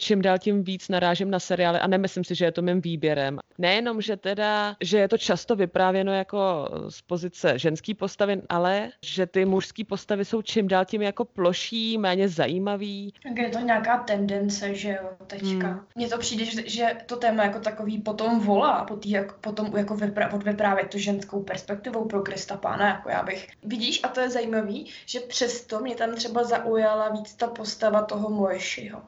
Čím 0.00 0.22
dál 0.22 0.38
tím 0.38 0.64
víc 0.64 0.88
narážím 0.88 1.30
na 1.30 1.38
seriály 1.38 1.78
a 1.78 1.86
nemyslím 1.86 2.24
si, 2.24 2.34
že 2.34 2.44
je 2.44 2.52
to 2.52 2.62
mým 2.62 2.80
výběrem. 2.80 3.38
Nejenom, 3.58 4.00
že 4.00 4.16
teda, 4.16 4.76
že 4.80 4.98
je 4.98 5.08
to 5.08 5.18
často 5.18 5.56
vyprávěno 5.56 6.12
jako 6.12 6.68
z 6.88 7.02
pozice 7.02 7.58
ženský 7.58 7.94
postavy, 7.94 8.42
ale 8.48 8.90
že 9.04 9.26
ty 9.26 9.44
mužské 9.44 9.84
postavy 9.84 10.24
jsou 10.24 10.42
čím 10.42 10.68
dál 10.68 10.84
tím 10.84 11.02
jako 11.02 11.24
ploší, 11.24 11.98
méně 11.98 12.28
zajímavý. 12.28 13.14
Tak 13.22 13.38
je 13.38 13.48
to 13.48 13.58
nějaká 13.58 13.98
tendence, 13.98 14.74
že 14.74 14.88
jo, 15.02 15.10
teďka. 15.26 15.66
Hmm. 15.66 15.80
Mně 15.94 16.08
to 16.08 16.18
přijde, 16.18 16.44
že, 16.66 16.96
to 17.06 17.16
téma 17.16 17.44
jako 17.44 17.60
takový 17.60 17.98
potom 17.98 18.40
volá, 18.40 18.84
po 18.84 18.96
tý, 18.96 19.10
jako, 19.10 19.34
potom 19.40 19.76
jako 19.76 19.96
vypra, 19.96 20.32
odvyprávět 20.32 20.90
tu 20.90 20.98
ženskou 20.98 21.42
perspektivou 21.42 22.04
pro 22.04 22.22
Krista 22.22 22.56
Pána, 22.56 22.88
jako 22.88 23.10
já 23.10 23.22
bych. 23.22 23.48
Vidíš, 23.64 24.00
a 24.02 24.08
to 24.08 24.20
je 24.20 24.30
zajímavý, 24.30 24.90
že 25.06 25.20
přesto 25.20 25.80
mě 25.80 25.94
tam 25.94 26.14
třeba 26.14 26.44
zaujala 26.44 27.08
víc 27.08 27.34
ta 27.34 27.46
postava 27.46 28.02
toho 28.02 28.30
Moješiho. 28.30 29.02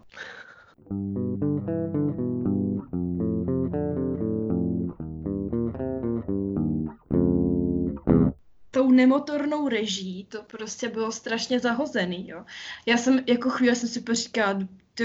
Tou 8.72 8.90
nemotornou 8.90 9.68
reží 9.68 10.24
to 10.24 10.42
prostě 10.42 10.88
bylo 10.88 11.12
strašně 11.12 11.61
zahozený, 11.61 12.28
jo. 12.28 12.44
Já 12.87 12.96
jsem 12.96 13.20
jako 13.26 13.50
chvíli 13.50 13.76
jsem 13.76 13.88
si 13.88 14.00
poříkala, 14.00 14.59
to, 14.94 15.05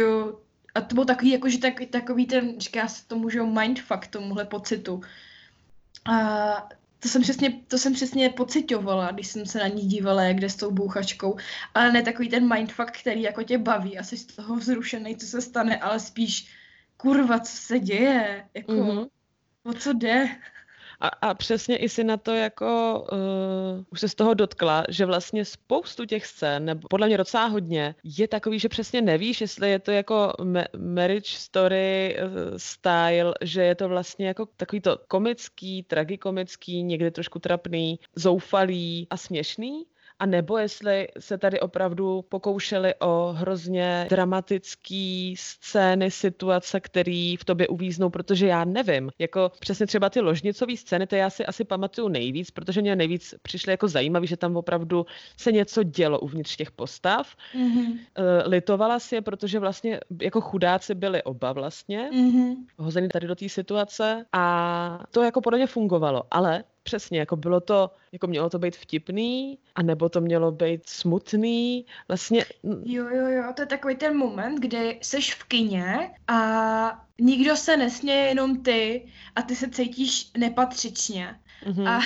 a 0.76 0.82
to 0.82 0.96
byl 0.96 1.06
takový, 1.06 1.32
jako, 1.32 1.50
že 1.50 1.58
tak, 1.58 1.74
takový 1.90 2.26
ten, 2.26 2.60
říká 2.60 2.88
se 2.88 3.08
tomu, 3.08 3.30
že 3.30 3.44
mindfuck 3.44 4.08
tomuhle 4.08 4.46
pocitu. 4.46 5.02
A 6.10 6.70
to 7.00 7.10
jsem 7.10 7.22
přesně, 7.22 7.62
to 7.68 7.78
jsem 7.78 7.94
přesně 7.94 8.30
pocitovala, 8.30 9.12
když 9.12 9.28
jsem 9.28 9.46
se 9.46 9.60
na 9.60 9.68
ní 9.68 9.82
dívala, 9.82 10.24
jak 10.24 10.40
jde 10.40 10.50
s 10.50 10.56
tou 10.56 10.72
bouchačkou. 10.72 11.38
Ale 11.74 11.92
ne 11.92 12.02
takový 12.04 12.30
ten 12.30 12.54
mindfuck, 12.54 12.92
který 12.92 13.22
jako 13.22 13.44
tě 13.44 13.58
baví, 13.58 13.98
asi 13.98 14.18
z 14.18 14.26
toho 14.26 14.56
vzrušený, 14.56 15.18
co 15.18 15.26
se 15.26 15.42
stane, 15.42 15.78
ale 15.78 16.00
spíš, 16.00 16.52
kurva, 16.98 17.40
co 17.40 17.52
se 17.58 17.80
děje, 17.80 18.50
jako, 18.54 18.72
Mhm. 18.74 19.06
o 19.64 19.74
co 19.74 19.94
jde. 19.94 20.30
A, 21.00 21.08
a 21.08 21.34
přesně 21.34 21.78
i 21.78 21.90
si 21.90 22.04
na 22.04 22.18
to 22.18 22.32
jako, 22.34 23.04
uh, 23.12 23.84
už 23.90 24.00
se 24.00 24.10
z 24.10 24.16
toho 24.16 24.34
dotkla, 24.34 24.84
že 24.90 25.06
vlastně 25.06 25.46
spoustu 25.46 26.06
těch 26.06 26.26
scén, 26.26 26.66
nebo 26.66 26.88
podle 26.90 27.08
mě 27.08 27.18
docela 27.18 27.46
hodně, 27.46 27.96
je 28.04 28.28
takový, 28.28 28.60
že 28.60 28.70
přesně 28.70 29.02
nevíš, 29.02 29.42
jestli 29.42 29.70
je 29.70 29.80
to 29.80 29.92
jako 29.92 30.34
ma- 30.40 30.68
marriage 30.78 31.38
story 31.38 32.18
uh, 32.20 32.58
style, 32.58 33.34
že 33.42 33.64
je 33.64 33.76
to 33.76 33.90
vlastně 33.90 34.28
jako 34.28 34.46
takový 34.58 34.82
to 34.82 35.00
komický, 35.08 35.84
tragikomický, 35.84 36.84
někdy 36.84 37.12
trošku 37.12 37.40
trapný, 37.40 38.00
zoufalý 38.16 39.08
a 39.10 39.18
směšný, 39.18 39.86
a 40.20 40.26
nebo 40.26 40.58
jestli 40.58 41.08
se 41.20 41.38
tady 41.38 41.60
opravdu 41.60 42.22
pokoušeli 42.22 42.94
o 43.00 43.34
hrozně 43.38 44.08
dramatický 44.10 45.36
scény, 45.38 46.12
situace, 46.12 46.80
které 46.80 47.36
v 47.40 47.46
tobě 47.46 47.68
uvíznou, 47.68 48.10
protože 48.10 48.48
já 48.48 48.66
nevím. 48.66 49.12
Jako 49.20 49.52
přesně 49.60 49.88
třeba 49.88 50.10
ty 50.10 50.20
ložnicové 50.20 50.78
scény, 50.78 51.08
to 51.08 51.16
já 51.16 51.30
si 51.30 51.46
asi 51.46 51.64
pamatuju 51.64 52.08
nejvíc, 52.08 52.52
protože 52.52 52.82
mě 52.82 52.96
nejvíc 52.96 53.36
přišly 53.42 53.74
jako 53.74 53.88
zajímavý, 53.88 54.28
že 54.28 54.38
tam 54.38 54.58
opravdu 54.58 55.06
se 55.38 55.52
něco 55.52 55.84
dělo 55.84 56.20
uvnitř 56.20 56.56
těch 56.56 56.72
postav. 56.72 57.36
Mm-hmm. 57.56 58.00
Eh, 58.16 58.50
Litovala 58.50 59.00
si 59.00 59.16
je, 59.16 59.22
protože 59.22 59.60
vlastně 59.60 60.00
jako 60.22 60.42
chudáci 60.42 60.96
byli 60.96 61.24
oba 61.24 61.54
vlastně 61.54 62.10
Mm-hmm. 62.14 62.56
hozený 62.78 63.10
tady 63.10 63.28
do 63.28 63.36
té 63.36 63.50
situace 63.50 64.26
a 64.34 65.04
to 65.12 65.22
jako 65.22 65.42
podle 65.42 65.58
mě 65.58 65.68
fungovalo, 65.68 66.24
ale 66.32 66.64
přesně, 66.88 67.20
jako 67.20 67.36
bylo 67.36 67.60
to, 67.60 67.92
jako 68.12 68.28
mělo 68.28 68.50
to 68.50 68.60
být 68.60 68.76
vtipný, 68.76 69.60
a 69.76 69.82
nebo 69.84 70.10
to 70.10 70.22
mělo 70.22 70.52
být 70.52 70.90
smutný, 70.90 71.86
vlastně, 72.08 72.46
Jo, 72.64 73.10
jo, 73.10 73.28
jo, 73.28 73.44
to 73.56 73.62
je 73.62 73.66
takový 73.66 73.96
ten 73.96 74.18
moment, 74.18 74.56
kdy 74.60 75.00
seš 75.02 75.34
v 75.34 75.44
kině 75.44 76.12
a 76.28 76.40
nikdo 77.20 77.56
se 77.56 77.78
nesměje, 77.78 78.28
jenom 78.28 78.64
ty 78.64 79.08
a 79.36 79.42
ty 79.42 79.56
se 79.56 79.70
cítíš 79.70 80.32
nepatřičně. 80.38 81.36
mhm, 81.66 81.88
A 81.88 82.00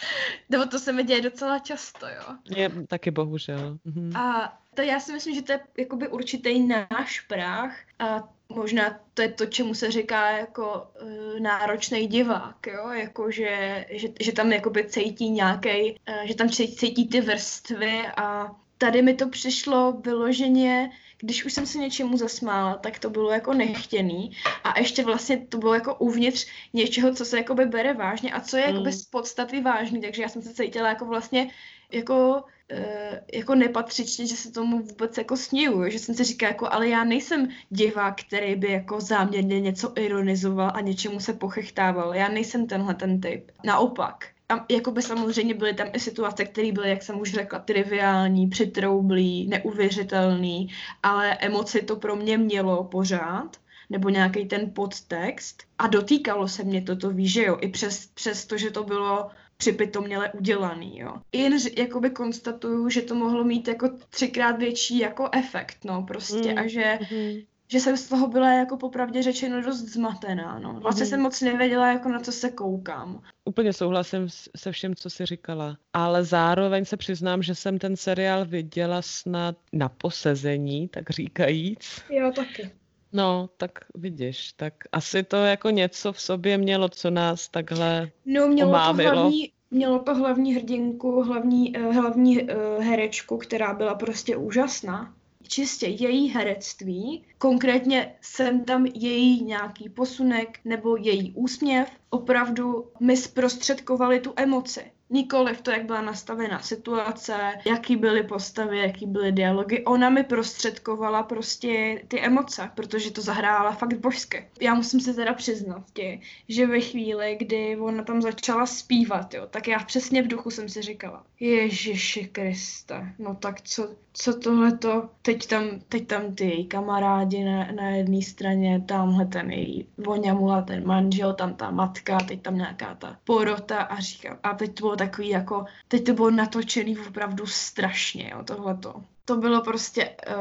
nebo 0.48 0.66
to 0.66 0.78
se 0.78 0.92
mi 0.92 1.04
děje 1.04 1.20
docela 1.20 1.58
často, 1.58 2.06
jo. 2.06 2.36
je 2.56 2.70
taky 2.86 3.10
bohužel. 3.10 3.78
Mhm. 3.84 4.16
A 4.16 4.58
to 4.74 4.82
já 4.82 5.00
si 5.00 5.12
myslím, 5.12 5.34
že 5.34 5.42
to 5.42 5.52
je 5.52 5.60
jakoby 5.78 6.08
určitý 6.08 6.66
náš 6.66 7.20
práh 7.20 7.76
a 7.98 8.28
možná 8.48 9.00
to 9.14 9.22
je 9.22 9.28
to, 9.28 9.46
čemu 9.46 9.74
se 9.74 9.90
říká 9.90 10.30
jako 10.30 10.86
uh, 11.02 11.40
náročný 11.40 12.06
divák, 12.06 12.66
jo, 12.66 12.88
jako 12.88 13.30
že, 13.30 13.86
že, 13.90 14.08
že 14.20 14.32
tam 14.32 14.52
jakoby 14.52 14.84
cítí 14.84 15.30
nějaký, 15.30 15.92
uh, 15.92 16.26
že 16.26 16.34
tam 16.34 16.48
cítí, 16.48 16.76
cítí 16.76 17.08
ty 17.08 17.20
vrstvy 17.20 18.02
a 18.16 18.56
tady 18.78 19.02
mi 19.02 19.14
to 19.14 19.28
přišlo 19.28 19.92
vyloženě, 19.92 20.90
když 21.20 21.44
už 21.44 21.52
jsem 21.52 21.66
se 21.66 21.78
něčemu 21.78 22.16
zasmála, 22.16 22.76
tak 22.76 22.98
to 22.98 23.10
bylo 23.10 23.30
jako 23.30 23.54
nechtěný 23.54 24.30
a 24.64 24.78
ještě 24.78 25.04
vlastně 25.04 25.36
to 25.48 25.58
bylo 25.58 25.74
jako 25.74 25.94
uvnitř 25.94 26.46
něčeho, 26.72 27.14
co 27.14 27.24
se 27.24 27.36
jakoby 27.36 27.66
bere 27.66 27.94
vážně 27.94 28.32
a 28.32 28.40
co 28.40 28.56
je 28.56 28.62
jakoby 28.62 28.90
Mm. 28.90 28.92
z 28.92 29.04
podstaty 29.04 29.60
vážný, 29.62 30.00
takže 30.00 30.22
já 30.22 30.28
jsem 30.28 30.42
se 30.42 30.54
cítila 30.54 30.88
jako 30.88 31.04
vlastně 31.04 31.50
jako, 31.92 32.42
eh, 32.70 33.22
jako 33.32 33.54
nepatřičně, 33.54 34.26
že 34.26 34.36
se 34.36 34.52
tomu 34.52 34.82
vůbec 34.82 35.18
jako 35.18 35.36
sníju, 35.36 35.90
že 35.90 35.98
jsem 35.98 36.14
si 36.14 36.24
říkala 36.24 36.48
jako, 36.50 36.72
ale 36.72 36.88
já 36.88 37.04
nejsem 37.04 37.48
divák, 37.70 38.20
který 38.20 38.56
by 38.56 38.72
jako 38.72 39.00
záměrně 39.00 39.60
něco 39.60 39.92
ironizoval 39.96 40.70
a 40.74 40.80
něčemu 40.80 41.20
se 41.20 41.32
pochechtával, 41.32 42.14
já 42.14 42.28
nejsem 42.28 42.66
tenhle 42.66 42.94
ten 42.94 43.20
typ. 43.20 43.50
Naopak, 43.64 44.26
a 44.48 44.66
jakoby 44.70 45.02
samozřejmě 45.02 45.54
byly 45.54 45.74
tam 45.74 45.86
i 45.92 46.00
situace, 46.00 46.44
které 46.44 46.72
byly, 46.72 46.90
jak 46.90 47.02
jsem 47.02 47.20
už 47.20 47.32
řekla, 47.32 47.58
triviální, 47.58 48.46
přitroublý, 48.48 49.46
neuvěřitelný, 49.48 50.68
ale 51.02 51.34
emoci 51.40 51.82
to 51.82 51.96
pro 51.96 52.16
mě 52.16 52.38
mělo 52.38 52.84
pořád, 52.84 53.56
nebo 53.90 54.08
nějaký 54.08 54.46
ten 54.46 54.70
podtext 54.70 55.62
a 55.78 55.86
dotýkalo 55.86 56.48
se 56.48 56.64
mě 56.64 56.82
toto, 56.82 57.10
víš, 57.10 57.32
že 57.32 57.44
jo, 57.44 57.58
i 57.60 57.68
přes, 57.68 58.06
přes 58.06 58.46
to, 58.46 58.56
že 58.58 58.70
to 58.70 58.84
bylo 58.84 59.30
připitoměle 59.56 60.32
udělaný, 60.32 60.98
jo. 60.98 61.12
Jen 61.32 61.58
jakoby 61.76 62.10
konstatuju, 62.10 62.88
že 62.88 63.02
to 63.02 63.14
mohlo 63.14 63.44
mít 63.44 63.68
jako 63.68 63.88
třikrát 64.10 64.58
větší 64.58 64.98
jako 64.98 65.28
efekt, 65.32 65.76
no, 65.84 66.02
prostě, 66.02 66.52
Mm. 66.52 66.58
a 66.58 66.66
že, 66.66 66.98
Mhm. 67.10 67.40
Že 67.70 67.80
jsem 67.80 67.96
z 67.96 68.08
toho 68.08 68.28
byla 68.28 68.52
jako 68.52 68.76
popravdě 68.76 69.22
řečeno 69.22 69.62
dost 69.62 69.78
zmatená, 69.80 70.58
no. 70.58 70.72
Vlastně 70.80 71.02
Mhm. 71.02 71.10
jsem 71.10 71.20
moc 71.20 71.40
nevěděla, 71.40 71.92
jako 71.92 72.08
na 72.08 72.20
co 72.20 72.32
se 72.32 72.50
koukám. 72.50 73.22
Úplně 73.44 73.72
souhlasím 73.72 74.26
se 74.56 74.72
vším, 74.72 74.94
co 74.94 75.10
jsi 75.10 75.26
říkala. 75.26 75.76
Ale 75.92 76.24
zároveň 76.24 76.84
se 76.84 76.96
přiznám, 76.96 77.42
že 77.42 77.54
jsem 77.54 77.78
ten 77.78 77.96
seriál 77.96 78.44
viděla 78.46 79.02
snad 79.02 79.56
na 79.72 79.88
posezení, 79.88 80.88
tak 80.88 81.10
říkajíc. 81.10 82.02
Jo, 82.10 82.32
taky. 82.36 82.70
No, 83.12 83.48
tak 83.56 83.72
vidíš, 83.94 84.52
tak 84.52 84.74
asi 84.92 85.22
to 85.22 85.36
jako 85.36 85.70
něco 85.70 86.12
v 86.12 86.20
sobě 86.20 86.58
mělo, 86.58 86.88
co 86.88 87.10
nás 87.10 87.48
takhle... 87.48 88.10
No, 88.26 88.48
mělo 88.48 88.70
to, 88.70 88.76
Omámilo. 88.76 89.12
hlavní, 89.20 89.52
mělo 89.70 89.98
to 89.98 90.14
hlavní 90.14 90.54
hrdinku, 90.54 91.22
hlavní, 91.22 91.76
eh, 91.76 91.92
hlavní 91.92 92.50
eh, 92.50 92.54
herečku, 92.80 93.38
která 93.38 93.74
byla 93.74 93.94
prostě 93.94 94.36
úžasná. 94.36 95.14
Čistě 95.48 95.86
její 95.86 96.28
herectví, 96.28 97.24
konkrétně 97.38 98.16
jsem 98.20 98.64
tam 98.64 98.86
její 98.86 99.44
nějaký 99.44 99.88
posunek 99.88 100.60
nebo 100.64 100.96
její 100.96 101.32
úsměv, 101.36 101.88
opravdu 102.10 102.92
mi 103.00 103.16
zprostředkovali 103.16 104.20
tu 104.20 104.32
emoci. 104.36 104.92
Nikoliv 105.10 105.60
to, 105.60 105.70
jak 105.70 105.86
byla 105.86 106.00
nastavena 106.00 106.60
situace, 106.60 107.34
jaký 107.66 107.96
byly 107.96 108.22
postavy, 108.22 108.78
jaký 108.78 109.06
byly 109.06 109.32
dialogy. 109.32 109.84
Ona 109.84 110.10
mi 110.10 110.24
prostředkovala 110.24 111.22
prostě 111.22 112.02
ty 112.08 112.20
emoce, 112.20 112.70
protože 112.74 113.10
to 113.10 113.22
zahrála 113.22 113.72
fakt 113.72 113.94
božsky. 113.94 114.48
Já 114.60 114.74
musím 114.74 115.00
se 115.00 115.14
teda 115.14 115.34
přiznat 115.34 115.84
ti, 115.92 116.20
že 116.48 116.66
ve 116.66 116.80
chvíli, 116.80 117.36
kdy 117.40 117.76
ona 117.76 118.04
tam 118.04 118.22
začala 118.22 118.66
zpívat, 118.66 119.34
jo, 119.34 119.46
tak 119.50 119.68
já 119.68 119.78
přesně 119.78 120.22
v 120.22 120.28
duchu 120.28 120.50
jsem 120.50 120.68
si 120.68 120.82
říkala, 120.82 121.24
Ježiši 121.40 122.28
Kriste, 122.32 123.14
no 123.18 123.34
tak 123.34 123.60
co, 123.60 123.88
co 124.12 124.40
tohleto, 124.40 125.08
teď 125.22 125.46
tam, 125.46 125.64
teď 125.88 126.06
tam 126.06 126.34
ty 126.34 126.44
její 126.44 126.66
kamarádi 126.66 127.44
na, 127.44 127.72
na 127.72 127.90
jedné 127.90 128.22
straně, 128.22 128.84
tamhle 128.86 129.26
ten 129.26 129.50
její 129.50 129.88
voňamula, 129.98 130.62
ten 130.62 130.86
manžel, 130.86 131.34
tam 131.34 131.54
ta 131.54 131.70
matka, 131.70 132.18
teď 132.18 132.42
tam 132.42 132.56
nějaká 132.56 132.94
ta 132.94 133.18
porota 133.24 133.78
a 133.78 134.00
říkám, 134.00 134.38
a 134.42 134.54
teď 134.54 134.74
to 134.74 134.80
bylo 134.80 134.96
takový 134.98 135.28
jako, 135.28 135.64
teď 135.88 136.06
to 136.06 136.12
bylo 136.12 136.30
natočený 136.30 136.98
opravdu 136.98 137.46
strašně, 137.46 138.30
jo, 138.32 138.44
tohleto. 138.44 138.94
To 139.24 139.36
bylo 139.36 139.62
prostě 139.62 140.10
uh, 140.28 140.34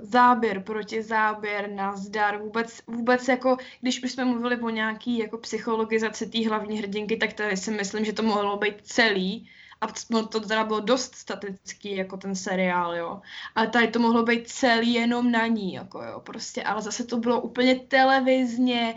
záběr 0.00 0.62
proti 0.62 1.02
záběr, 1.02 1.70
nazdar, 1.70 2.38
vůbec, 2.38 2.80
vůbec 2.86 3.28
jako, 3.28 3.56
když 3.80 4.02
už 4.02 4.12
jsme 4.12 4.24
mluvili 4.24 4.56
o 4.56 4.70
nějaký 4.70 5.18
jako 5.18 5.38
psychologizaci 5.38 6.26
té 6.26 6.48
hlavní 6.48 6.78
hrdinky, 6.78 7.16
tak 7.16 7.32
tady 7.32 7.56
si 7.56 7.70
myslím, 7.70 8.04
že 8.04 8.12
to 8.12 8.22
mohlo 8.22 8.56
být 8.56 8.74
celý, 8.82 9.48
a 9.80 9.86
no, 10.10 10.26
to 10.26 10.40
teda 10.40 10.64
bylo 10.64 10.80
dost 10.80 11.14
statický, 11.14 11.96
jako 11.96 12.16
ten 12.16 12.34
seriál, 12.34 12.96
jo. 12.96 13.20
Ale 13.54 13.66
tady 13.66 13.88
to 13.88 13.98
mohlo 13.98 14.22
být 14.22 14.48
celý 14.48 14.92
jenom 14.94 15.30
na 15.30 15.46
ní, 15.46 15.72
jako 15.74 16.02
jo, 16.02 16.20
prostě, 16.20 16.62
ale 16.62 16.82
zase 16.82 17.04
to 17.04 17.16
bylo 17.16 17.40
úplně 17.40 17.74
televizně 17.74 18.94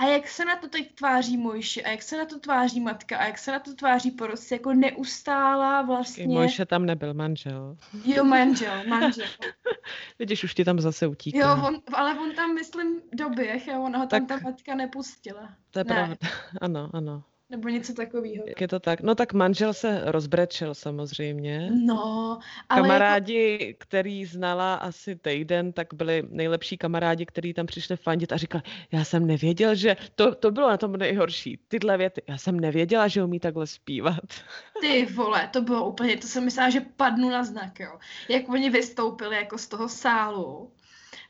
a 0.00 0.06
jak 0.06 0.28
se 0.28 0.44
na 0.44 0.56
to 0.56 0.68
teď 0.68 0.94
tváří 0.94 1.36
Mojši 1.36 1.84
a 1.84 1.90
jak 1.90 2.02
se 2.02 2.16
na 2.16 2.24
to 2.24 2.38
tváří 2.40 2.80
matka 2.80 3.18
a 3.18 3.24
jak 3.26 3.38
se 3.38 3.52
na 3.52 3.58
to 3.58 3.74
tváří 3.74 4.10
porost, 4.10 4.52
jako 4.52 4.72
neustálá 4.72 5.82
vlastně. 5.82 6.26
Mojše 6.26 6.66
tam 6.66 6.86
nebyl 6.86 7.14
manžel. 7.14 7.76
Jo, 8.04 8.24
manžel, 8.24 8.82
manžel. 8.88 9.26
Vidíš, 10.18 10.44
už 10.44 10.54
ti 10.54 10.64
tam 10.64 10.80
zase 10.80 11.06
utíká. 11.06 11.38
Jo, 11.38 11.66
on, 11.66 11.76
ale 11.92 12.18
on 12.18 12.34
tam, 12.34 12.54
myslím, 12.54 13.00
doběh, 13.12 13.66
jo, 13.68 13.82
ona 13.82 13.98
ho 13.98 14.06
tam 14.06 14.26
Tak- 14.26 14.40
ta 14.40 14.48
matka 14.48 14.74
nepustila. 14.74 15.48
to 15.70 15.78
je 15.78 15.84
ne. 15.84 15.94
pravda. 15.94 16.16
Ano, 16.60 16.90
ano. 16.92 17.22
Nebo 17.50 17.68
něco 17.68 17.94
takového. 17.94 18.44
Jak 18.46 18.60
je 18.60 18.68
to 18.68 18.80
tak? 18.80 19.00
No 19.00 19.14
tak 19.14 19.32
manžel 19.32 19.74
se 19.74 20.02
rozbrečel 20.04 20.74
samozřejmě. 20.74 21.70
No, 21.84 22.38
ale 22.68 22.82
Kamarádi, 22.82 23.58
jako... 23.60 23.78
který 23.78 24.24
znala 24.24 24.74
asi 24.74 25.16
týden, 25.16 25.72
tak 25.72 25.94
byli 25.94 26.22
nejlepší 26.28 26.76
kamarádi, 26.76 27.26
který 27.26 27.54
tam 27.54 27.66
přišli 27.66 27.96
fandit 27.96 28.32
a 28.32 28.36
říkali, 28.36 28.62
já 28.92 29.04
jsem 29.04 29.26
nevěděl, 29.26 29.74
že 29.74 29.96
to, 30.14 30.34
to 30.34 30.50
bylo 30.50 30.70
na 30.70 30.76
tom 30.76 30.92
nejhorší. 30.92 31.58
Tyhle 31.68 31.98
věty, 31.98 32.22
já 32.26 32.38
jsem 32.38 32.60
nevěděla, 32.60 33.08
že 33.08 33.24
umí 33.24 33.40
takhle 33.40 33.66
zpívat. 33.66 34.14
jako, 34.14 34.80
ty 34.80 35.06
vole, 35.06 35.48
to 35.52 35.62
bylo 35.62 35.88
úplně, 35.88 36.16
to 36.16 36.26
jsem 36.26 36.44
myslela, 36.44 36.70
že 36.70 36.80
padnu 36.80 37.30
na 37.30 37.44
znak, 37.44 37.80
jo. 37.80 37.98
Jak 38.28 38.48
oni 38.48 38.70
vystoupili 38.70 39.36
jako 39.36 39.58
z 39.58 39.68
toho 39.68 39.88
sálu 39.88 40.72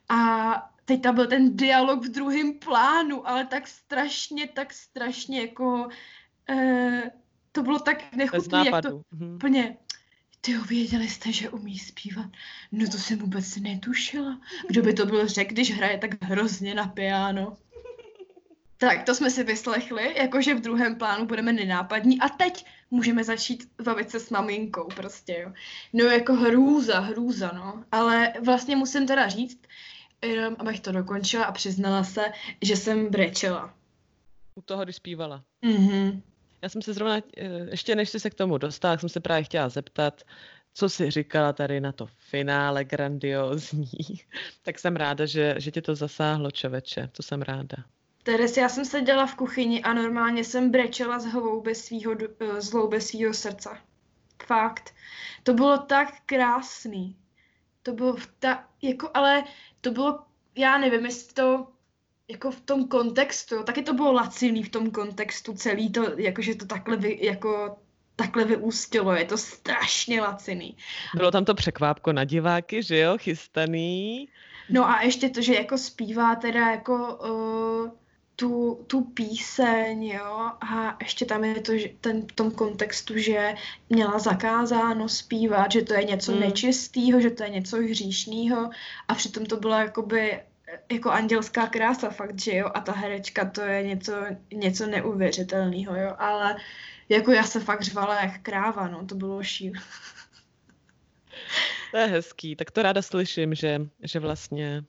a 0.09 0.70
teď 0.91 1.03
tam 1.03 1.15
byl 1.15 1.27
ten 1.27 1.57
dialog 1.57 2.05
v 2.05 2.09
druhém 2.09 2.59
plánu, 2.59 3.29
ale 3.29 3.47
tak 3.47 3.69
strašně, 3.69 4.49
tak 4.49 4.73
strašně 4.73 5.41
jako, 5.41 5.89
eh, 6.49 7.11
to 7.53 7.63
bylo 7.63 7.79
tak 7.79 8.05
Bez 8.17 8.19
nechutný, 8.19 8.67
jak 8.67 8.83
to. 8.83 9.03
Mhm. 9.11 9.35
Úplně, 9.35 9.77
ty 10.41 10.53
jo, 10.53 10.63
věděli 10.63 11.09
jste, 11.09 11.33
že 11.33 11.51
umí 11.51 11.79
zpívat? 11.79 12.27
No 12.73 12.89
to 12.89 12.99
jsem 12.99 13.19
vůbec 13.19 13.57
netušila. 13.57 14.41
Kdo 14.69 14.83
by 14.83 14.95
to 14.95 15.07
byl 15.07 15.29
řekl, 15.29 15.53
když 15.53 15.77
hraje 15.77 15.99
tak 15.99 16.25
hrozně 16.25 16.75
na 16.75 16.87
piano? 16.87 17.57
Tak, 18.79 19.03
to 19.03 19.15
jsme 19.15 19.31
si 19.31 19.45
vyslechli, 19.45 20.15
jakože 20.19 20.55
v 20.55 20.61
druhém 20.61 20.97
plánu 20.97 21.27
budeme 21.27 21.53
nenápadní 21.53 22.21
a 22.21 22.29
teď 22.29 22.67
můžeme 22.91 23.25
začít 23.25 23.71
bavit 23.83 24.11
se 24.11 24.21
s 24.21 24.31
maminkou 24.31 24.89
prostě, 24.97 25.39
jo. 25.41 25.53
No 25.93 26.05
jako 26.05 26.35
hrůza, 26.35 27.01
hrůza, 27.01 27.51
no. 27.55 27.85
Ale 27.93 28.33
vlastně 28.45 28.77
musím 28.77 29.07
teda 29.07 29.29
říct, 29.29 29.61
jenom 30.23 30.57
abych 30.59 30.81
to 30.81 30.93
dokončila 30.93 31.45
a 31.45 31.53
přiznala 31.53 32.05
se, 32.05 32.33
že 32.63 32.77
jsem 32.77 33.11
brečela. 33.11 33.75
U 34.55 34.63
toho, 34.63 34.85
když 34.85 34.97
zpívala. 34.97 35.45
Mhm. 35.63 36.23
Já 36.63 36.69
jsem 36.69 36.83
se 36.83 36.95
zrovna, 36.95 37.17
eh, 37.17 37.45
ještě 37.71 37.95
než 37.95 38.09
jsi 38.09 38.21
se 38.21 38.31
k 38.31 38.35
tomu 38.35 38.59
dostala, 38.59 38.99
jsem 38.99 39.09
se 39.09 39.21
právě 39.21 39.45
chtěla 39.45 39.69
zeptat, 39.69 40.23
co 40.75 40.89
jsi 40.89 41.11
říkala 41.11 41.53
tady 41.53 41.81
na 41.81 41.93
to 41.93 42.07
finále 42.07 42.85
grandiózní. 42.85 43.91
tak 44.63 44.79
jsem 44.79 44.97
ráda, 44.97 45.27
že, 45.27 45.55
že 45.59 45.71
tě 45.71 45.83
to 45.83 45.95
zasáhlo, 45.95 46.51
čověče. 46.51 47.09
To 47.13 47.23
jsem 47.23 47.43
ráda. 47.43 47.77
Teres, 48.23 48.57
já 48.57 48.69
jsem 48.69 48.85
seděla 48.85 49.27
v 49.27 49.35
kuchyni 49.35 49.83
a 49.83 49.93
normálně 49.93 50.45
jsem 50.45 50.71
brečela 50.71 51.19
z 51.19 51.27
hlouby 51.27 51.75
svýho, 51.75 52.15
eh, 52.41 52.61
z 52.61 52.73
hlouby 52.73 53.01
svýho 53.01 53.35
srdce. 53.35 53.69
Fakt. 54.47 54.95
To 55.43 55.55
bylo 55.55 55.79
tak 55.79 56.15
krásný. 56.27 57.17
To 57.83 57.93
bylo 57.93 58.17
ta, 58.39 58.65
jako, 58.83 59.11
ale 59.15 59.45
to 59.81 59.91
bylo, 59.91 60.19
já 60.55 60.79
nevím, 60.79 61.05
jestli 61.05 61.35
to, 61.35 61.67
jako 62.29 62.51
v 62.51 62.61
tom 62.61 62.89
kontextu, 62.89 63.63
taky 63.63 63.83
to 63.83 63.95
bylo 63.95 64.13
laciný 64.13 64.63
v 64.63 64.69
tom 64.69 64.91
kontextu 64.91 65.53
celý 65.53 65.93
to, 65.93 66.19
jakože 66.19 66.55
to 66.55 66.67
takhle 66.67 66.97
vy, 66.97 67.19
jako 67.23 67.77
takhle 68.17 68.45
vyústilo, 68.45 69.15
je 69.15 69.25
to 69.25 69.39
strašně 69.39 70.21
laciný. 70.21 70.77
Bylo 71.17 71.31
tam 71.31 71.45
to 71.45 71.55
překvápko 71.55 72.13
na 72.13 72.25
diváky, 72.25 72.83
že 72.83 72.99
jo, 72.99 73.19
chystaný. 73.19 74.29
No 74.71 74.89
a 74.89 75.03
ještě 75.03 75.29
to, 75.29 75.43
že 75.43 75.55
jako 75.55 75.79
zpívá 75.79 76.35
teda 76.35 76.71
jako 76.71 77.15
uh, 77.15 77.91
tu, 78.41 78.85
tu 78.87 79.01
píseň, 79.05 80.05
jo, 80.05 80.51
a 80.61 80.97
ještě 81.01 81.25
tam 81.25 81.45
je 81.45 81.61
to, 81.61 81.79
že 81.79 81.89
ten, 82.01 82.23
v 82.23 82.33
tom 82.33 82.51
kontextu, 82.51 83.19
že 83.19 83.55
měla 83.89 84.19
zakázáno 84.19 85.09
zpívat, 85.09 85.73
že 85.73 85.83
to 85.83 85.95
je 85.95 86.05
něco 86.05 86.33
Mm. 86.33 86.41
nečistýho, 86.41 87.21
že 87.21 87.31
to 87.31 87.43
je 87.43 87.49
něco 87.51 87.77
hříšného 87.77 88.71
a 89.09 89.15
přitom 89.15 89.47
to 89.47 89.57
byla 89.57 89.83
jakoby 89.83 90.33
eh, 90.33 90.43
jako 90.93 91.11
andělská 91.11 91.67
krása 91.67 92.11
fakt, 92.11 92.41
že 92.41 92.57
jo, 92.57 92.71
a 92.75 92.81
ta 92.81 92.93
herečka 92.93 93.45
to 93.45 93.61
je 93.61 93.83
něco, 93.83 94.13
něco 94.55 94.87
neuvěřitelného, 94.87 95.97
jo, 95.97 96.15
ale 96.19 96.57
jako 97.09 97.33
já 97.33 97.45
se 97.45 97.61
fakt 97.61 97.83
řvala 97.83 98.23
jak 98.23 98.41
kráva, 98.43 98.89
no, 98.89 99.07
to 99.07 99.15
bylo 99.15 99.43
šílené. 99.43 99.81
To 101.91 101.97
je 101.97 102.07
hezký, 102.07 102.57
tak 102.57 102.71
to 102.71 102.83
ráda 102.83 103.03
slyším, 103.03 103.55
že, 103.55 103.81
že 104.03 104.19
vlastně 104.19 104.85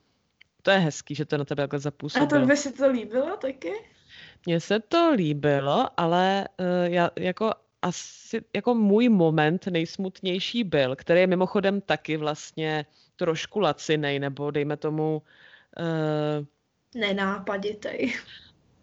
to 0.62 0.72
je 0.72 0.78
hezký, 0.78 1.16
že 1.16 1.26
to 1.26 1.38
na 1.38 1.46
tebe 1.46 1.64
takhle 1.64 1.78
A 1.78 1.80
zapůsobilo. 1.80 2.42
to 2.42 2.48
by 2.48 2.58
se 2.58 2.72
to 2.72 2.90
líbilo 2.90 3.38
taky? 3.38 3.74
Mně 4.46 4.60
se 4.60 4.80
to 4.80 5.12
líbilo, 5.12 5.90
ale 5.98 6.48
uh, 6.60 6.66
já 6.94 7.10
jako 7.20 7.52
asi 7.82 8.42
jako 8.56 8.76
můj 8.76 9.10
moment 9.10 9.68
nejsmutnější 9.68 10.64
byl, 10.64 10.96
který 10.96 11.20
je 11.22 11.28
mimochodem 11.28 11.82
taky 11.82 12.18
vlastně 12.18 12.86
trošku 13.16 13.60
lacinej, 13.60 14.20
nebo 14.20 14.52
dejme 14.52 14.78
tomu 14.78 15.22
uh, 15.80 16.46
Nenápaditej. 16.96 18.14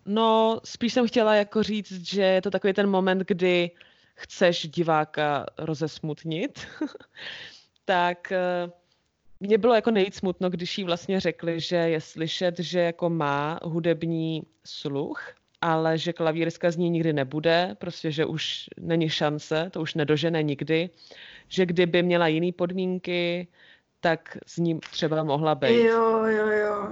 No, 0.07 0.61
spíš 0.64 0.93
jsem 0.93 1.09
chtěla 1.09 1.35
jako 1.35 1.62
říct, 1.62 2.09
že 2.09 2.22
je 2.22 2.43
to 2.43 2.51
takový 2.51 2.72
ten 2.72 2.91
moment, 2.91 3.22
kdy 3.26 3.70
chceš 4.14 4.68
diváka 4.68 5.47
rozesmutnit, 5.59 6.66
tak 7.85 8.33
eh, 8.33 8.70
mě 9.41 9.59
bylo 9.59 9.74
jako 9.74 9.91
nejvíc 9.91 10.14
smutno, 10.14 10.51
když 10.51 10.78
jí 10.78 10.84
vlastně 10.84 11.20
řekli, 11.20 11.61
že 11.61 11.76
je 11.76 12.01
slyšet, 12.01 12.59
že 12.59 12.80
jako 12.80 13.11
má 13.11 13.61
hudební 13.62 14.43
sluch, 14.64 15.34
ale 15.61 15.99
že 15.99 16.12
klavíriska 16.12 16.70
z 16.70 16.76
ní 16.76 16.91
nikdy 16.91 17.12
nebude, 17.12 17.76
prostě, 17.78 18.11
že 18.11 18.24
už 18.24 18.64
není 18.80 19.09
šance, 19.09 19.70
to 19.72 19.80
už 19.80 19.95
nedožene 19.95 20.43
nikdy, 20.43 20.91
že 21.49 21.66
kdyby 21.66 22.03
měla 22.03 22.26
jiné 22.26 22.53
podmínky, 22.53 23.49
tak 24.01 24.39
s 24.47 24.57
ním 24.57 24.80
třeba 24.80 25.22
mohla 25.24 25.55
být. 25.55 25.80
Jo, 25.82 26.24
jo, 26.24 26.47
jo. 26.47 26.89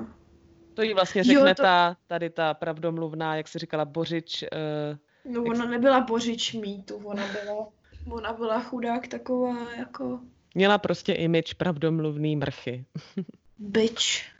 To 0.74 0.82
jí 0.82 0.94
vlastně 0.94 1.20
Jo, 1.20 1.24
řekne 1.24 1.55
to- 1.55 1.62
ta, 1.62 1.97
tady 2.07 2.30
ta 2.30 2.55
pravdomluvná, 2.55 3.36
jak 3.36 3.49
si 3.49 3.59
říkala, 3.59 3.84
Bořič, 3.84 4.42
uh, 4.42 4.99
No 5.32 5.42
ona 5.44 5.66
nebyla 5.66 6.01
bořič 6.01 6.53
mýtu, 6.53 6.97
ona 6.97 7.22
byla, 7.26 7.68
ona 8.11 8.32
byla 8.32 8.61
chudák 8.61 9.09
taková 9.09 9.72
jako 9.78 10.20
měla 10.57 10.78
prostě 10.78 11.12
image 11.12 11.54
pravdomluvný 11.54 12.36
mrchy. 12.36 12.84
bitch. 13.59 14.36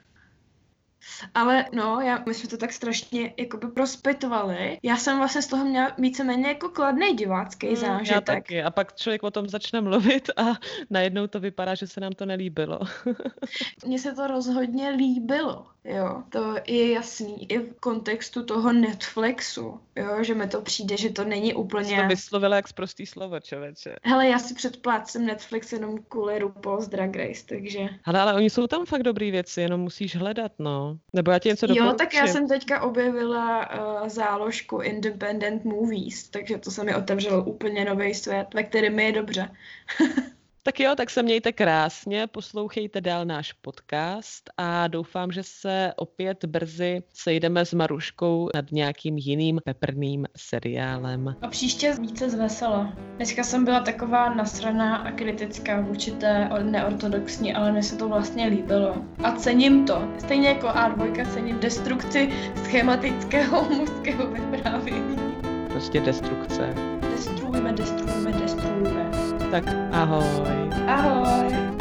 Ale 1.33 1.65
no, 1.73 2.01
já, 2.01 2.23
my 2.27 2.33
jsme 2.33 2.49
to 2.49 2.57
tak 2.57 2.73
strašně 2.73 3.33
jakoby 3.37 3.67
prospětovali. 3.67 4.79
Já 4.83 4.97
jsem 4.97 5.17
vlastně 5.17 5.41
z 5.41 5.47
toho 5.47 5.65
měla 5.65 5.91
víceméně 5.97 6.47
jako 6.47 6.69
kladný 6.69 7.13
divácký 7.13 7.69
Já 7.69 7.75
zážitek. 7.75 8.25
taky. 8.25 8.63
A 8.63 8.71
pak 8.71 8.95
člověk 8.95 9.23
o 9.23 9.31
tom 9.31 9.49
začne 9.49 9.81
mluvit 9.81 10.29
a 10.37 10.43
najednou 10.89 11.27
to 11.27 11.39
vypadá, 11.39 11.75
že 11.75 11.87
se 11.87 11.99
nám 11.99 12.11
to 12.11 12.25
nelíbilo. 12.25 12.79
Mně 13.85 13.99
se 13.99 14.13
to 14.13 14.27
rozhodně 14.27 14.89
líbilo, 14.89 15.65
jo. 15.87 16.23
To 16.29 16.55
je 16.67 16.91
jasný 16.91 17.51
i 17.51 17.59
v 17.59 17.73
kontextu 17.79 18.43
toho 18.43 18.73
Netflixu, 18.73 19.79
jo, 19.95 20.23
že 20.23 20.33
mi 20.35 20.47
to 20.47 20.61
přijde, 20.61 20.97
že 20.97 21.09
to 21.09 21.23
není 21.23 21.47
Jsi 21.47 21.53
to 21.53 21.59
úplně... 21.59 22.07
vyslovila 22.07 22.55
jak 22.55 22.73
prostý 22.73 23.05
slovo, 23.05 23.39
člověče. 23.39 23.95
Hele, 24.03 24.27
já 24.27 24.39
si 24.39 24.53
předplácím 24.53 25.25
Netflix 25.25 25.73
jenom 25.73 25.97
kvůli 26.09 26.39
RuPaul's 26.39 26.87
Drag 26.87 27.15
Race, 27.15 27.45
takže... 27.49 27.79
Ale, 28.05 28.21
ale 28.21 28.33
oni 28.33 28.49
jsou 28.49 28.67
tam 28.67 28.85
fakt 28.85 29.03
dobrý 29.03 29.31
věci, 29.31 29.61
jenom 29.61 29.81
musíš 29.81 30.15
hledat, 30.15 30.51
no. 30.59 30.97
Nebo 31.13 31.31
já 31.31 31.39
ti 31.39 31.49
něco 31.49 31.65
Jo, 31.65 31.75
doporučím. 31.75 31.97
tak 31.97 32.13
já 32.13 32.27
jsem 32.27 32.47
teďka 32.47 32.81
objevila 32.81 33.69
uh, 34.01 34.07
záložku 34.07 34.81
Independent 34.81 35.65
Movies, 35.65 36.29
takže 36.29 36.57
to 36.57 36.71
se 36.71 36.83
mi 36.83 36.95
otevřelo 36.95 37.43
úplně 37.43 37.85
nový 37.85 38.13
svět, 38.13 38.47
ve 38.53 38.63
kterém 38.63 38.95
mi 38.95 39.05
je 39.05 39.11
dobře. 39.11 39.49
Tak 40.67 40.79
jo, 40.79 40.95
tak 40.97 41.09
se 41.09 41.23
mějte 41.23 41.51
krásně, 41.51 42.27
poslouchejte 42.27 43.01
dál 43.01 43.25
náš 43.25 43.53
podcast 43.53 44.49
a 44.57 44.87
doufám, 44.87 45.31
že 45.31 45.43
se 45.43 45.93
opět 45.95 46.45
brzy 46.45 47.03
sejdeme 47.13 47.65
s 47.65 47.73
Maruškou 47.73 48.49
nad 48.55 48.71
nějakým 48.71 49.17
jiným 49.17 49.59
peprným 49.65 50.25
seriálem. 50.37 51.35
A 51.41 51.47
příště 51.47 51.95
více 52.01 52.29
z 52.29 52.33
vesela. 52.33 52.93
Dneska 53.15 53.43
jsem 53.43 53.65
byla 53.65 53.79
taková 53.79 54.33
nasraná 54.33 54.95
a 54.95 55.11
kritická 55.11 55.81
vůči 55.81 56.11
té 56.11 56.49
neortodoxní, 56.63 57.53
ale 57.53 57.71
mně 57.71 57.83
se 57.83 57.95
to 57.97 58.09
vlastně 58.09 58.47
líbilo. 58.47 58.95
A 59.23 59.31
cením 59.31 59.85
to. 59.85 60.07
Stejně 60.19 60.49
jako 60.49 60.67
A2 60.67 61.33
cením 61.33 61.59
destrukci 61.59 62.29
schematického 62.63 63.69
mužského 63.77 64.27
vyprávění. 64.27 65.17
Prostě 65.67 65.99
destrukce. 65.99 66.73
Destruujme, 67.01 67.73
destruujme, 67.73 68.31
destruujme. 68.31 69.26
Tak 69.47 69.63
ahoj. 69.95 70.27
Ahoj! 70.87 71.76